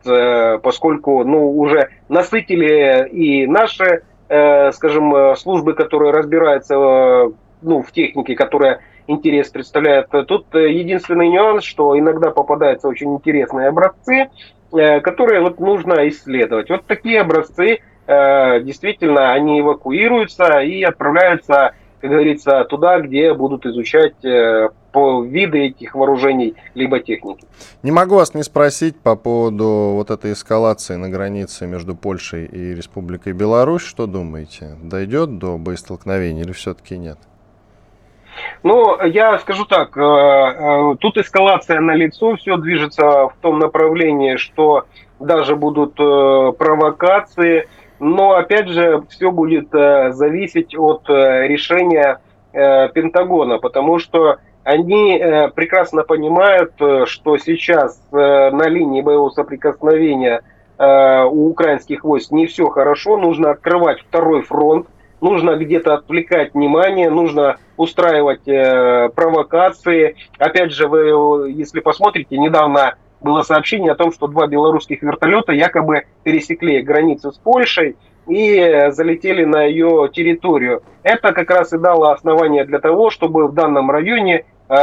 поскольку 0.63 1.25
ну, 1.25 1.57
уже 1.59 1.89
насытили 2.09 3.09
и 3.09 3.47
наши, 3.47 4.03
скажем, 4.27 5.37
службы, 5.37 5.75
которые 5.75 6.13
разбираются 6.13 6.75
ну, 6.75 7.83
в 7.83 7.93
технике, 7.93 8.35
которая 8.35 8.81
интерес 9.07 9.51
представляет. 9.51 10.09
Тут 10.27 10.47
единственный 10.55 11.29
нюанс, 11.29 11.65
что 11.65 11.99
иногда 11.99 12.31
попадаются 12.31 12.89
очень 12.89 13.15
интересные 13.15 13.69
образцы, 13.69 14.31
которые 14.71 15.43
вот 15.43 15.61
нужно 15.61 16.09
исследовать. 16.09 16.71
Вот 16.71 16.87
такие 16.87 17.21
образцы 17.21 17.81
действительно 18.07 19.33
они 19.33 19.61
эвакуируются 19.61 20.61
и 20.61 20.83
отправляются 20.83 21.75
как 22.03 22.11
говорится, 22.11 22.65
туда, 22.65 22.99
где 22.99 23.33
будут 23.33 23.65
изучать 23.65 24.25
э, 24.25 24.71
по 24.91 25.23
виды 25.23 25.67
этих 25.67 25.95
вооружений 25.95 26.57
либо 26.75 26.99
техники. 26.99 27.45
Не 27.85 27.93
могу 27.93 28.17
вас 28.17 28.35
не 28.35 28.43
спросить 28.43 28.99
по 28.99 29.15
поводу 29.15 29.93
вот 29.95 30.11
этой 30.11 30.33
эскалации 30.33 30.97
на 30.97 31.09
границе 31.09 31.69
между 31.69 31.95
Польшей 31.95 32.47
и 32.47 32.75
Республикой 32.75 33.35
Беларусь. 33.35 33.83
Что 33.83 34.09
думаете, 34.09 34.77
дойдет 34.83 35.39
до 35.39 35.59
боестолкновения 35.59 36.43
или 36.43 36.51
все-таки 36.51 36.99
нет? 36.99 37.19
Ну, 38.65 39.01
я 39.05 39.39
скажу 39.39 39.65
так, 39.65 39.97
э, 39.97 40.01
э, 40.01 40.97
тут 40.99 41.19
эскалация 41.19 41.79
на 41.79 41.95
лицо, 41.95 42.35
все 42.35 42.57
движется 42.57 43.29
в 43.29 43.35
том 43.41 43.61
направлении, 43.61 44.35
что 44.35 44.87
даже 45.21 45.55
будут 45.55 45.95
провокации, 45.95 47.69
но, 48.03 48.33
опять 48.33 48.67
же, 48.67 49.05
все 49.11 49.31
будет 49.31 49.73
э, 49.73 50.11
зависеть 50.11 50.77
от 50.77 51.09
э, 51.09 51.47
решения 51.47 52.19
э, 52.53 52.89
Пентагона, 52.89 53.59
потому 53.59 54.01
что 54.01 54.39
они 54.65 55.21
прекрасно 55.57 56.05
понимают, 56.05 56.75
что 57.07 57.37
сейчас 57.37 58.01
на 58.13 58.69
линии 58.69 59.03
боевого 59.03 59.31
соприкосновения 59.31 60.43
у 60.79 61.49
украинских 61.49 62.05
войск 62.05 62.31
не 62.31 62.47
все 62.47 62.69
хорошо, 62.69 63.17
нужно 63.17 63.51
открывать 63.51 63.99
второй 64.03 64.43
фронт, 64.43 64.87
нужно 65.21 65.57
где-то 65.57 65.95
отвлекать 65.95 66.55
внимание, 66.55 67.11
нужно 67.11 67.57
устраивать 67.77 68.45
провокации. 69.17 70.15
Опять 70.39 70.71
же, 70.71 70.87
вы, 70.87 71.51
если 71.51 71.81
посмотрите, 71.81 72.39
недавно 72.39 72.95
было 73.23 73.43
сообщение 73.43 73.93
о 73.93 73.97
том, 73.97 74.13
что 74.13 74.27
два 74.27 74.47
белорусских 74.47 75.03
вертолета 75.03 75.53
якобы 75.53 76.05
пересекли 76.23 76.83
границу 76.83 77.33
с 77.33 77.39
Польшей 77.39 77.97
и 78.27 78.89
залетели 78.91 79.45
на 79.45 79.65
ее 79.65 80.09
территорию. 80.13 80.83
Это 81.03 81.33
как 81.33 81.51
раз 81.51 81.73
и 81.73 81.79
дало 81.79 82.11
основание 82.11 82.65
для 82.65 82.79
того, 82.79 83.11
чтобы 83.11 83.49
в 83.49 83.55
данном 83.55 83.91
районе 83.91 84.45
э, 84.69 84.75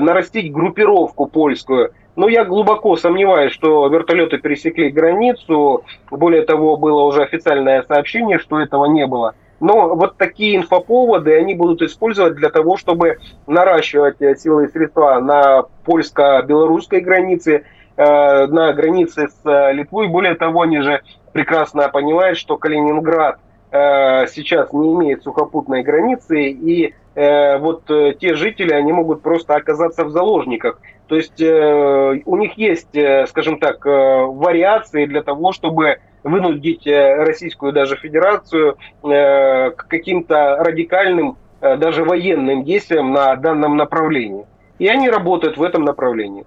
нарастить 0.00 0.52
группировку 0.52 1.26
польскую. 1.26 1.92
Но 2.14 2.28
я 2.28 2.44
глубоко 2.44 2.96
сомневаюсь, 2.96 3.52
что 3.52 3.86
вертолеты 3.86 4.38
пересекли 4.38 4.90
границу. 4.90 5.84
Более 6.10 6.42
того, 6.42 6.76
было 6.76 7.04
уже 7.04 7.22
официальное 7.22 7.82
сообщение, 7.88 8.38
что 8.38 8.60
этого 8.60 8.84
не 8.84 9.06
было. 9.06 9.34
Но 9.60 9.94
вот 9.94 10.16
такие 10.16 10.56
инфоповоды 10.56 11.36
они 11.36 11.54
будут 11.54 11.82
использовать 11.82 12.34
для 12.34 12.50
того, 12.50 12.76
чтобы 12.76 13.18
наращивать 13.46 14.18
силы 14.40 14.64
и 14.64 14.68
средства 14.68 15.20
на 15.20 15.62
польско-белорусской 15.84 17.00
границе, 17.00 17.64
Э, 17.94 18.46
на 18.46 18.72
границе 18.72 19.28
с 19.28 19.40
э, 19.44 19.72
Литвой. 19.74 20.08
Более 20.08 20.34
того, 20.34 20.62
они 20.62 20.80
же 20.80 21.02
прекрасно 21.32 21.88
понимают, 21.90 22.38
что 22.38 22.56
Калининград 22.56 23.38
э, 23.70 24.26
сейчас 24.28 24.72
не 24.72 24.94
имеет 24.94 25.22
сухопутной 25.22 25.82
границы, 25.82 26.50
и 26.50 26.94
вот 27.14 27.84
те 28.20 28.34
жители, 28.36 28.72
они 28.72 28.90
могут 28.90 29.20
просто 29.20 29.54
оказаться 29.54 30.04
в 30.04 30.10
заложниках. 30.12 30.80
То 31.08 31.16
есть 31.16 31.42
у 31.42 32.36
них 32.36 32.56
есть, 32.56 32.98
скажем 33.28 33.58
так, 33.58 33.84
вариации 33.84 35.04
для 35.04 35.22
того, 35.22 35.52
чтобы 35.52 35.98
вынудить 36.22 36.86
Российскую 36.86 37.74
даже 37.74 37.96
Федерацию 37.96 38.78
к 39.02 39.74
каким-то 39.88 40.56
радикальным, 40.60 41.36
даже 41.60 42.02
военным 42.02 42.64
действиям 42.64 43.12
на 43.12 43.36
данном 43.36 43.76
направлении. 43.76 44.46
И 44.78 44.88
они 44.88 45.10
работают 45.10 45.58
в 45.58 45.62
этом 45.62 45.84
направлении. 45.84 46.46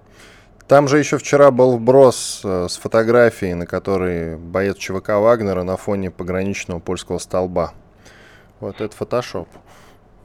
Там 0.68 0.88
же 0.88 0.98
еще 0.98 1.16
вчера 1.18 1.52
был 1.52 1.76
вброс 1.76 2.40
э, 2.44 2.66
с 2.68 2.76
фотографией, 2.76 3.54
на 3.54 3.66
которой 3.66 4.36
боец 4.36 4.76
ЧВК 4.76 5.10
Вагнера 5.10 5.62
на 5.62 5.76
фоне 5.76 6.10
пограничного 6.10 6.80
польского 6.80 7.18
столба. 7.18 7.72
Вот 8.58 8.80
это 8.80 8.94
фотошоп, 8.96 9.48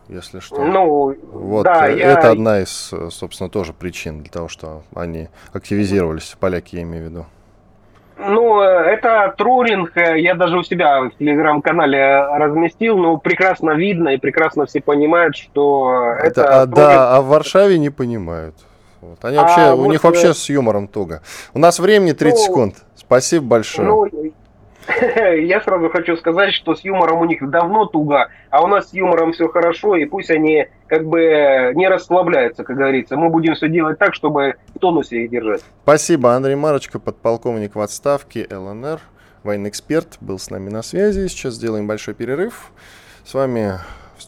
если 0.08 0.39
что. 0.39 0.63
Ну, 0.63 1.15
вот 1.32 1.63
да, 1.63 1.88
э, 1.88 1.95
это 1.99 2.27
я... 2.27 2.32
одна 2.32 2.60
из, 2.62 2.91
э, 2.91 3.10
собственно, 3.12 3.51
тоже 3.51 3.71
причин 3.73 4.23
для 4.23 4.32
того, 4.32 4.47
что 4.47 4.82
они 4.95 5.30
активизировались, 5.54 6.36
поляки 6.39 6.75
я 6.75 6.82
имею 6.82 7.06
в 7.06 7.10
виду. 7.12 7.25
Ну, 8.17 8.62
это 8.62 9.34
троллинг, 9.38 9.93
я 9.95 10.36
даже 10.36 10.58
у 10.58 10.63
себя 10.63 11.01
в 11.01 11.12
телеграм-канале 11.17 12.23
разместил, 12.38 12.97
но 12.97 13.17
прекрасно 13.17 13.71
видно 13.71 14.10
и 14.10 14.17
прекрасно 14.17 14.65
все 14.65 14.82
понимают, 14.82 15.36
что 15.36 16.15
это... 16.19 16.41
это 16.41 16.62
а, 16.62 16.65
да, 16.65 17.15
а 17.15 17.21
в 17.21 17.27
Варшаве 17.27 17.80
не 17.80 17.89
понимают. 17.89 18.56
Вот. 19.02 19.24
Они 19.26 19.38
вообще, 19.38 19.62
а, 19.62 19.74
у 19.74 19.80
вот, 19.80 19.88
них 19.88 20.04
вообще 20.04 20.30
э, 20.30 20.34
с 20.34 20.50
юмором 20.50 20.88
туго. 20.88 21.22
У 21.54 21.60
нас 21.60 21.80
времени 21.80 22.12
30 22.12 22.40
ну, 22.40 22.46
секунд. 22.46 22.76
Спасибо 22.96 23.46
большое. 23.46 23.88
Ну, 23.88 24.08
я 25.36 25.62
сразу 25.62 25.90
хочу 25.90 26.18
сказать, 26.18 26.54
что 26.54 26.76
с 26.76 26.84
юмором 26.84 27.22
у 27.22 27.26
них 27.26 27.48
давно 27.50 27.86
туго, 27.86 28.30
а 28.50 28.64
у 28.64 28.68
нас 28.68 28.90
с 28.90 28.94
юмором 28.94 29.34
все 29.34 29.48
хорошо, 29.48 29.96
и 29.96 30.06
пусть 30.06 30.30
они 30.32 30.68
как 30.88 31.06
бы 31.06 31.72
не 31.76 31.88
расслабляются, 31.88 32.64
как 32.64 32.78
говорится. 32.78 33.16
Мы 33.18 33.30
будем 33.30 33.56
все 33.56 33.70
делать 33.70 33.98
так, 33.98 34.14
чтобы 34.14 34.56
в 34.76 34.80
тонусе 34.80 35.24
их 35.24 35.32
держать. 35.32 35.62
Спасибо. 35.84 36.34
Андрей 36.36 36.56
Марочка, 36.56 37.00
подполковник 37.00 37.76
в 37.76 37.82
отставке 37.82 38.48
ЛНР, 38.50 39.00
военный 39.44 39.70
эксперт, 39.70 40.18
был 40.20 40.40
с 40.40 40.50
нами 40.50 40.70
на 40.70 40.82
связи. 40.84 41.28
Сейчас 41.28 41.56
сделаем 41.56 41.88
большой 41.88 42.14
перерыв. 42.14 42.72
С 43.24 43.34
вами 43.34 43.80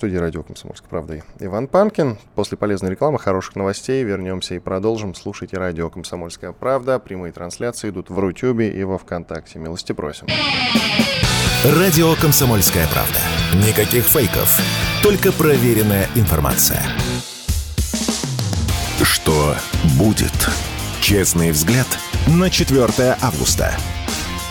студии 0.04 0.18
радио 0.18 0.44
«Комсомольская 0.44 0.90
правда» 0.90 1.24
Иван 1.40 1.70
Панкин. 1.70 2.18
После 2.36 2.58
полезной 2.58 2.92
рекламы, 2.92 3.20
хороших 3.20 3.56
новостей 3.56 4.04
вернемся 4.04 4.54
и 4.54 4.60
продолжим. 4.60 5.16
Слушайте 5.16 5.56
радио 5.56 5.90
«Комсомольская 5.90 6.52
правда». 6.52 7.00
Прямые 7.00 7.32
трансляции 7.32 7.90
идут 7.90 8.10
в 8.10 8.20
Рутюбе 8.20 8.70
и 8.70 8.84
во 8.84 8.98
Вконтакте. 8.98 9.60
Милости 9.60 9.94
просим. 9.94 10.28
Радио 11.64 12.16
«Комсомольская 12.16 12.86
правда». 12.88 13.18
Никаких 13.66 14.04
фейков, 14.04 14.60
только 15.02 15.32
проверенная 15.32 16.10
информация. 16.16 16.84
Что 19.02 19.56
будет? 19.98 20.50
Честный 21.00 21.52
взгляд 21.52 21.88
на 22.28 22.50
4 22.50 23.16
августа. 23.22 23.74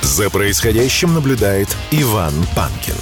За 0.00 0.30
происходящим 0.30 1.12
наблюдает 1.12 1.68
Иван 1.90 2.32
Панкин. 2.56 2.94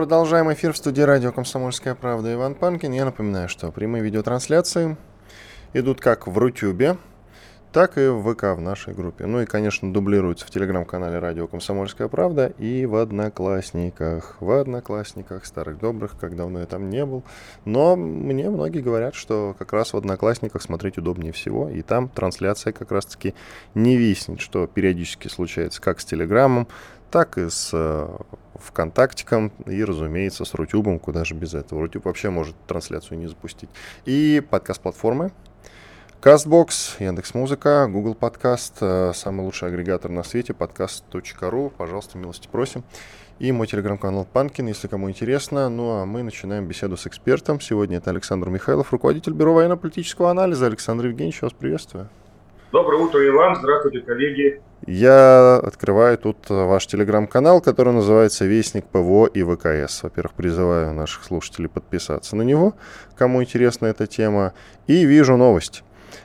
Продолжаем 0.00 0.50
эфир 0.50 0.72
в 0.72 0.78
студии 0.78 1.02
радио 1.02 1.30
«Комсомольская 1.30 1.94
правда». 1.94 2.32
Иван 2.32 2.54
Панкин. 2.54 2.90
Я 2.92 3.04
напоминаю, 3.04 3.50
что 3.50 3.70
прямые 3.70 4.02
видеотрансляции 4.02 4.96
идут 5.74 6.00
как 6.00 6.26
в 6.26 6.38
Рутюбе, 6.38 6.96
так 7.70 7.98
и 7.98 8.08
в 8.08 8.32
ВК 8.32 8.44
в 8.56 8.62
нашей 8.62 8.94
группе. 8.94 9.26
Ну 9.26 9.42
и, 9.42 9.44
конечно, 9.44 9.92
дублируются 9.92 10.46
в 10.46 10.50
телеграм-канале 10.50 11.18
«Радио 11.18 11.46
Комсомольская 11.46 12.08
правда» 12.08 12.46
и 12.56 12.86
в 12.86 12.96
Одноклассниках. 12.96 14.38
В 14.40 14.50
Одноклассниках, 14.52 15.44
старых 15.44 15.78
добрых, 15.78 16.18
как 16.18 16.34
давно 16.34 16.60
я 16.60 16.66
там 16.66 16.88
не 16.88 17.04
был. 17.04 17.22
Но 17.66 17.94
мне 17.94 18.48
многие 18.48 18.80
говорят, 18.80 19.14
что 19.14 19.54
как 19.58 19.74
раз 19.74 19.92
в 19.92 19.98
Одноклассниках 19.98 20.62
смотреть 20.62 20.96
удобнее 20.96 21.34
всего, 21.34 21.68
и 21.68 21.82
там 21.82 22.08
трансляция 22.08 22.72
как 22.72 22.90
раз-таки 22.90 23.34
не 23.74 23.98
виснет, 23.98 24.40
что 24.40 24.66
периодически 24.66 25.28
случается 25.28 25.82
как 25.82 26.00
с 26.00 26.06
Телеграмом, 26.06 26.68
так 27.10 27.36
и 27.36 27.50
с 27.50 27.70
э, 27.74 28.08
ВКонтактиком 28.60 29.52
и, 29.66 29.82
разумеется, 29.84 30.44
с 30.44 30.54
Рутюбом, 30.54 30.98
куда 30.98 31.24
же 31.24 31.34
без 31.34 31.54
этого. 31.54 31.82
Рутюб 31.82 32.04
вообще 32.04 32.30
может 32.30 32.54
трансляцию 32.66 33.18
не 33.18 33.26
запустить. 33.26 33.70
И 34.04 34.42
подкаст-платформы. 34.50 35.32
Castbox, 36.20 37.02
Яндекс.Музыка, 37.02 37.88
Google 37.90 38.14
Подкаст, 38.14 38.76
э, 38.82 39.12
самый 39.14 39.40
лучший 39.40 39.68
агрегатор 39.68 40.10
на 40.10 40.22
свете, 40.22 40.52
подкаст.ру, 40.52 41.72
пожалуйста, 41.78 42.18
милости 42.18 42.46
просим. 42.46 42.84
И 43.38 43.52
мой 43.52 43.66
телеграм-канал 43.66 44.26
Панкин, 44.30 44.66
если 44.66 44.86
кому 44.86 45.08
интересно. 45.08 45.70
Ну 45.70 45.92
а 45.92 46.04
мы 46.04 46.22
начинаем 46.22 46.66
беседу 46.66 46.98
с 46.98 47.06
экспертом. 47.06 47.58
Сегодня 47.58 47.96
это 47.96 48.10
Александр 48.10 48.50
Михайлов, 48.50 48.92
руководитель 48.92 49.32
Бюро 49.32 49.54
военно-политического 49.54 50.30
анализа. 50.30 50.66
Александр 50.66 51.06
Евгеньевич, 51.06 51.40
вас 51.40 51.54
приветствую. 51.54 52.10
Доброе 52.72 53.02
утро, 53.02 53.26
Иван. 53.26 53.56
Здравствуйте, 53.56 54.00
коллеги. 54.00 54.62
Я 54.86 55.56
открываю 55.56 56.16
тут 56.16 56.36
э, 56.50 56.54
ваш 56.54 56.86
телеграм-канал, 56.86 57.60
который 57.60 57.92
называется 57.92 58.44
«Вестник 58.44 58.84
ПВО 58.84 59.26
и 59.26 59.42
ВКС». 59.42 60.04
Во-первых, 60.04 60.34
призываю 60.34 60.94
наших 60.94 61.24
слушателей 61.24 61.68
подписаться 61.68 62.36
на 62.36 62.42
него, 62.42 62.74
кому 63.16 63.42
интересна 63.42 63.86
эта 63.86 64.06
тема. 64.06 64.52
И 64.86 65.04
вижу 65.04 65.36
новость. 65.36 65.82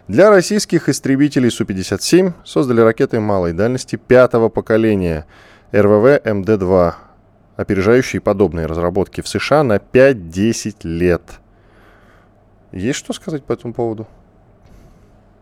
Для 0.07 0.29
российских 0.29 0.87
истребителей 0.87 1.49
Су-57 1.49 2.33
создали 2.43 2.81
ракеты 2.81 3.19
малой 3.19 3.53
дальности 3.53 3.95
пятого 3.95 4.49
поколения 4.49 5.25
РВВ 5.71 6.21
МД-2, 6.23 6.93
опережающие 7.55 8.21
подобные 8.21 8.67
разработки 8.67 9.21
в 9.21 9.27
США 9.27 9.63
на 9.63 9.77
5-10 9.77 10.75
лет. 10.83 11.23
Есть 12.71 12.99
что 12.99 13.13
сказать 13.13 13.43
по 13.43 13.53
этому 13.53 13.73
поводу? 13.73 14.07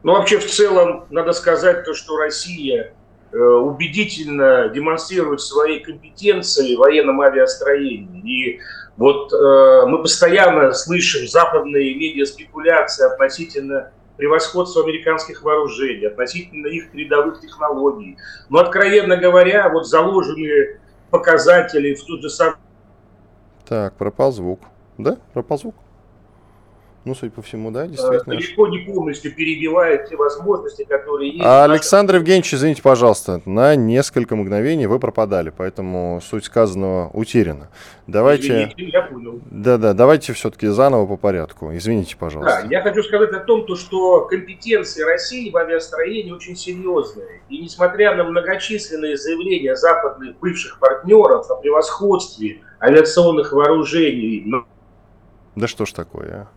Ну, 0.03 0.13
вообще, 0.13 0.37
в 0.37 0.45
целом, 0.45 1.05
надо 1.09 1.31
сказать 1.31 1.85
то, 1.85 1.93
что 1.93 2.17
Россия 2.17 2.93
э, 3.31 3.37
убедительно 3.37 4.67
демонстрирует 4.67 5.39
свои 5.39 5.79
компетенции 5.79 6.75
в 6.75 6.79
военном 6.79 7.21
авиастроении. 7.21 8.21
И 8.21 8.59
вот 8.97 9.31
э, 9.31 9.85
мы 9.87 10.01
постоянно 10.01 10.73
слышим 10.73 11.25
западные 11.27 11.95
медиа 11.95 12.25
спекуляции 12.25 13.05
относительно 13.05 13.91
превосходства 14.17 14.83
американских 14.83 15.41
вооружений, 15.41 16.05
относительно 16.05 16.67
их 16.67 16.91
передовых 16.91 17.39
технологий. 17.39 18.17
Но, 18.49 18.59
откровенно 18.59 19.15
говоря, 19.15 19.69
вот 19.69 19.87
заложенные 19.87 20.79
показатели 21.09 21.95
в 21.95 22.03
тот 22.03 22.21
же 22.21 22.29
самый... 22.29 22.55
Так, 23.65 23.95
пропал 23.95 24.33
звук. 24.33 24.59
Да, 24.97 25.17
пропал 25.33 25.57
звук. 25.57 25.75
Ну, 27.05 27.15
судя 27.15 27.31
по 27.31 27.41
всему, 27.41 27.69
да, 27.69 27.85
действительно. 27.85 28.35
Далеко 28.35 28.67
не 28.69 28.79
полностью 28.79 29.35
перебивает 29.35 30.07
те 30.07 30.15
возможности, 30.15 30.85
которые 30.85 31.31
есть. 31.31 31.43
А, 31.43 31.65
Александр 31.65 32.15
Евгеньевич, 32.15 32.53
извините, 32.53 32.81
пожалуйста, 32.81 33.41
на 33.45 33.75
несколько 33.75 34.37
мгновений 34.37 34.87
вы 34.87 34.99
пропадали, 34.99 35.51
поэтому 35.55 36.21
суть 36.23 36.45
сказанного 36.45 37.09
утеряна. 37.09 37.67
Давайте... 38.07 38.73
Я 38.77 39.01
понял. 39.01 39.41
Да-да, 39.51 39.93
давайте 39.93 40.31
все-таки 40.31 40.67
заново 40.67 41.05
по 41.05 41.17
порядку. 41.17 41.71
Извините, 41.73 42.15
пожалуйста. 42.15 42.61
Да, 42.61 42.67
я 42.69 42.81
хочу 42.81 43.03
сказать 43.03 43.33
о 43.33 43.39
том, 43.39 43.65
то, 43.65 43.75
что 43.75 44.21
компетенции 44.21 45.03
России 45.03 45.51
в 45.51 45.57
авиастроении 45.57 46.31
очень 46.31 46.55
серьезные. 46.55 47.41
И 47.49 47.57
несмотря 47.57 48.15
на 48.15 48.23
многочисленные 48.23 49.17
заявления 49.17 49.75
западных 49.75 50.37
бывших 50.39 50.79
партнеров 50.79 51.51
о 51.51 51.55
превосходстве 51.55 52.61
авиационных 52.79 53.51
вооружений... 53.51 54.45
Да 55.57 55.67
что 55.67 55.85
ж 55.85 55.91
такое, 55.91 56.31
а? 56.33 56.47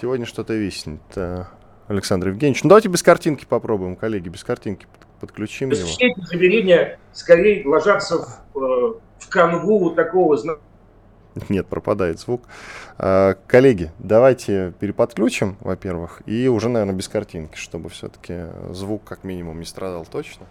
Сегодня 0.00 0.26
что-то 0.26 0.54
виснет. 0.54 1.00
Э, 1.14 1.44
Александр 1.86 2.28
Евгеньевич. 2.28 2.64
Ну, 2.64 2.68
давайте 2.68 2.88
без 2.88 3.02
картинки 3.02 3.44
попробуем, 3.44 3.94
коллеги, 3.96 4.28
без 4.28 4.42
картинки 4.42 4.86
подключим 5.20 5.70
его. 5.70 5.86
Все 5.86 6.08
эти 6.08 6.20
заверения 6.20 6.98
скорее 7.12 7.66
ложатся 7.66 8.18
в, 8.52 8.58
э, 8.58 8.94
в 9.18 9.28
канву 9.28 9.90
такого 9.90 10.36
нет, 11.48 11.66
пропадает 11.66 12.20
звук. 12.20 12.42
А, 12.96 13.34
коллеги, 13.46 13.90
давайте 13.98 14.72
переподключим, 14.78 15.56
во-первых, 15.60 16.22
и 16.26 16.48
уже, 16.48 16.68
наверное, 16.68 16.94
без 16.94 17.08
картинки, 17.08 17.56
чтобы 17.56 17.88
все-таки 17.90 18.46
звук 18.70 19.02
как 19.04 19.24
минимум 19.24 19.58
не 19.58 19.66
страдал 19.66 20.06
точно. 20.06 20.46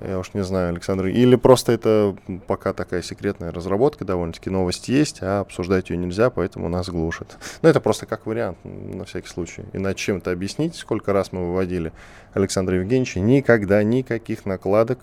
Я 0.00 0.18
уж 0.18 0.34
не 0.34 0.42
знаю, 0.42 0.70
Александр. 0.70 1.06
Или 1.06 1.36
просто 1.36 1.72
это 1.72 2.16
пока 2.46 2.72
такая 2.72 3.02
секретная 3.02 3.52
разработка, 3.52 4.04
довольно-таки 4.04 4.50
новость 4.50 4.88
есть, 4.88 5.18
а 5.22 5.40
обсуждать 5.40 5.90
ее 5.90 5.96
нельзя, 5.96 6.30
поэтому 6.30 6.68
нас 6.68 6.88
глушат. 6.88 7.36
Но 7.62 7.68
это 7.68 7.80
просто 7.80 8.06
как 8.06 8.26
вариант, 8.26 8.58
на 8.64 9.04
всякий 9.04 9.28
случай. 9.28 9.64
Иначе 9.72 10.04
чем 10.04 10.16
это 10.16 10.32
объяснить, 10.32 10.74
сколько 10.74 11.12
раз 11.12 11.32
мы 11.32 11.46
выводили 11.46 11.92
Александра 12.32 12.76
Евгеньевича, 12.76 13.20
никогда 13.20 13.82
никаких 13.82 14.46
накладок 14.46 14.98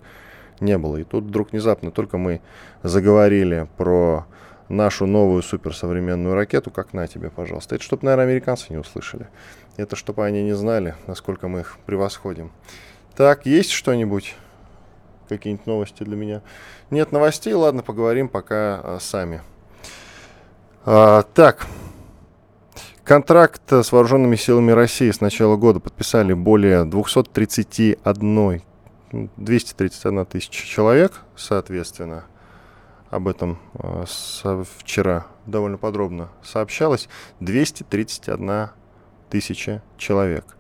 не 0.60 0.78
было. 0.78 0.98
И 0.98 1.04
тут 1.04 1.26
вдруг 1.26 1.52
внезапно 1.52 1.92
только 1.92 2.18
мы 2.18 2.42
заговорили 2.84 3.68
про 3.78 4.26
нашу 4.68 5.06
новую 5.06 5.42
суперсовременную 5.42 6.36
ракету, 6.36 6.72
как 6.72 6.94
на 6.94 7.08
тебе, 7.08 7.30
пожалуйста. 7.30 7.76
Это 7.76 7.84
чтобы, 7.84 8.06
наверное, 8.06 8.26
американцы 8.26 8.68
не 8.70 8.78
услышали. 8.78 9.28
Это 9.78 9.96
чтобы 9.96 10.26
они 10.26 10.44
не 10.44 10.54
знали, 10.54 10.96
насколько 11.08 11.48
мы 11.48 11.62
их 11.62 11.78
превосходим. 11.86 12.52
Так, 13.16 13.46
есть 13.46 13.72
что-нибудь? 13.72 14.36
Какие-нибудь 15.38 15.66
новости 15.66 16.04
для 16.04 16.16
меня. 16.16 16.42
Нет 16.90 17.12
новостей, 17.12 17.54
ладно, 17.54 17.84
поговорим 17.84 18.28
пока 18.30 18.82
а, 18.84 18.98
сами. 19.00 19.42
А, 20.86 21.24
так, 21.34 21.68
контракт 23.04 23.62
с 23.72 23.92
вооруженными 23.92 24.36
силами 24.36 24.72
России 24.72 25.10
с 25.10 25.22
начала 25.22 25.56
года 25.56 25.80
подписали 25.80 26.34
более 26.34 26.84
231, 26.84 28.62
231 29.38 30.26
тысяча 30.26 30.66
человек, 30.68 31.22
соответственно. 31.36 32.26
Об 33.10 33.28
этом 33.28 33.60
а, 33.76 34.06
со, 34.08 34.64
вчера 34.78 35.28
довольно 35.46 35.78
подробно 35.78 36.30
сообщалось. 36.44 37.10
231 37.40 38.70
тысяча 39.30 39.82
человек. 39.98 40.58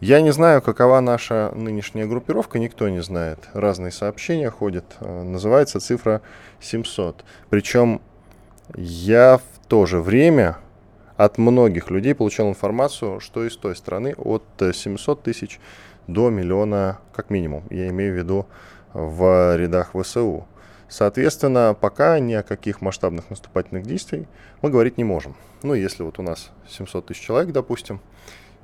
Я 0.00 0.20
не 0.20 0.30
знаю, 0.30 0.60
какова 0.60 1.00
наша 1.00 1.52
нынешняя 1.54 2.06
группировка, 2.06 2.58
никто 2.58 2.86
не 2.90 3.00
знает. 3.00 3.48
Разные 3.54 3.90
сообщения 3.90 4.50
ходят. 4.50 4.84
Э, 5.00 5.22
называется 5.22 5.80
цифра 5.80 6.20
700. 6.60 7.24
Причем 7.48 8.02
я 8.74 9.38
в 9.38 9.66
то 9.68 9.86
же 9.86 10.02
время 10.02 10.58
от 11.16 11.38
многих 11.38 11.90
людей 11.90 12.14
получал 12.14 12.50
информацию, 12.50 13.20
что 13.20 13.46
из 13.46 13.56
той 13.56 13.74
страны 13.74 14.14
от 14.18 14.44
700 14.58 15.22
тысяч 15.22 15.58
до 16.06 16.28
миллиона 16.28 16.98
как 17.14 17.30
минимум. 17.30 17.64
Я 17.70 17.88
имею 17.88 18.12
в 18.12 18.18
виду 18.18 18.46
в 18.92 19.56
рядах 19.56 19.92
ВСУ. 19.98 20.46
Соответственно, 20.90 21.74
пока 21.78 22.18
ни 22.18 22.34
о 22.34 22.42
каких 22.42 22.82
масштабных 22.82 23.30
наступательных 23.30 23.84
действиях 23.84 24.26
мы 24.60 24.68
говорить 24.68 24.98
не 24.98 25.04
можем. 25.04 25.36
Ну, 25.62 25.72
если 25.72 26.02
вот 26.02 26.18
у 26.18 26.22
нас 26.22 26.50
700 26.68 27.06
тысяч 27.06 27.22
человек, 27.22 27.52
допустим, 27.52 28.02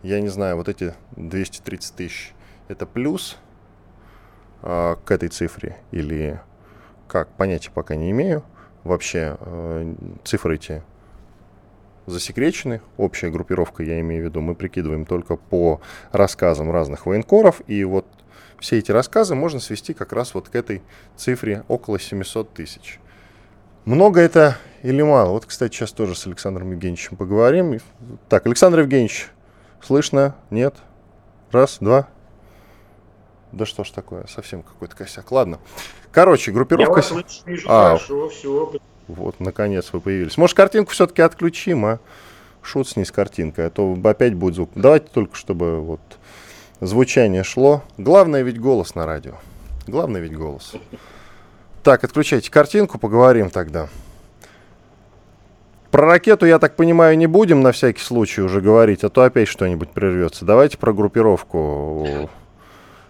я 0.03 0.21
не 0.21 0.29
знаю, 0.29 0.57
вот 0.57 0.69
эти 0.69 0.95
230 1.17 1.95
тысяч, 1.95 2.35
это 2.69 2.87
плюс 2.87 3.37
э, 4.63 4.97
к 5.05 5.11
этой 5.11 5.29
цифре 5.29 5.77
или 5.91 6.41
как, 7.09 7.29
понятия 7.37 7.71
пока 7.73 7.95
не 7.95 8.11
имею. 8.11 8.43
Вообще 8.85 9.37
э, 9.39 9.95
цифры 10.25 10.57
эти 10.57 10.83
засекречены, 12.07 12.81
общая 12.97 13.31
группировка, 13.31 13.83
я 13.83 14.01
имею 14.01 14.23
в 14.23 14.25
виду, 14.27 14.41
мы 14.41 14.55
прикидываем 14.55 15.05
только 15.05 15.37
по 15.37 15.81
рассказам 16.11 16.71
разных 16.73 17.07
военкоров, 17.07 17.63
и 17.69 17.85
вот 17.85 18.07
все 18.59 18.79
эти 18.79 18.91
рассказы 18.91 19.35
можно 19.35 19.61
свести 19.61 19.95
как 19.95 20.13
раз 20.13 20.35
вот 20.35 20.49
к 20.49 20.55
этой 20.57 20.83
цифре 21.17 21.65
около 21.69 22.01
700 22.01 22.53
тысяч. 22.53 22.99
Много 23.85 24.21
это 24.21 24.57
или 24.83 25.03
мало? 25.03 25.31
Вот, 25.31 25.47
кстати, 25.47 25.75
сейчас 25.75 25.93
тоже 25.93 26.15
с 26.15 26.27
Александром 26.27 26.71
Евгеньевичем 26.71 27.17
поговорим. 27.17 27.79
Так, 28.29 28.47
Александр 28.47 28.81
Евгеньевич, 28.81 29.29
Слышно? 29.83 30.37
Нет? 30.51 30.77
Раз, 31.51 31.79
два. 31.81 32.09
Да 33.53 33.67
что 33.67 33.85
ж 33.85 33.91
такое, 33.91 34.27
совсем 34.27 34.63
какой-то 34.63 34.97
косяк. 34.97 35.31
Ладно. 35.31 35.59
Короче, 36.11 36.53
группировка... 36.53 37.01
Я 37.01 37.15
вас 37.17 37.43
вижу 37.45 37.69
а, 37.69 37.89
хорошо, 37.89 38.29
все. 38.31 38.73
Вот, 39.09 39.41
наконец 39.41 39.93
вы 39.93 40.01
появились. 40.01 40.39
Может, 40.39 40.57
картинку 40.57 40.93
все-таки 40.93 41.21
отключим, 41.21 41.85
а? 41.85 41.99
Шут 42.63 42.89
с 42.89 42.97
ней 42.97 43.05
с 43.05 43.11
картинкой, 43.11 43.67
а 43.67 43.71
то 43.71 43.97
опять 44.05 44.35
будет 44.35 44.55
звук. 44.55 44.71
Давайте 44.75 45.09
только, 45.13 45.37
чтобы 45.37 45.81
вот 45.81 46.01
звучание 46.81 47.43
шло. 47.43 47.83
Главное 47.99 48.43
ведь 48.43 48.61
голос 48.61 48.95
на 48.95 49.05
радио. 49.05 49.35
Главное 49.87 50.21
ведь 50.21 50.37
голос. 50.37 50.75
Так, 51.83 52.05
отключайте 52.05 52.51
картинку, 52.51 52.99
поговорим 52.99 53.51
тогда. 53.51 53.89
Про 55.93 56.07
ракету, 56.07 56.47
я 56.47 56.59
так 56.59 56.75
понимаю, 56.75 57.19
не 57.19 57.27
будем 57.27 57.61
на 57.61 57.71
всякий 57.71 58.01
случай 58.01 58.41
уже 58.41 58.63
говорить, 58.63 59.05
а 59.05 59.11
то 59.11 59.25
опять 59.25 59.47
что-нибудь 59.47 59.91
прервется. 59.91 60.47
Давайте 60.47 60.79
про 60.79 60.95
группировку. 60.95 62.31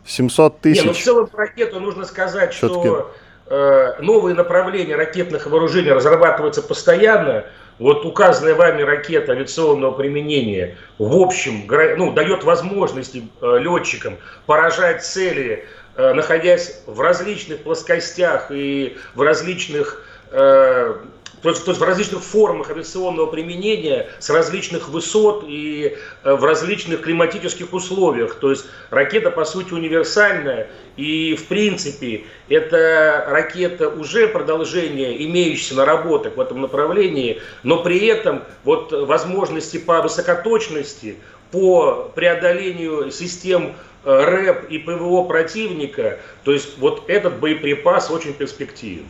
700 0.04 0.60
тысяч. 0.60 0.82
Не, 0.82 0.88
ну 0.88 0.92
в 0.92 0.98
целом 0.98 1.28
про 1.28 1.46
ракету 1.46 1.78
нужно 1.78 2.04
сказать, 2.04 2.52
что 2.52 3.14
э, 3.46 3.92
новые 4.00 4.34
направления 4.34 4.96
ракетных 4.96 5.46
вооружений 5.46 5.92
разрабатываются 5.92 6.60
постоянно. 6.60 7.44
Вот 7.78 8.04
указанная 8.04 8.56
вами 8.56 8.82
ракета 8.82 9.30
авиационного 9.30 9.92
применения 9.92 10.76
в 10.98 11.14
общем 11.16 11.68
ну, 11.96 12.12
дает 12.12 12.42
возможности 12.42 13.28
э, 13.40 13.58
летчикам 13.60 14.18
поражать 14.46 15.04
цели, 15.04 15.66
э, 15.94 16.14
находясь 16.14 16.82
в 16.86 17.00
различных 17.00 17.62
плоскостях 17.62 18.50
и 18.50 18.96
в 19.14 19.22
различных 19.22 20.04
э, 20.32 20.96
то 21.42 21.48
есть, 21.48 21.64
то 21.64 21.72
есть 21.72 21.80
в 21.80 21.84
различных 21.84 22.22
формах 22.22 22.70
авиационного 22.70 23.26
применения, 23.26 24.08
с 24.20 24.30
различных 24.30 24.88
высот 24.88 25.44
и 25.46 25.96
э, 26.22 26.34
в 26.34 26.44
различных 26.44 27.02
климатических 27.02 27.72
условиях. 27.72 28.36
То 28.36 28.50
есть 28.50 28.66
ракета 28.90 29.30
по 29.32 29.44
сути 29.44 29.74
универсальная 29.74 30.68
и 30.96 31.34
в 31.34 31.46
принципе 31.46 32.24
эта 32.48 33.24
ракета 33.28 33.88
уже 33.88 34.28
продолжение 34.28 35.26
имеющихся 35.26 35.74
наработок 35.74 36.36
в 36.36 36.40
этом 36.40 36.60
направлении, 36.60 37.42
но 37.64 37.82
при 37.82 38.06
этом 38.06 38.44
вот 38.62 38.92
возможности 38.92 39.78
по 39.78 40.00
высокоточности, 40.00 41.16
по 41.50 42.12
преодолению 42.14 43.10
систем 43.10 43.74
э, 44.04 44.24
РЭП 44.24 44.70
и 44.70 44.78
ПВО 44.78 45.24
противника, 45.24 46.20
то 46.44 46.52
есть 46.52 46.78
вот 46.78 47.10
этот 47.10 47.40
боеприпас 47.40 48.12
очень 48.12 48.32
перспективен. 48.32 49.06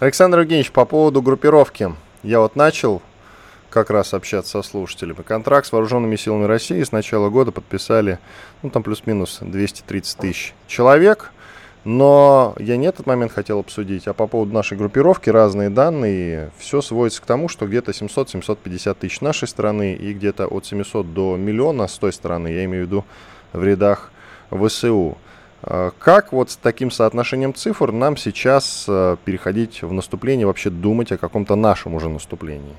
Александр 0.00 0.38
Евгеньевич, 0.38 0.72
по 0.72 0.86
поводу 0.86 1.20
группировки. 1.20 1.94
Я 2.22 2.40
вот 2.40 2.56
начал 2.56 3.02
как 3.68 3.90
раз 3.90 4.14
общаться 4.14 4.52
со 4.52 4.62
слушателями. 4.66 5.20
Контракт 5.20 5.66
с 5.66 5.72
вооруженными 5.72 6.16
силами 6.16 6.44
России 6.44 6.82
с 6.82 6.90
начала 6.90 7.28
года 7.28 7.52
подписали, 7.52 8.18
ну, 8.62 8.70
там 8.70 8.82
плюс-минус 8.82 9.40
230 9.42 10.16
тысяч 10.16 10.54
человек. 10.66 11.32
Но 11.84 12.54
я 12.58 12.78
не 12.78 12.86
этот 12.86 13.06
момент 13.06 13.32
хотел 13.32 13.58
обсудить, 13.58 14.08
а 14.08 14.14
по 14.14 14.26
поводу 14.26 14.54
нашей 14.54 14.78
группировки 14.78 15.28
разные 15.28 15.68
данные. 15.68 16.50
Все 16.56 16.80
сводится 16.80 17.20
к 17.20 17.26
тому, 17.26 17.50
что 17.50 17.66
где-то 17.66 17.90
700-750 17.90 18.96
тысяч 18.98 19.20
нашей 19.20 19.48
стороны 19.48 19.92
и 19.92 20.14
где-то 20.14 20.46
от 20.46 20.64
700 20.64 21.12
до 21.12 21.36
миллиона 21.36 21.86
с 21.88 21.98
той 21.98 22.14
стороны, 22.14 22.48
я 22.48 22.64
имею 22.64 22.84
в 22.84 22.86
виду 22.86 23.04
в 23.52 23.62
рядах 23.62 24.10
ВСУ. 24.50 25.18
А, 25.62 25.90
как 25.98 26.32
вот 26.32 26.50
с 26.50 26.56
таким 26.56 26.90
соотношением 26.90 27.54
цифр 27.54 27.92
нам 27.92 28.16
сейчас 28.16 28.86
а, 28.88 29.16
переходить 29.24 29.82
в 29.82 29.92
наступление, 29.92 30.46
вообще 30.46 30.70
думать 30.70 31.12
о 31.12 31.18
каком-то 31.18 31.54
нашем 31.54 31.94
уже 31.94 32.08
наступлении? 32.08 32.76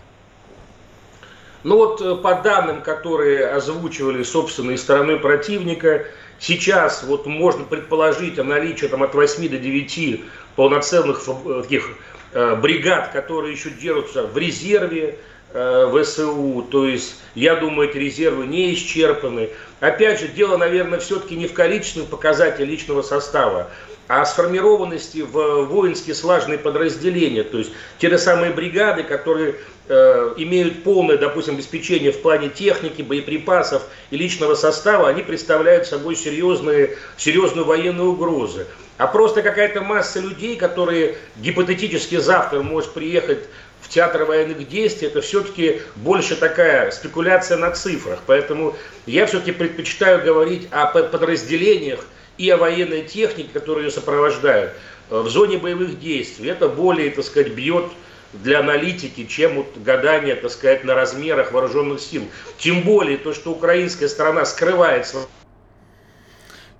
Ну 1.63 1.77
вот 1.77 2.01
э, 2.01 2.15
по 2.15 2.35
данным, 2.41 2.81
которые 2.81 3.47
озвучивали 3.47 4.23
собственной 4.23 4.79
стороной 4.79 5.19
противника, 5.19 6.05
сейчас 6.39 7.03
вот 7.03 7.27
можно 7.27 7.65
предположить 7.65 8.39
о 8.39 8.43
наличии 8.43 8.87
там, 8.87 9.03
от 9.03 9.13
8 9.13 9.47
до 9.47 9.59
9 9.59 10.25
полноценных 10.55 11.21
э, 11.27 11.61
таких 11.61 11.89
э, 12.33 12.55
бригад, 12.55 13.11
которые 13.11 13.53
еще 13.53 13.69
держатся 13.69 14.25
в 14.25 14.35
резерве, 14.37 15.09
э, 15.09 15.15
ВСУ, 15.53 16.65
то 16.69 16.87
есть 16.87 17.15
я 17.35 17.55
думаю, 17.55 17.89
эти 17.89 17.97
резервы 17.97 18.45
не 18.45 18.73
исчерпаны. 18.73 19.49
Опять 19.79 20.19
же, 20.19 20.27
дело, 20.27 20.57
наверное, 20.57 20.99
все-таки 20.99 21.35
не 21.35 21.47
в 21.47 21.53
количественном 21.53 22.07
показателе 22.07 22.65
личного 22.65 23.01
состава, 23.01 23.69
а 24.07 24.25
сформированности 24.25 25.19
в 25.19 25.63
воинские 25.65 26.15
слаженные 26.15 26.59
подразделения, 26.59 27.43
то 27.43 27.57
есть 27.57 27.71
те 27.97 28.09
же 28.09 28.17
самые 28.17 28.51
бригады, 28.51 29.03
которые 29.03 29.55
э, 29.87 30.33
имеют 30.37 30.83
полное, 30.83 31.17
допустим, 31.17 31.55
обеспечение 31.55 32.11
в 32.11 32.21
плане 32.21 32.49
техники, 32.49 33.01
боеприпасов 33.01 33.83
и 34.09 34.17
личного 34.17 34.55
состава, 34.55 35.07
они 35.07 35.21
представляют 35.21 35.87
собой 35.87 36.15
серьезные, 36.15 36.97
серьезную 37.17 37.65
военную 37.65 38.09
угрозу. 38.11 38.61
А 38.97 39.07
просто 39.07 39.41
какая-то 39.41 39.81
масса 39.81 40.19
людей, 40.19 40.57
которые 40.57 41.15
гипотетически 41.37 42.17
завтра 42.17 42.61
может 42.61 42.91
приехать 42.91 43.39
в 43.81 43.89
театр 43.89 44.25
военных 44.25 44.67
действий, 44.67 45.07
это 45.07 45.21
все-таки 45.21 45.81
больше 45.95 46.35
такая 46.35 46.91
спекуляция 46.91 47.57
на 47.57 47.71
цифрах. 47.71 48.19
Поэтому 48.25 48.75
я 49.05 49.25
все-таки 49.25 49.51
предпочитаю 49.51 50.23
говорить 50.23 50.67
о 50.71 50.85
подразделениях 50.85 52.05
и 52.37 52.49
о 52.49 52.57
военной 52.57 53.03
технике, 53.03 53.49
которые 53.51 53.85
ее 53.85 53.91
сопровождают 53.91 54.71
э, 55.09 55.19
в 55.19 55.29
зоне 55.29 55.57
боевых 55.57 55.99
действий. 55.99 56.49
Это 56.49 56.67
более, 56.67 57.11
так 57.11 57.25
сказать, 57.25 57.51
бьет 57.51 57.85
для 58.33 58.59
аналитики, 58.59 59.25
чем 59.25 59.55
вот 59.55 59.77
гадание, 59.77 60.35
так 60.35 60.51
сказать, 60.51 60.83
на 60.83 60.95
размерах 60.95 61.51
вооруженных 61.51 61.99
сил. 61.99 62.23
Тем 62.57 62.81
более 62.81 63.17
то, 63.17 63.33
что 63.33 63.51
украинская 63.51 64.07
сторона 64.07 64.45
скрывает 64.45 65.05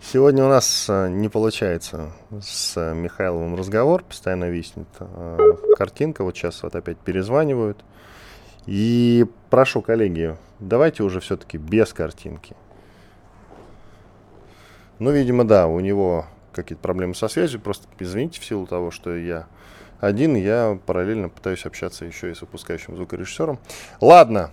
Сегодня 0.04 0.44
у 0.44 0.50
нас 0.50 0.88
э, 0.90 1.10
не 1.10 1.30
получается 1.30 2.12
с 2.42 2.76
Михайловым 2.94 3.56
разговор, 3.56 4.04
постоянно 4.04 4.50
виснет 4.50 4.88
э, 5.00 5.38
картинка, 5.78 6.24
вот 6.24 6.36
сейчас 6.36 6.64
вот 6.64 6.76
опять 6.76 6.98
перезванивают. 6.98 7.86
И 8.66 9.26
прошу, 9.52 9.82
коллеги, 9.84 10.36
давайте 10.60 11.04
уже 11.04 11.20
все-таки 11.20 11.58
без 11.60 11.94
картинки. 11.94 12.56
Ну, 14.98 15.12
видимо, 15.12 15.46
да, 15.46 15.68
у 15.68 15.80
него 15.80 16.26
какие-то 16.52 16.82
проблемы 16.82 17.14
со 17.14 17.28
связью, 17.28 17.62
просто 17.62 17.88
извините 18.00 18.42
в 18.42 18.46
силу 18.46 18.66
того, 18.66 18.90
что 18.90 19.16
я 19.16 19.48
один, 20.00 20.36
я 20.36 20.80
параллельно 20.86 21.30
пытаюсь 21.30 21.66
общаться 21.66 22.06
еще 22.06 22.32
и 22.32 22.34
с 22.34 22.42
выпускающим 22.42 22.96
звукорежиссером. 22.96 23.60
Ладно, 24.02 24.52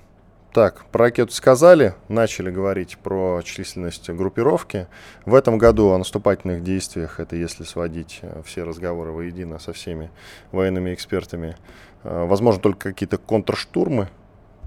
так, 0.53 0.87
про 0.87 1.05
ракету 1.05 1.33
сказали, 1.33 1.95
начали 2.09 2.51
говорить 2.51 2.97
про 2.99 3.43
численность 3.45 4.09
группировки. 4.09 4.87
В 5.27 5.35
этом 5.35 5.59
году 5.59 5.91
о 5.91 5.99
наступательных 5.99 6.63
действиях, 6.63 7.21
это 7.21 7.37
если 7.37 7.65
сводить 7.65 8.21
э, 8.23 8.43
все 8.47 8.63
разговоры 8.63 9.13
воедино 9.13 9.59
со 9.59 9.75
всеми 9.75 10.11
военными 10.51 10.95
экспертами, 10.95 11.57
э, 12.03 12.25
возможно, 12.27 12.63
только 12.63 12.91
какие-то 12.91 13.19
контрштурмы 13.19 14.09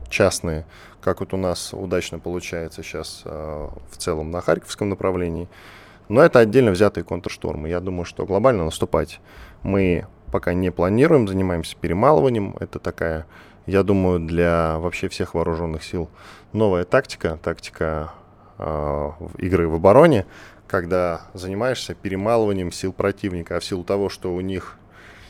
частные, 0.07 0.65
как 1.01 1.21
вот 1.21 1.33
у 1.33 1.37
нас 1.37 1.73
удачно 1.73 2.19
получается 2.19 2.83
сейчас 2.83 3.23
э, 3.25 3.69
в 3.89 3.97
целом 3.97 4.29
на 4.29 4.41
Харьковском 4.41 4.89
направлении. 4.89 5.49
Но 6.09 6.21
это 6.21 6.39
отдельно 6.39 6.71
взятые 6.71 7.03
контрштурмы. 7.03 7.69
Я 7.69 7.79
думаю, 7.79 8.05
что 8.05 8.25
глобально 8.25 8.65
наступать 8.65 9.19
мы 9.63 10.05
пока 10.31 10.53
не 10.53 10.71
планируем, 10.71 11.27
занимаемся 11.27 11.75
перемалыванием. 11.75 12.55
Это 12.59 12.79
такая 12.79 13.25
я 13.65 13.84
думаю, 13.84 14.19
для 14.19 14.78
вообще 14.80 15.08
всех 15.10 15.34
вооруженных 15.34 15.84
сил 15.84 16.10
новая 16.54 16.84
тактика, 16.84 17.39
тактика 17.41 18.12
э, 18.58 19.12
игры 19.38 19.67
в 19.67 19.76
обороне, 19.76 20.26
когда 20.67 21.21
занимаешься 21.34 21.93
перемалыванием 21.93 22.71
сил 22.71 22.93
противника, 22.93 23.58
а 23.58 23.60
в 23.60 23.65
силу 23.65 23.84
того, 23.84 24.10
что 24.10 24.34
у 24.34 24.41
них 24.41 24.78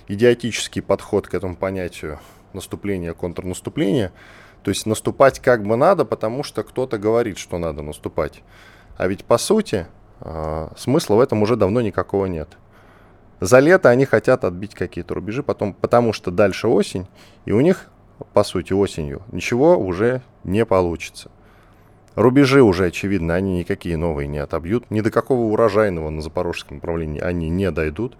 идиотический 0.08 0.82
подход 0.82 1.28
к 1.28 1.34
этому 1.34 1.56
понятию 1.56 2.20
наступления, 2.54 3.13
контрнаступления, 3.13 4.12
то 4.63 4.70
есть 4.70 4.86
наступать 4.86 5.39
как 5.39 5.63
бы 5.63 5.76
надо, 5.76 6.06
потому 6.06 6.44
что 6.44 6.63
кто-то 6.63 6.98
говорит, 6.98 7.38
что 7.38 7.58
надо 7.58 7.82
наступать. 7.82 8.44
А 8.98 9.08
ведь 9.08 9.26
по 9.26 9.38
сути 9.38 9.88
э, 10.20 10.67
смысла 10.78 11.15
в 11.15 11.20
этом 11.20 11.41
уже 11.41 11.56
давно 11.56 11.82
никакого 11.82 12.28
нет. 12.28 12.50
За 13.39 13.58
лето 13.58 13.89
они 13.89 14.06
хотят 14.06 14.46
отбить 14.46 14.76
какие-то 14.76 15.15
рубежи, 15.15 15.41
потом, 15.41 15.74
потому 15.74 16.13
что 16.13 16.30
дальше 16.30 16.67
осень, 16.67 17.08
и 17.46 17.52
у 17.52 17.60
них 17.60 17.90
по 18.34 18.43
сути, 18.43 18.73
осенью, 18.73 19.21
ничего 19.31 19.77
уже 19.77 20.21
не 20.43 20.65
получится. 20.65 21.29
Рубежи 22.15 22.62
уже, 22.62 22.88
очевидно, 22.88 23.36
они 23.36 23.60
никакие 23.60 23.95
новые 23.95 24.27
не 24.27 24.39
отобьют. 24.39 24.89
Ни 24.91 25.01
до 25.01 25.12
какого 25.12 25.43
урожайного 25.43 26.10
на 26.10 26.21
запорожском 26.21 26.77
направлении 26.77 27.21
они 27.21 27.49
не 27.49 27.71
дойдут, 27.71 28.17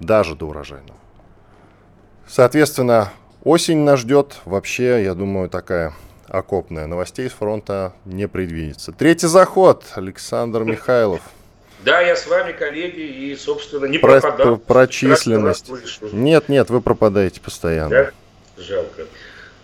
даже 0.00 0.34
до 0.34 0.46
урожайного. 0.46 0.98
Соответственно, 2.26 3.12
осень 3.42 3.78
нас 3.78 4.00
ждет 4.00 4.40
вообще, 4.46 5.04
я 5.04 5.14
думаю, 5.14 5.50
такая 5.50 5.92
окопная. 6.26 6.86
Новостей 6.86 7.28
с 7.28 7.32
фронта 7.32 7.92
не 8.06 8.28
предвидится. 8.28 8.92
Третий 8.92 9.26
заход, 9.26 9.84
Александр 9.94 10.64
Михайлов. 10.64 11.20
Да, 11.84 12.00
я 12.00 12.16
с 12.16 12.26
вами, 12.26 12.52
коллеги, 12.52 13.00
и, 13.00 13.36
собственно, 13.36 13.84
не 13.84 13.98
про, 13.98 14.20
пропадал. 14.20 14.56
Про 14.56 14.86
численность. 14.86 15.70
Нет, 16.12 16.48
нет, 16.48 16.70
вы 16.70 16.80
пропадаете 16.80 17.42
постоянно. 17.42 17.90
Да? 17.90 18.10
Жалко. 18.56 19.02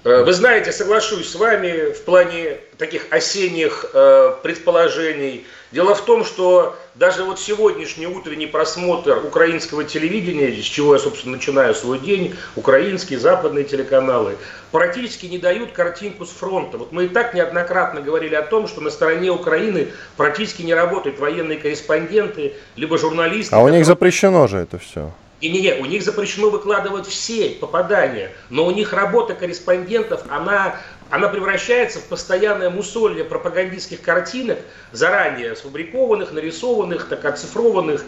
Э, 0.02 0.22
вы 0.24 0.32
знаете, 0.32 0.72
соглашусь 0.72 1.28
с 1.28 1.34
вами 1.34 1.92
в 1.92 2.02
плане 2.04 2.58
таких 2.78 3.06
осенних 3.10 3.84
э, 3.92 4.34
предположений. 4.42 5.44
Дело 5.72 5.94
в 5.94 6.00
том, 6.00 6.24
что 6.24 6.74
даже 6.94 7.22
вот 7.22 7.38
сегодняшний 7.38 8.06
утренний 8.06 8.46
просмотр 8.46 9.18
украинского 9.24 9.84
телевидения, 9.84 10.50
с 10.60 10.64
чего 10.64 10.94
я, 10.94 10.98
собственно, 10.98 11.36
начинаю 11.36 11.74
свой 11.74 11.98
день, 11.98 12.34
украинские, 12.56 13.18
западные 13.18 13.64
телеканалы, 13.64 14.36
практически 14.72 15.26
не 15.26 15.38
дают 15.38 15.72
картинку 15.72 16.24
с 16.24 16.30
фронта. 16.30 16.78
Вот 16.78 16.92
мы 16.92 17.04
и 17.04 17.08
так 17.08 17.34
неоднократно 17.34 18.00
говорили 18.00 18.34
о 18.34 18.42
том, 18.42 18.68
что 18.68 18.80
на 18.80 18.90
стороне 18.90 19.30
Украины 19.30 19.88
практически 20.16 20.62
не 20.62 20.74
работают 20.74 21.20
военные 21.20 21.58
корреспонденты, 21.58 22.54
либо 22.74 22.96
журналисты. 22.96 23.54
А 23.54 23.60
у 23.60 23.68
них 23.68 23.84
запрещено 23.84 24.46
же 24.46 24.58
это 24.58 24.78
все. 24.78 25.12
И 25.40 25.48
не, 25.48 25.72
у 25.74 25.86
них 25.86 26.02
запрещено 26.02 26.50
выкладывать 26.50 27.06
все 27.06 27.50
попадания, 27.50 28.30
но 28.50 28.66
у 28.66 28.70
них 28.70 28.92
работа 28.92 29.34
корреспондентов, 29.34 30.22
она, 30.28 30.78
она 31.08 31.28
превращается 31.28 31.98
в 31.98 32.04
постоянное 32.04 32.68
мусолье 32.68 33.24
пропагандистских 33.24 34.02
картинок, 34.02 34.58
заранее 34.92 35.56
сфабрикованных, 35.56 36.32
нарисованных, 36.32 37.08
так 37.08 37.24
оцифрованных, 37.24 38.04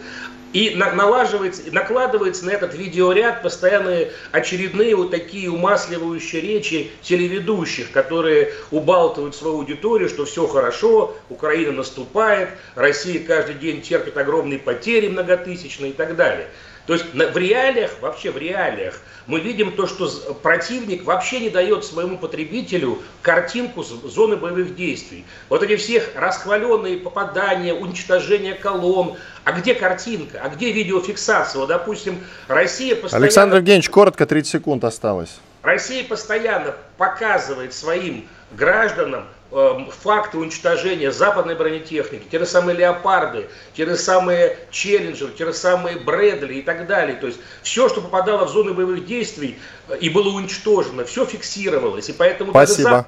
и 0.53 0.75
на, 0.75 0.91
налаживается, 0.91 1.63
накладывается 1.71 2.45
на 2.45 2.51
этот 2.51 2.75
видеоряд 2.75 3.41
постоянные 3.41 4.11
очередные 4.31 4.95
вот 4.95 5.09
такие 5.09 5.49
умасливающие 5.49 6.41
речи 6.41 6.91
телеведущих, 7.01 7.91
которые 7.91 8.53
убалтывают 8.69 9.35
свою 9.35 9.55
аудиторию, 9.55 10.07
что 10.07 10.25
все 10.25 10.45
хорошо, 10.45 11.15
Украина 11.29 11.71
наступает, 11.71 12.49
Россия 12.75 13.25
каждый 13.25 13.55
день 13.55 13.81
терпит 13.81 14.15
огромные 14.15 14.59
потери 14.59 15.07
многотысячные 15.07 15.89
и 15.89 15.93
так 15.95 16.15
далее. 16.15 16.47
То 16.85 16.93
есть 16.93 17.05
в 17.13 17.37
реалиях, 17.37 17.91
вообще 18.01 18.29
в 18.29 18.37
реалиях, 18.37 18.99
мы 19.25 19.39
видим 19.39 19.71
то, 19.71 19.87
что 19.87 20.07
противник 20.41 21.05
вообще 21.05 21.39
не 21.39 21.49
дает 21.49 21.85
своему 21.85 22.17
потребителю 22.17 23.01
картинку 23.21 23.83
зоны 23.83 24.35
боевых 24.35 24.75
действий. 24.75 25.23
Вот 25.47 25.63
эти 25.63 25.77
всех 25.77 26.09
расхваленные 26.15 26.97
попадания, 26.97 27.73
уничтожение 27.73 28.53
колонн. 28.53 29.15
А 29.45 29.53
где 29.53 29.75
картинка? 29.75 30.41
А 30.43 30.49
где 30.49 30.73
видеофиксация? 30.73 31.59
Вот, 31.59 31.67
допустим, 31.67 32.21
Россия 32.49 32.95
постоянно... 32.95 33.25
Александр 33.25 33.55
Евгеньевич, 33.57 33.89
коротко, 33.89 34.25
30 34.25 34.51
секунд 34.51 34.83
осталось. 34.83 35.39
Россия 35.61 36.03
постоянно 36.03 36.75
показывает 36.97 37.73
своим 37.73 38.27
гражданам 38.51 39.25
факты 39.53 40.37
уничтожения 40.37 41.11
западной 41.11 41.55
бронетехники, 41.55 42.23
те 42.29 42.39
же 42.39 42.45
самые 42.45 42.75
леопарды, 42.75 43.47
те 43.75 43.85
же 43.85 43.95
самые 43.95 44.57
челленджеры, 44.71 45.31
те 45.31 45.45
же 45.45 45.53
самые 45.53 45.97
Брэдли 45.97 46.55
и 46.55 46.61
так 46.61 46.87
далее. 46.87 47.15
То 47.15 47.27
есть 47.27 47.39
все, 47.61 47.87
что 47.87 48.01
попадало 48.01 48.45
в 48.45 48.49
зоны 48.49 48.73
боевых 48.73 49.05
действий 49.05 49.59
э, 49.89 49.97
и 49.97 50.09
было 50.09 50.29
уничтожено, 50.29 51.05
все 51.05 51.25
фиксировалось. 51.25 52.09
И 52.09 52.13
поэтому 52.13 52.51
Спасибо. 52.51 53.05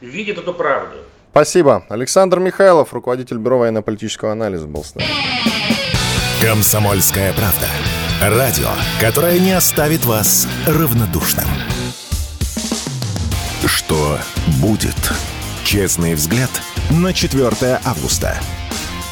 видит 0.00 0.38
эту 0.38 0.54
правду. 0.54 0.96
Спасибо. 1.30 1.84
Александр 1.90 2.38
Михайлов, 2.38 2.94
руководитель 2.94 3.36
Бюро 3.36 3.58
военно-политического 3.58 4.32
анализа 4.32 4.66
был 4.66 4.82
с 4.82 4.94
нами. 4.94 5.10
Комсомольская 6.40 7.34
правда. 7.34 7.66
Радио, 8.22 8.68
которое 8.98 9.38
не 9.38 9.52
оставит 9.52 10.06
вас 10.06 10.48
равнодушным. 10.66 11.44
Что 13.66 14.18
будет? 14.62 14.96
Честный 15.66 16.14
взгляд 16.14 16.48
на 16.92 17.12
4 17.12 17.80
августа. 17.84 18.36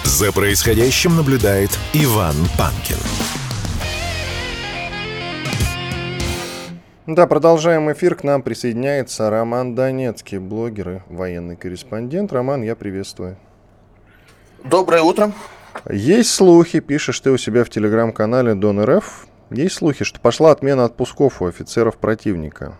За 0.04 0.30
происходящим 0.30 1.16
наблюдает 1.16 1.70
Иван 1.92 2.36
Панкин. 2.56 2.96
Да, 7.08 7.26
продолжаем 7.26 7.90
эфир. 7.90 8.14
К 8.14 8.22
нам 8.22 8.42
присоединяется 8.42 9.30
Роман 9.30 9.74
Донецкий, 9.74 10.38
блогер 10.38 10.90
и 10.90 11.00
военный 11.08 11.56
корреспондент. 11.56 12.32
Роман, 12.32 12.62
я 12.62 12.76
приветствую. 12.76 13.36
Доброе 14.62 15.02
утро. 15.02 15.32
Есть 15.90 16.30
слухи, 16.30 16.78
пишешь 16.78 17.18
ты 17.18 17.32
у 17.32 17.36
себя 17.36 17.64
в 17.64 17.68
телеграм-канале 17.68 18.54
Дон 18.54 18.80
РФ, 18.80 19.26
есть 19.50 19.74
слухи, 19.74 20.04
что 20.04 20.20
пошла 20.20 20.52
отмена 20.52 20.84
отпусков 20.84 21.42
у 21.42 21.46
офицеров 21.46 21.96
противника. 21.96 22.78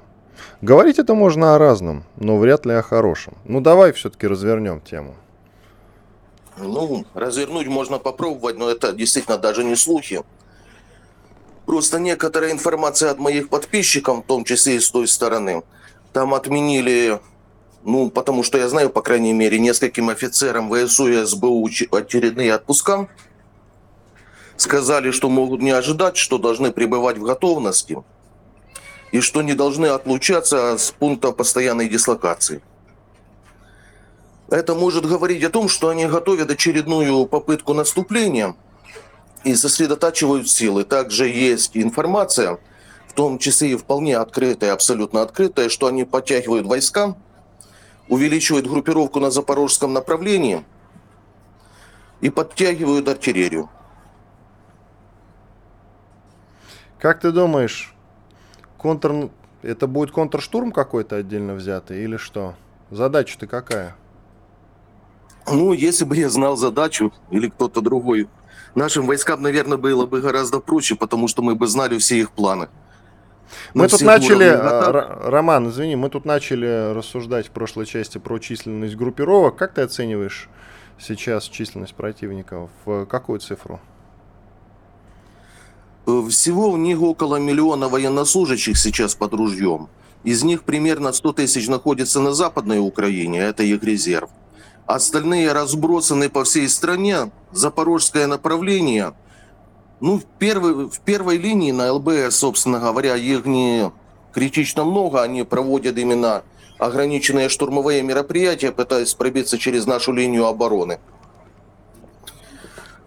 Говорить 0.61 0.99
это 0.99 1.15
можно 1.15 1.55
о 1.55 1.59
разном, 1.59 2.05
но 2.17 2.39
вряд 2.39 2.65
ли 2.67 2.73
о 2.73 2.83
хорошем. 2.83 3.35
Ну 3.45 3.61
давай 3.61 3.93
все-таки 3.93 4.27
развернем 4.27 4.81
тему. 4.81 5.15
Ну, 6.57 7.05
развернуть 7.15 7.67
можно 7.67 7.99
попробовать, 7.99 8.57
но 8.57 8.71
это 8.71 8.93
действительно 8.93 9.39
даже 9.39 9.65
не 9.65 9.77
слухи. 9.77 10.23
Просто 11.67 11.99
некоторая 11.99 12.53
информация 12.53 13.11
от 13.11 13.19
моих 13.19 13.49
подписчиков, 13.49 14.19
в 14.19 14.27
том 14.27 14.45
числе 14.45 14.77
и 14.77 14.81
с 14.81 14.91
той 14.91 15.09
стороны, 15.09 15.63
там 16.13 16.33
отменили, 16.33 17.21
ну, 17.83 18.11
потому 18.11 18.43
что 18.43 18.59
я 18.59 18.69
знаю, 18.69 18.91
по 18.91 19.03
крайней 19.03 19.33
мере, 19.33 19.59
нескольким 19.59 20.11
офицерам 20.11 20.71
ВСУ 20.73 21.09
и 21.09 21.25
СБУ 21.25 21.69
очередные 21.91 22.55
отпуска. 22.55 23.09
Сказали, 24.57 25.11
что 25.11 25.29
могут 25.29 25.61
не 25.61 25.73
ожидать, 25.73 26.17
что 26.17 26.39
должны 26.39 26.71
пребывать 26.71 27.19
в 27.19 27.23
готовности 27.23 27.99
и 29.15 29.21
что 29.21 29.43
не 29.43 29.55
должны 29.55 29.87
отлучаться 29.87 30.77
с 30.77 30.91
пункта 30.91 31.31
постоянной 31.31 31.89
дислокации. 31.89 32.63
Это 34.51 34.75
может 34.75 35.07
говорить 35.07 35.45
о 35.45 35.51
том, 35.51 35.69
что 35.69 35.89
они 35.89 36.07
готовят 36.07 36.51
очередную 36.51 37.25
попытку 37.27 37.75
наступления 37.75 38.57
и 39.45 39.55
сосредотачивают 39.55 40.51
силы. 40.51 40.83
Также 40.83 41.29
есть 41.29 41.77
информация, 41.77 42.59
в 43.07 43.13
том 43.13 43.39
числе 43.39 43.71
и 43.71 43.77
вполне 43.77 44.17
открытая, 44.17 44.73
абсолютно 44.73 45.23
открытая, 45.23 45.69
что 45.69 45.87
они 45.87 46.03
подтягивают 46.03 46.67
войска, 46.67 47.15
увеличивают 48.09 48.67
группировку 48.67 49.21
на 49.21 49.31
запорожском 49.31 49.93
направлении 49.93 50.65
и 52.21 52.31
подтягивают 52.31 53.09
артиллерию. 53.09 53.71
Как 56.99 57.21
ты 57.21 57.31
думаешь, 57.31 57.95
контр... 58.85 59.31
это 59.63 59.87
будет 59.87 60.11
контрштурм 60.11 60.71
какой-то 60.71 61.17
отдельно 61.17 61.55
взятый 61.55 62.05
или 62.05 62.19
что? 62.19 62.55
Задача-то 62.91 63.47
какая? 63.47 63.97
Ну, 65.51 65.73
если 65.73 66.05
бы 66.05 66.15
я 66.19 66.29
знал 66.29 66.59
задачу 66.59 67.11
или 67.31 67.49
кто-то 67.49 67.81
другой, 67.81 68.29
нашим 68.75 69.07
войскам, 69.07 69.41
наверное, 69.41 69.79
было 69.79 70.05
бы 70.05 70.21
гораздо 70.21 70.61
проще, 70.61 70.97
потому 70.97 71.29
что 71.29 71.41
мы 71.41 71.55
бы 71.55 71.67
знали 71.67 71.97
все 71.97 72.19
их 72.19 72.33
планы. 72.33 72.69
Мы 73.73 73.89
тут 73.89 74.03
начали, 74.03 74.51
уровнях... 74.51 75.31
Роман, 75.31 75.71
извини, 75.71 75.97
мы 75.97 76.11
тут 76.11 76.27
начали 76.27 76.93
рассуждать 76.93 77.47
в 77.47 77.53
прошлой 77.53 77.87
части 77.87 78.19
про 78.19 78.39
численность 78.39 78.97
группировок. 78.97 79.57
Как 79.57 79.73
ты 79.73 79.81
оцениваешь 79.81 80.51
сейчас 80.99 81.45
численность 81.45 81.95
противников? 81.95 82.69
В 82.85 83.07
какую 83.07 83.41
цифру? 83.41 83.81
Всего 86.07 86.69
у 86.69 86.77
них 86.77 87.01
около 87.01 87.37
миллиона 87.37 87.89
военнослужащих 87.89 88.77
сейчас 88.77 89.15
под 89.15 89.35
ружьем. 89.35 89.89
Из 90.23 90.43
них 90.43 90.65
примерно 90.65 91.13
100 91.13 91.33
тысяч 91.35 91.69
находится 91.69 92.21
на 92.21 92.33
Западной 92.33 92.79
Украине, 92.79 93.41
это 93.41 93.63
их 93.63 93.83
резерв. 93.83 94.31
Остальные 94.87 95.53
разбросаны 95.53 96.29
по 96.29 96.45
всей 96.45 96.69
стране. 96.69 97.31
Запорожское 97.53 98.27
направление. 98.27 99.15
Ну, 100.01 100.19
в 100.19 100.25
первой, 100.25 100.91
в 100.91 101.01
первой 101.01 101.39
линии 101.39 101.73
на 101.73 101.93
ЛБС, 101.93 102.37
собственно 102.37 102.81
говоря, 102.81 103.17
их 103.17 103.47
не 103.47 103.91
критично 104.33 104.85
много. 104.85 105.23
Они 105.23 105.43
проводят 105.43 105.97
именно 105.97 106.43
ограниченные 106.79 107.49
штурмовые 107.49 108.03
мероприятия, 108.03 108.73
пытаясь 108.73 109.15
пробиться 109.15 109.57
через 109.57 109.87
нашу 109.87 110.13
линию 110.13 110.45
обороны. 110.45 111.01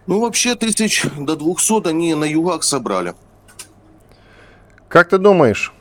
Ну, 0.08 0.20
вообще, 0.20 0.54
тысяч 0.54 1.04
до 1.18 1.36
200 1.36 1.86
они 1.86 2.14
на 2.14 2.24
югах 2.24 2.62
собрали. 2.62 3.14
Как 4.88 5.10
ты 5.10 5.18
думаешь, 5.18 5.74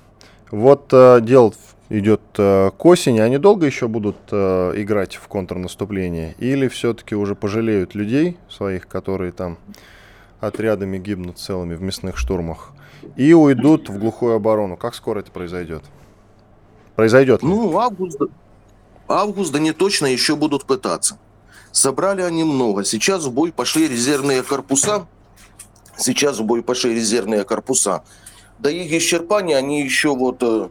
вот 0.52 0.90
э, 0.92 1.22
дело 1.22 1.54
идет 1.88 2.20
э, 2.38 2.72
к 2.78 2.86
осени, 2.86 3.22
они 3.22 3.38
долго 3.38 3.66
еще 3.66 3.88
будут 3.88 4.18
э, 4.32 4.74
играть 4.76 5.16
в 5.16 5.30
контрнаступление? 5.30 6.36
Или 6.40 6.68
все-таки 6.68 7.16
уже 7.16 7.36
пожалеют 7.36 7.96
людей 7.96 8.38
своих, 8.50 8.90
которые 8.90 9.32
там 9.32 9.58
отрядами 10.42 10.98
гибнут 10.98 11.40
целыми 11.40 11.76
в 11.76 11.82
мясных 11.82 12.18
штурмах, 12.18 12.74
и 13.16 13.32
уйдут 13.32 13.88
в 13.88 13.98
глухую 13.98 14.36
оборону? 14.36 14.76
Как 14.76 14.94
скоро 14.94 15.22
это 15.22 15.32
произойдет? 15.32 15.84
Произойдет 16.98 17.44
ли? 17.44 17.48
Ну, 17.48 17.78
август, 17.78 18.20
август, 19.08 19.54
да 19.54 19.60
не 19.60 19.72
точно, 19.72 20.08
еще 20.08 20.36
будут 20.36 20.66
пытаться. 20.66 21.18
Собрали 21.72 22.22
они 22.22 22.44
много. 22.44 22.84
Сейчас 22.84 23.26
в 23.26 23.32
бой 23.32 23.52
пошли 23.52 23.88
резервные 23.88 24.44
корпуса. 24.44 25.08
Сейчас 25.98 26.40
в 26.40 26.44
бой 26.44 26.62
пошли 26.64 26.94
резервные 26.94 27.44
корпуса. 27.44 28.04
До 28.60 28.70
их 28.70 28.92
исчерпания 28.92 29.58
они 29.58 29.82
еще 29.82 30.16
вот... 30.16 30.38
Э, 30.42 30.70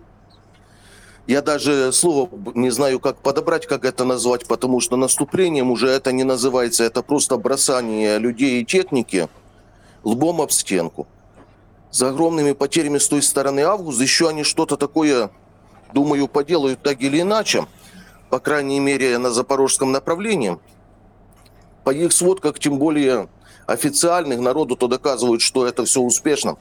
я 1.27 1.43
даже 1.43 1.93
слово 1.93 2.29
не 2.55 2.71
знаю, 2.71 3.01
как 3.01 3.19
подобрать, 3.19 3.67
как 3.67 3.85
это 3.85 4.05
назвать, 4.05 4.47
потому 4.47 4.81
что 4.81 4.97
наступлением 4.97 5.71
уже 5.71 5.89
это 5.89 6.13
не 6.13 6.25
называется. 6.25 6.85
Это 6.85 7.03
просто 7.03 7.37
бросание 7.37 8.19
людей 8.19 8.63
и 8.63 8.65
техники 8.65 9.29
лбом 10.05 10.41
об 10.41 10.53
стенку. 10.53 11.07
За 11.91 12.11
огромными 12.11 12.53
потерями 12.53 12.99
с 12.99 13.09
той 13.09 13.23
стороны 13.23 13.61
август 13.61 14.01
еще 14.01 14.29
они 14.29 14.45
что-то 14.45 14.77
такое, 14.77 15.31
думаю, 15.93 16.29
поделают 16.29 16.83
так 16.83 17.01
или 17.01 17.21
иначе. 17.21 17.67
По 18.29 18.39
крайней 18.39 18.81
мере, 18.81 19.19
на 19.19 19.31
запорожском 19.31 19.93
направлении– 19.93 20.59
по 21.87 21.91
их 21.91 22.13
сводках, 22.13 22.59
тем 22.59 22.81
более 22.81 23.29
официальных, 23.65 24.41
народу 24.41 24.75
то 24.75 24.89
доказывают, 24.89 25.41
что 25.41 25.69
это 25.69 25.85
все 25.85 26.01
успешно. 26.01 26.57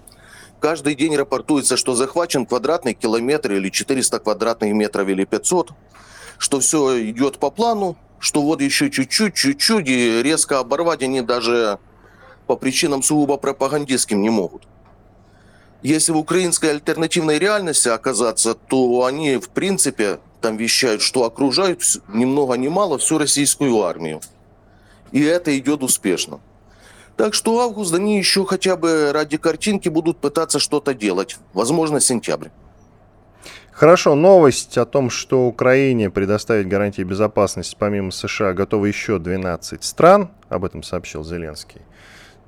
Каждый 0.59 0.93
день 0.93 1.15
рапортуется, 1.15 1.77
что 1.77 1.95
захвачен 1.95 2.45
квадратный 2.45 2.93
километр 2.93 3.53
или 3.53 3.71
400 3.71 4.19
квадратных 4.19 4.73
метров 4.73 5.07
или 5.07 5.25
500, 5.25 5.71
что 6.37 6.59
все 6.59 7.09
идет 7.09 7.39
по 7.39 7.49
плану, 7.49 7.97
что 8.19 8.43
вот 8.43 8.61
еще 8.61 8.91
чуть-чуть, 8.91 9.33
чуть-чуть, 9.33 9.89
и 9.89 10.21
резко 10.21 10.59
оборвать 10.59 11.01
они 11.01 11.21
даже 11.21 11.79
по 12.45 12.55
причинам 12.55 13.01
сугубо 13.01 13.37
пропагандистским 13.37 14.21
не 14.21 14.29
могут. 14.29 14.67
Если 15.81 16.11
в 16.11 16.17
украинской 16.17 16.69
альтернативной 16.69 17.39
реальности 17.39 17.87
оказаться, 17.87 18.53
то 18.53 19.05
они, 19.05 19.37
в 19.37 19.49
принципе, 19.49 20.19
там 20.39 20.55
вещают, 20.55 21.01
что 21.01 21.23
окружают 21.23 21.81
ни 22.09 22.25
много 22.25 22.53
ни 22.57 22.67
мало 22.67 22.99
всю 22.99 23.17
российскую 23.17 23.81
армию 23.81 24.21
и 25.15 25.23
это 25.23 25.57
идет 25.57 25.81
успешно. 25.81 26.41
Так 27.15 27.33
что 27.33 27.61
август 27.61 27.93
они 27.93 28.17
еще 28.17 28.45
хотя 28.45 28.75
бы 28.75 29.13
ради 29.13 29.37
картинки 29.37 29.87
будут 29.87 30.17
пытаться 30.17 30.59
что-то 30.59 30.93
делать. 30.93 31.37
Возможно, 31.53 32.01
сентябрь. 32.01 32.49
Хорошо, 33.71 34.15
новость 34.15 34.77
о 34.77 34.85
том, 34.85 35.09
что 35.09 35.47
Украине 35.47 36.09
предоставить 36.09 36.67
гарантии 36.67 37.03
безопасности 37.03 37.77
помимо 37.79 38.11
США 38.11 38.51
готовы 38.51 38.89
еще 38.89 39.17
12 39.17 39.85
стран, 39.85 40.31
об 40.49 40.65
этом 40.65 40.83
сообщил 40.83 41.23
Зеленский, 41.23 41.81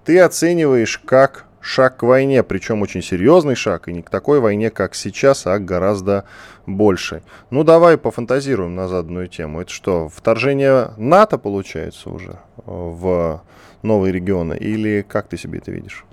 ты 0.03 0.19
оцениваешь 0.19 0.97
как 0.97 1.45
шаг 1.61 1.95
к 1.97 2.03
войне, 2.03 2.43
причем 2.43 2.81
очень 2.81 3.01
серьезный 3.01 3.55
шаг, 3.55 3.87
и 3.87 3.93
не 3.93 4.01
к 4.01 4.09
такой 4.09 4.41
войне, 4.41 4.71
как 4.71 4.93
сейчас, 4.93 5.47
а 5.47 5.57
гораздо 5.57 6.25
больше. 6.65 7.23
Ну, 7.49 7.63
давай 7.63 7.97
пофантазируем 7.97 8.75
на 8.75 8.89
заданную 8.89 9.29
тему. 9.29 9.61
Это 9.61 9.71
что, 9.71 10.09
вторжение 10.09 10.91
НАТО 10.97 11.37
получается 11.37 12.09
уже 12.09 12.39
в 12.67 13.41
новые 13.81 14.11
регионы, 14.11 14.53
или 14.53 15.01
как 15.01 15.27
ты 15.27 15.37
себе 15.37 15.59
это 15.59 15.71
видишь? 15.71 16.05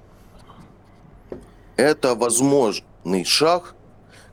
Это 1.76 2.14
возможный 2.14 3.24
шаг 3.24 3.74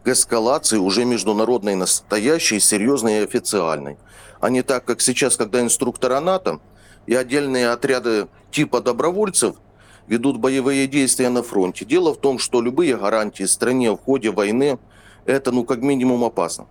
к 0.04 0.08
эскалации 0.08 0.78
уже 0.78 1.04
международной, 1.04 1.76
настоящей, 1.76 2.60
серьезной 2.60 3.20
и 3.20 3.24
официальной. 3.24 3.98
А 4.40 4.50
не 4.50 4.62
так, 4.62 4.86
как 4.86 5.02
сейчас, 5.02 5.36
когда 5.36 5.60
инструктора 5.60 6.20
НАТО 6.20 6.60
и 7.08 7.14
отдельные 7.16 7.70
отряды 7.70 8.28
типа 8.52 8.82
добровольцев– 8.82 9.56
ведут 10.12 10.38
боевые 10.38 10.88
действия 10.88 11.30
на 11.30 11.42
фронте. 11.42 11.86
Дело 11.86 12.14
в 12.14 12.18
том, 12.20 12.38
что 12.38 12.62
любые 12.62 12.98
гарантии 12.98 13.44
стране 13.44 13.92
в 13.92 13.98
ходе 13.98 14.32
войны– 14.32 14.78
это, 15.26 15.52
ну, 15.52 15.64
как 15.64 15.82
минимум 15.82 16.24
опасно. 16.26 16.68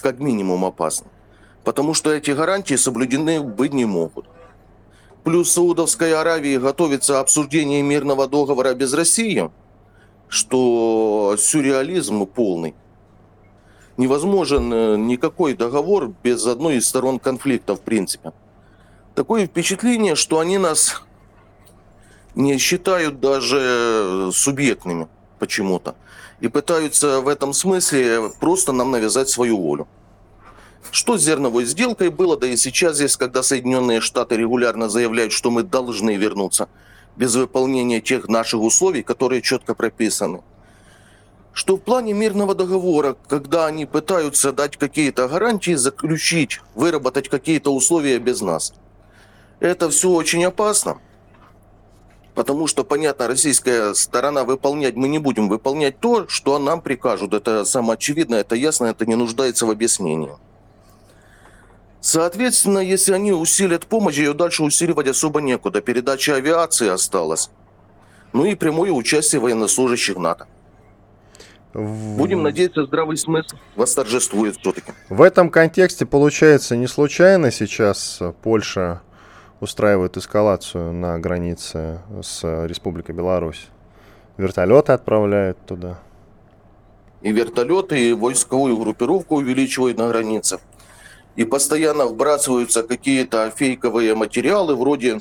Как 0.00 0.18
минимум 0.18 0.64
опасно. 0.64 1.06
Потому 1.66 1.94
что 1.94 2.12
эти 2.12 2.30
гарантии 2.30 2.76
соблюдены 2.76 3.42
быть 3.42 3.72
не 3.72 3.86
могут. 3.86 4.26
Плюс 5.24 5.50
Саудовской 5.50 6.14
Аравии 6.14 6.58
готовится 6.58 7.18
обсуждение 7.18 7.82
мирного 7.82 8.28
договора 8.28 8.72
без 8.74 8.94
России, 8.94 9.50
что 10.28 11.34
сюрреализм 11.36 12.24
полный. 12.24 12.76
Невозможен 13.96 14.72
э, 14.72 14.96
никакой 14.96 15.54
договор 15.54 16.12
без 16.22 16.46
одной 16.46 16.76
из 16.76 16.86
сторон 16.86 17.18
конфликта, 17.18 17.74
в 17.74 17.80
принципе. 17.80 18.32
Такое 19.16 19.48
впечатление, 19.48 20.14
что 20.14 20.38
они 20.38 20.58
нас 20.58 21.02
не 22.36 22.58
считают 22.58 23.18
даже 23.18 24.30
субъектными 24.32 25.08
почему-то. 25.40 25.96
И 26.38 26.46
пытаются 26.46 27.20
в 27.22 27.26
этом 27.26 27.52
смысле 27.52 28.30
просто 28.38 28.70
нам 28.70 28.92
навязать 28.92 29.28
свою 29.28 29.58
волю. 29.58 29.88
Что 30.90 31.18
с 31.18 31.22
зерновой 31.22 31.64
сделкой 31.64 32.10
было, 32.10 32.36
да 32.36 32.46
и 32.46 32.56
сейчас 32.56 32.96
здесь, 32.96 33.16
когда 33.16 33.42
Соединенные 33.42 34.00
Штаты 34.00 34.36
регулярно 34.36 34.88
заявляют, 34.88 35.32
что 35.32 35.50
мы 35.50 35.62
должны 35.62 36.16
вернуться 36.16 36.68
без 37.16 37.34
выполнения 37.34 38.00
тех 38.00 38.28
наших 38.28 38.60
условий, 38.60 39.02
которые 39.02 39.42
четко 39.42 39.74
прописаны. 39.74 40.42
Что 41.52 41.76
в 41.76 41.80
плане 41.80 42.12
мирного 42.12 42.54
договора, 42.54 43.16
когда 43.28 43.66
они 43.66 43.86
пытаются 43.86 44.52
дать 44.52 44.76
какие-то 44.76 45.26
гарантии, 45.26 45.74
заключить, 45.74 46.60
выработать 46.74 47.28
какие-то 47.28 47.74
условия 47.74 48.18
без 48.18 48.42
нас. 48.42 48.74
Это 49.60 49.88
все 49.88 50.10
очень 50.10 50.44
опасно. 50.44 50.98
Потому 52.34 52.66
что, 52.66 52.84
понятно, 52.84 53.28
российская 53.28 53.94
сторона 53.94 54.44
выполнять, 54.44 54.94
мы 54.94 55.08
не 55.08 55.18
будем 55.18 55.48
выполнять 55.48 55.98
то, 55.98 56.28
что 56.28 56.58
нам 56.58 56.82
прикажут. 56.82 57.32
Это 57.32 57.64
самоочевидно, 57.64 58.34
это 58.34 58.54
ясно, 58.54 58.86
это 58.86 59.06
не 59.06 59.14
нуждается 59.14 59.64
в 59.64 59.70
объяснении. 59.70 60.32
Соответственно, 62.06 62.78
если 62.78 63.14
они 63.14 63.32
усилят 63.32 63.86
помощь, 63.86 64.16
ее 64.16 64.32
дальше 64.32 64.62
усиливать 64.62 65.08
особо 65.08 65.40
некуда. 65.40 65.80
Передача 65.80 66.36
авиации 66.36 66.86
осталась. 66.86 67.50
Ну 68.32 68.44
и 68.44 68.54
прямое 68.54 68.92
участие 68.92 69.40
военнослужащих 69.40 70.16
НАТО. 70.16 70.46
Будем 71.74 72.44
надеяться, 72.44 72.84
здравый 72.86 73.16
смысл 73.16 73.56
восторжествует 73.74 74.56
все-таки. 74.56 74.92
В 75.08 75.20
этом 75.20 75.50
контексте, 75.50 76.06
получается, 76.06 76.76
не 76.76 76.86
случайно 76.86 77.50
сейчас 77.50 78.22
Польша 78.40 79.02
устраивают 79.58 80.16
эскалацию 80.16 80.92
на 80.92 81.18
границе 81.18 82.02
с 82.22 82.44
Республикой 82.68 83.16
Беларусь. 83.16 83.66
Вертолеты 84.36 84.92
отправляют 84.92 85.58
туда. 85.66 85.98
И 87.20 87.32
вертолеты, 87.32 88.10
и 88.10 88.12
войсковую 88.12 88.76
группировку 88.76 89.38
увеличивают 89.38 89.98
на 89.98 90.06
границе. 90.06 90.60
И 91.36 91.44
постоянно 91.44 92.06
вбрасываются 92.06 92.82
какие-то 92.82 93.52
фейковые 93.54 94.14
материалы, 94.14 94.74
вроде 94.74 95.20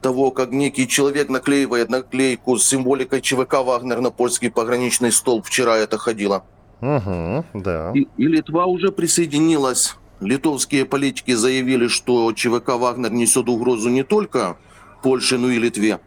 того, 0.00 0.30
как 0.30 0.50
некий 0.50 0.88
человек 0.88 1.28
наклеивает 1.28 1.90
наклейку 1.90 2.56
с 2.56 2.66
символикой 2.66 3.20
ЧВК 3.20 3.62
«Вагнер» 3.62 4.00
на 4.00 4.10
польский 4.10 4.50
пограничный 4.50 5.12
столб. 5.12 5.46
Вчера 5.46 5.76
это 5.76 5.98
ходило. 5.98 6.44
Угу, 6.80 7.44
да. 7.54 7.92
И, 7.94 8.08
и 8.16 8.26
Литва 8.26 8.64
уже 8.64 8.90
присоединилась 8.90 9.96
Литовские 10.20 10.84
политики 10.84 11.32
заявили, 11.32 11.88
что 11.88 12.30
ЧВК 12.32 12.76
«Вагнер» 12.76 13.10
несет 13.10 13.48
угрозу 13.48 13.88
не 13.88 14.04
только 14.04 14.58
Польше, 15.02 15.38
но 15.38 15.48
и 15.48 15.58
Литве. 15.58 15.98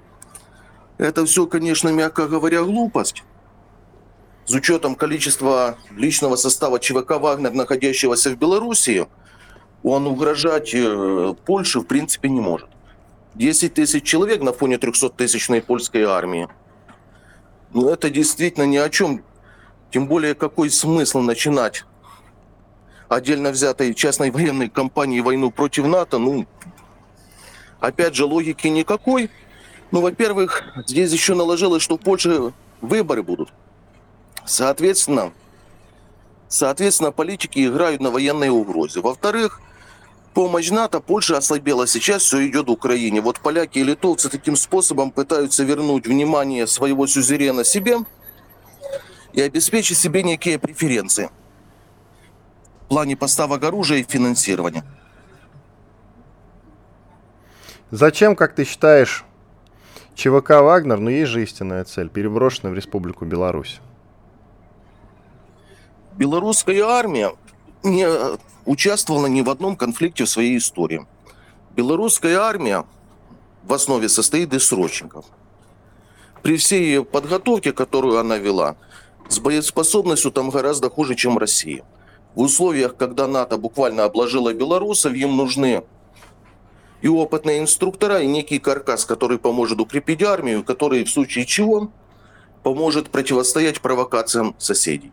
Это 0.99 1.25
все, 1.25 1.47
конечно, 1.47 1.89
мягко 1.89 2.27
говоря, 2.27 2.61
глупость. 2.61 3.23
С 4.45 4.53
учетом 4.53 4.93
количества 4.93 5.77
личного 5.95 6.35
состава 6.35 6.79
ЧВК 6.79 7.19
«Вагнер», 7.19 7.53
находящегося 7.53 8.29
в 8.29 8.37
Белоруссии, 8.37 9.07
он 9.83 10.07
угрожать 10.07 10.73
э, 10.73 11.35
Польше 11.45 11.81
в 11.81 11.83
принципе 11.83 12.29
не 12.29 12.39
может. 12.39 12.69
10 13.35 13.73
тысяч 13.73 14.03
человек 14.03 14.41
на 14.41 14.53
фоне 14.53 14.75
300-тысячной 14.75 15.61
польской 15.61 16.03
армии. 16.03 16.47
Ну, 17.73 17.89
это 17.89 18.09
действительно 18.09 18.65
ни 18.65 18.77
о 18.77 18.89
чем. 18.89 19.23
Тем 19.91 20.07
более, 20.07 20.35
какой 20.35 20.69
смысл 20.69 21.19
начинать 21.19 21.85
отдельно 23.09 23.49
взятой 23.49 23.93
частной 23.93 24.31
военной 24.31 24.69
компании 24.69 25.19
войну 25.19 25.51
против 25.51 25.85
НАТО, 25.85 26.17
ну, 26.17 26.45
опять 27.79 28.15
же, 28.15 28.25
логики 28.25 28.67
никакой. 28.67 29.29
Ну, 29.91 30.01
во-первых, 30.01 30.63
здесь 30.87 31.11
еще 31.11 31.35
наложилось, 31.35 31.83
что 31.83 31.97
в 31.97 32.01
Польше 32.01 32.53
выборы 32.81 33.23
будут. 33.23 33.49
Соответственно, 34.45 35.31
соответственно, 36.47 37.11
политики 37.11 37.65
играют 37.65 38.01
на 38.01 38.11
военной 38.11 38.49
угрозе. 38.49 39.01
Во-вторых, 39.01 39.61
помощь 40.33 40.69
НАТО 40.69 40.99
Польша 40.99 41.37
ослабела. 41.37 41.87
Сейчас 41.87 42.23
все 42.23 42.47
идет 42.47 42.67
в 42.67 42.71
Украине. 42.71 43.21
Вот 43.21 43.39
поляки 43.39 43.79
и 43.79 43.83
литовцы 43.83 44.29
таким 44.29 44.55
способом 44.55 45.11
пытаются 45.11 45.63
вернуть 45.63 46.07
внимание 46.07 46.67
своего 46.67 47.07
сюзерена 47.07 47.63
себе 47.63 47.99
и 49.33 49.41
обеспечить 49.41 49.97
себе 49.97 50.23
некие 50.23 50.59
преференции 50.59 51.29
плане 52.93 53.15
поставок 53.17 53.63
оружия 53.63 53.97
и 53.97 54.03
финансирования. 54.03 54.83
Зачем, 57.89 58.35
как 58.35 58.53
ты 58.53 58.65
считаешь, 58.65 59.25
ЧВК 60.13 60.61
«Вагнер», 60.61 60.97
но 60.97 61.05
ну, 61.05 61.09
есть 61.09 61.31
же 61.31 61.41
истинная 61.41 61.85
цель, 61.85 62.09
переброшена 62.09 62.69
в 62.69 62.75
Республику 62.75 63.25
Беларусь? 63.25 63.81
Белорусская 66.15 66.83
армия 66.83 67.31
не 67.81 68.05
участвовала 68.65 69.27
ни 69.27 69.41
в 69.41 69.49
одном 69.49 69.75
конфликте 69.75 70.25
в 70.25 70.29
своей 70.29 70.57
истории. 70.57 71.05
Белорусская 71.75 72.37
армия 72.37 72.85
в 73.63 73.73
основе 73.73 74.09
состоит 74.09 74.53
из 74.53 74.65
срочников. 74.65 75.25
При 76.41 76.57
всей 76.57 76.83
ее 76.83 77.05
подготовке, 77.05 77.71
которую 77.71 78.19
она 78.19 78.37
вела, 78.37 78.75
с 79.29 79.39
боеспособностью 79.39 80.31
там 80.31 80.49
гораздо 80.49 80.89
хуже, 80.89 81.15
чем 81.15 81.37
Россия. 81.37 81.83
В 82.35 82.41
условиях, 82.41 82.97
когда 82.97 83.27
НАТО 83.27 83.57
буквально 83.57 84.03
обложила 84.03 84.53
белорусов, 84.53 85.13
им 85.13 85.37
нужны 85.37 85.83
и 87.03 87.07
опытные 87.09 87.59
инструктора, 87.59 88.21
и 88.21 88.27
некий 88.27 88.59
каркас, 88.59 89.05
который 89.05 89.37
поможет 89.37 89.79
укрепить 89.81 90.23
армию, 90.23 90.63
который 90.63 91.03
в 91.03 91.09
случае 91.09 91.45
чего 91.45 91.91
поможет 92.63 93.09
противостоять 93.09 93.81
провокациям 93.81 94.55
соседей. 94.57 95.11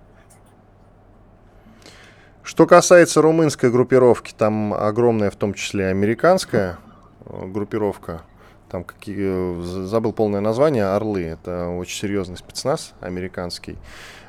Что 2.42 2.66
касается 2.66 3.22
румынской 3.22 3.70
группировки, 3.70 4.32
там 4.36 4.72
огромная, 4.74 5.30
в 5.30 5.36
том 5.36 5.54
числе 5.54 5.86
американская 5.86 6.78
э, 7.26 7.46
группировка. 7.46 8.22
Там 8.70 8.84
какие, 8.84 9.86
забыл 9.86 10.12
полное 10.12 10.40
название, 10.40 10.84
Орлы. 10.84 11.24
Это 11.24 11.68
очень 11.68 11.98
серьезный 11.98 12.36
спецназ 12.36 12.94
американский. 13.00 13.76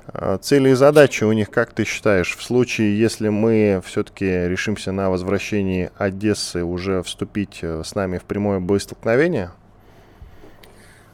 А, 0.07 0.37
цели 0.39 0.71
и 0.71 0.73
задачи 0.73 1.23
у 1.23 1.31
них, 1.31 1.49
как 1.49 1.73
ты 1.73 1.85
считаешь, 1.85 2.35
в 2.35 2.43
случае, 2.43 2.97
если 2.97 3.29
мы 3.29 3.81
все-таки 3.85 4.25
решимся 4.25 4.91
на 4.91 5.09
возвращении 5.09 5.91
Одессы 5.97 6.63
уже 6.63 7.03
вступить 7.03 7.59
э, 7.61 7.83
с 7.85 7.95
нами 7.95 8.17
в 8.17 8.23
прямое 8.23 8.59
боестолкновение? 8.59 9.51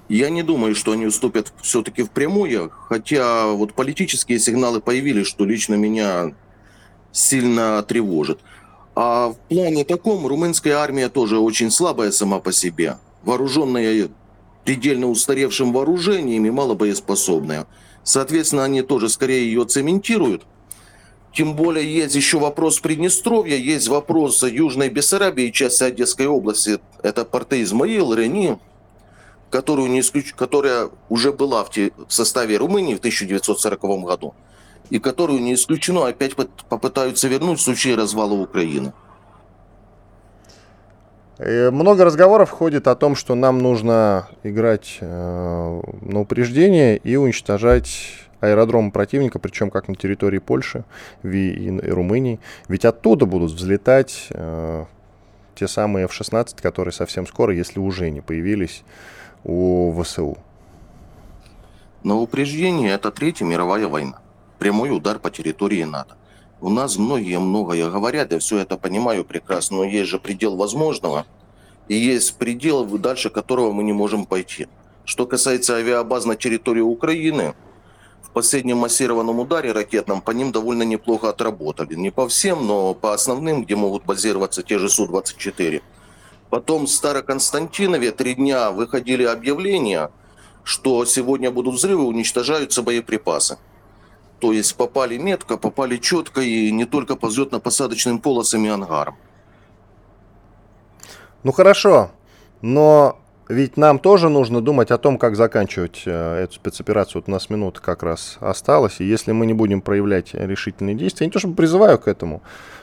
Я 0.10 0.30
не 0.30 0.42
думаю, 0.42 0.74
что 0.74 0.94
они 0.94 1.06
уступят 1.06 1.52
все-таки 1.62 2.04
в 2.04 2.12
прямое, 2.12 2.70
хотя 2.70 3.48
вот 3.48 3.74
политические 3.74 4.40
сигналы 4.40 4.80
появились, 4.80 5.28
что 5.28 5.44
лично 5.44 5.76
меня 5.76 6.34
сильно 7.18 7.82
тревожит. 7.84 8.40
А 8.96 9.30
в 9.30 9.36
плане 9.50 9.84
таком 9.84 10.26
румынская 10.26 10.78
армия 10.78 11.10
тоже 11.10 11.40
очень 11.40 11.72
слабая 11.72 12.12
сама 12.12 12.40
по 12.40 12.52
себе, 12.52 12.98
вооруженная 13.24 14.10
предельно 14.64 15.08
устаревшим 15.10 15.74
вооружением 15.74 16.46
и 16.46 16.50
малобоеспособная. 16.50 17.68
Соответственно, 18.04 18.64
они 18.64 18.82
тоже 18.82 19.10
скорее 19.10 19.46
ее 19.46 19.66
цементируют. 19.66 20.46
Тем 21.34 21.56
более 21.56 21.92
есть 21.94 22.16
еще 22.16 22.40
вопрос 22.40 22.80
Приднестровья, 22.80 23.56
есть 23.56 23.88
вопрос 23.88 24.44
Южной 24.44 24.90
Бессарабии, 24.90 25.52
части 25.52 25.84
Одесской 25.84 26.26
области. 26.26 26.80
Это 27.04 27.26
порты 27.26 27.62
Измаил, 27.62 28.14
Рени, 28.14 28.58
которую 29.52 29.90
не 29.90 30.00
исключ... 30.00 30.34
которая 30.34 30.90
уже 31.10 31.32
была 31.32 31.64
в, 31.64 31.70
в 31.70 32.12
составе 32.12 32.58
Румынии 32.58 32.96
в 32.96 33.00
1940 33.00 33.82
году, 34.04 34.34
и 34.90 35.00
которую 35.00 35.42
не 35.42 35.54
исключено 35.54 36.08
опять 36.08 36.36
попытаются 36.36 37.28
вернуть 37.28 37.60
в 37.60 37.64
случае 37.64 37.96
развала 37.96 38.34
Украины. 38.34 38.94
Э, 41.38 41.70
много 41.72 42.04
разговоров 42.04 42.50
ходит 42.50 42.88
о 42.88 42.96
том, 42.96 43.16
что 43.16 43.36
нам 43.36 43.60
нужно 43.60 44.28
играть 44.44 44.98
э, 45.02 45.82
на 46.02 46.20
упреждение 46.20 46.98
и 46.98 47.16
уничтожать 47.16 48.28
аэродромы 48.40 48.92
противника, 48.92 49.40
причем 49.40 49.70
как 49.70 49.88
на 49.88 49.96
территории 49.96 50.40
Польши 50.40 50.84
и, 51.24 51.80
Румынии. 51.84 52.40
Ведь 52.68 52.86
оттуда 52.86 53.26
будут 53.26 53.52
взлетать 53.52 54.28
э, 54.32 54.86
те 55.56 55.68
самые 55.68 56.06
F-16, 56.06 56.62
которые 56.62 56.92
совсем 56.92 57.28
скоро, 57.28 57.54
если 57.54 57.80
уже 57.80 58.10
не 58.10 58.22
появились 58.22 58.84
у 59.44 59.94
ВСУ. 60.02 60.38
На 62.04 62.16
упреждение 62.16 62.92
это 62.92 63.12
Третья 63.12 63.46
мировая 63.46 63.88
война. 63.88 64.20
Прямой 64.60 64.96
удар 64.96 65.20
по 65.20 65.30
территории 65.30 65.84
НАТО. 65.84 66.18
У 66.60 66.70
нас 66.70 66.98
многие 66.98 67.40
многое 67.40 67.90
говорят, 67.90 68.32
я 68.32 68.40
все 68.40 68.58
это 68.58 68.78
понимаю 68.78 69.24
прекрасно, 69.24 69.78
но 69.78 69.84
есть 69.84 70.10
же 70.10 70.18
предел 70.18 70.56
возможного, 70.56 71.28
и 71.88 71.96
есть 71.96 72.38
предел, 72.38 72.84
дальше 72.86 73.30
которого 73.30 73.72
мы 73.72 73.84
не 73.84 73.94
можем 73.94 74.26
пойти. 74.26 74.68
Что 75.06 75.28
касается 75.28 75.76
авиабаз 75.76 76.26
на 76.26 76.36
территории 76.36 76.82
Украины, 76.82 77.54
в 78.24 78.32
последнем 78.32 78.78
массированном 78.78 79.40
ударе 79.40 79.72
ракетном 79.72 80.22
по 80.22 80.32
ним 80.32 80.52
довольно 80.52 80.84
неплохо 80.84 81.30
отработали. 81.30 81.94
Не 81.94 82.10
по 82.10 82.28
всем, 82.28 82.66
но 82.66 82.94
по 82.96 83.14
основным, 83.14 83.64
где 83.64 83.76
могут 83.76 84.06
базироваться 84.06 84.64
те 84.64 84.80
же 84.80 84.90
Су-24. 84.90 85.82
Потом 86.50 86.86
в 86.86 86.90
Староконстантинове 86.90 88.12
три 88.12 88.34
дня 88.34 88.72
выходили 88.72 89.24
объявления, 89.24 90.12
что 90.64 91.06
сегодня 91.06 91.52
будут 91.52 91.76
взрывы, 91.76 92.06
уничтожаются 92.06 92.82
боеприпасы. 92.82 93.58
То 94.40 94.52
есть 94.52 94.76
попали 94.76 95.18
метко, 95.18 95.58
попали 95.58 95.98
четко 95.98 96.42
и 96.42 96.72
не 96.72 96.86
только 96.86 97.16
по 97.16 97.28
взлетно-посадочным 97.28 98.20
полосам 98.20 98.66
и 98.66 98.68
ангарам. 98.68 99.16
Ну 101.44 101.52
хорошо, 101.52 102.12
но 102.62 103.20
ведь 103.50 103.78
нам 103.78 104.00
тоже 104.00 104.30
нужно 104.30 104.62
думать 104.62 104.92
о 104.92 104.98
том, 104.98 105.18
как 105.18 105.36
заканчивать 105.36 106.04
э, 106.06 106.44
эту 106.44 106.56
спецоперацию. 106.56 107.22
Вот 107.22 107.30
у 107.30 107.32
нас 107.32 107.50
минута 107.50 107.82
как 107.82 108.04
раз 108.04 108.38
осталась. 108.42 109.00
И 109.00 109.06
если 109.06 109.32
мы 109.32 109.46
не 109.46 109.54
будем 109.54 109.82
проявлять 109.82 110.34
решительные 110.34 110.96
действия, 110.96 111.26
я 111.26 111.28
не 111.28 111.32
то 111.32 111.40
чтобы 111.40 111.56
призываю 111.56 111.98
к 111.98 112.08
этому, 112.08 112.42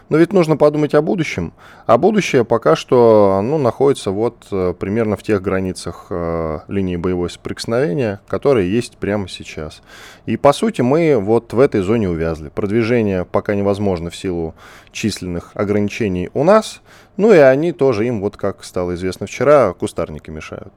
но 0.09 0.19
ведь 0.19 0.33
нужно 0.33 0.57
подумать 0.57 0.95
о 0.95 1.03
будущем. 1.03 1.53
А 1.87 1.99
будущее 1.99 2.45
пока 2.45 2.77
что 2.77 3.41
ну, 3.43 3.59
находится 3.59 4.11
вот 4.11 4.47
э, 4.51 4.75
примерно 4.79 5.17
в 5.17 5.23
тех 5.23 5.41
границах 5.43 6.07
э, 6.11 6.61
линии 6.69 6.97
боевого 6.97 7.29
соприкосновения, 7.29 8.21
которые 8.29 8.71
есть 8.71 8.97
прямо 8.99 9.29
сейчас. 9.29 9.83
И 10.27 10.37
по 10.37 10.53
сути 10.53 10.83
мы 10.83 11.17
вот 11.19 11.53
в 11.53 11.61
этой 11.61 11.81
зоне 11.81 12.09
увязли. 12.09 12.49
Продвижение 12.49 13.25
пока 13.25 13.55
невозможно 13.55 14.11
в 14.11 14.17
силу 14.17 14.55
численных 14.93 15.53
ограничений 15.55 16.31
у 16.35 16.45
нас. 16.45 16.81
Ну 17.17 17.33
и 17.33 17.39
они 17.39 17.73
тоже, 17.73 18.07
им 18.07 18.21
вот 18.21 18.37
как 18.37 18.65
стало 18.65 18.95
известно 18.95 19.27
вчера, 19.27 19.73
кустарники 19.73 20.31
мешают. 20.31 20.73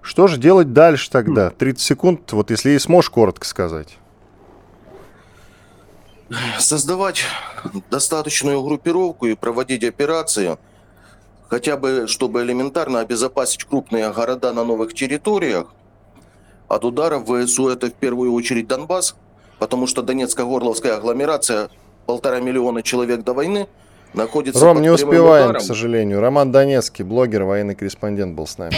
Что 0.00 0.26
же 0.26 0.38
делать 0.38 0.72
дальше 0.72 1.10
тогда? 1.10 1.50
30 1.50 1.80
секунд, 1.80 2.32
вот 2.32 2.50
если 2.50 2.76
сможешь 2.78 3.10
коротко 3.10 3.46
сказать 3.46 3.98
создавать 6.58 7.24
достаточную 7.90 8.62
группировку 8.62 9.26
и 9.26 9.34
проводить 9.34 9.84
операции, 9.84 10.56
хотя 11.48 11.76
бы 11.76 12.06
чтобы 12.08 12.42
элементарно 12.42 13.00
обезопасить 13.00 13.64
крупные 13.64 14.10
города 14.12 14.52
на 14.52 14.64
новых 14.64 14.94
территориях. 14.94 15.66
От 16.68 16.84
ударов 16.84 17.24
ВСУ 17.24 17.68
это 17.68 17.88
в 17.88 17.94
первую 17.94 18.32
очередь 18.32 18.66
Донбасс, 18.66 19.14
потому 19.58 19.86
что 19.86 20.02
Донецко-Горловская 20.02 20.96
агломерация, 20.96 21.68
полтора 22.06 22.40
миллиона 22.40 22.82
человек 22.82 23.22
до 23.22 23.34
войны, 23.34 23.68
находится 24.14 24.64
Ром, 24.64 24.80
не 24.80 24.90
успеваем, 24.90 25.50
ударом. 25.50 25.62
к 25.62 25.64
сожалению. 25.64 26.20
Роман 26.20 26.52
Донецкий, 26.52 27.04
блогер, 27.04 27.44
военный 27.44 27.74
корреспондент 27.74 28.34
был 28.34 28.46
с 28.46 28.58
нами. 28.58 28.74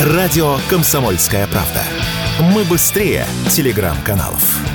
Радио 0.00 0.56
«Комсомольская 0.68 1.46
правда». 1.46 1.82
Мы 2.54 2.64
быстрее 2.64 3.24
телеграм-каналов. 3.50 4.71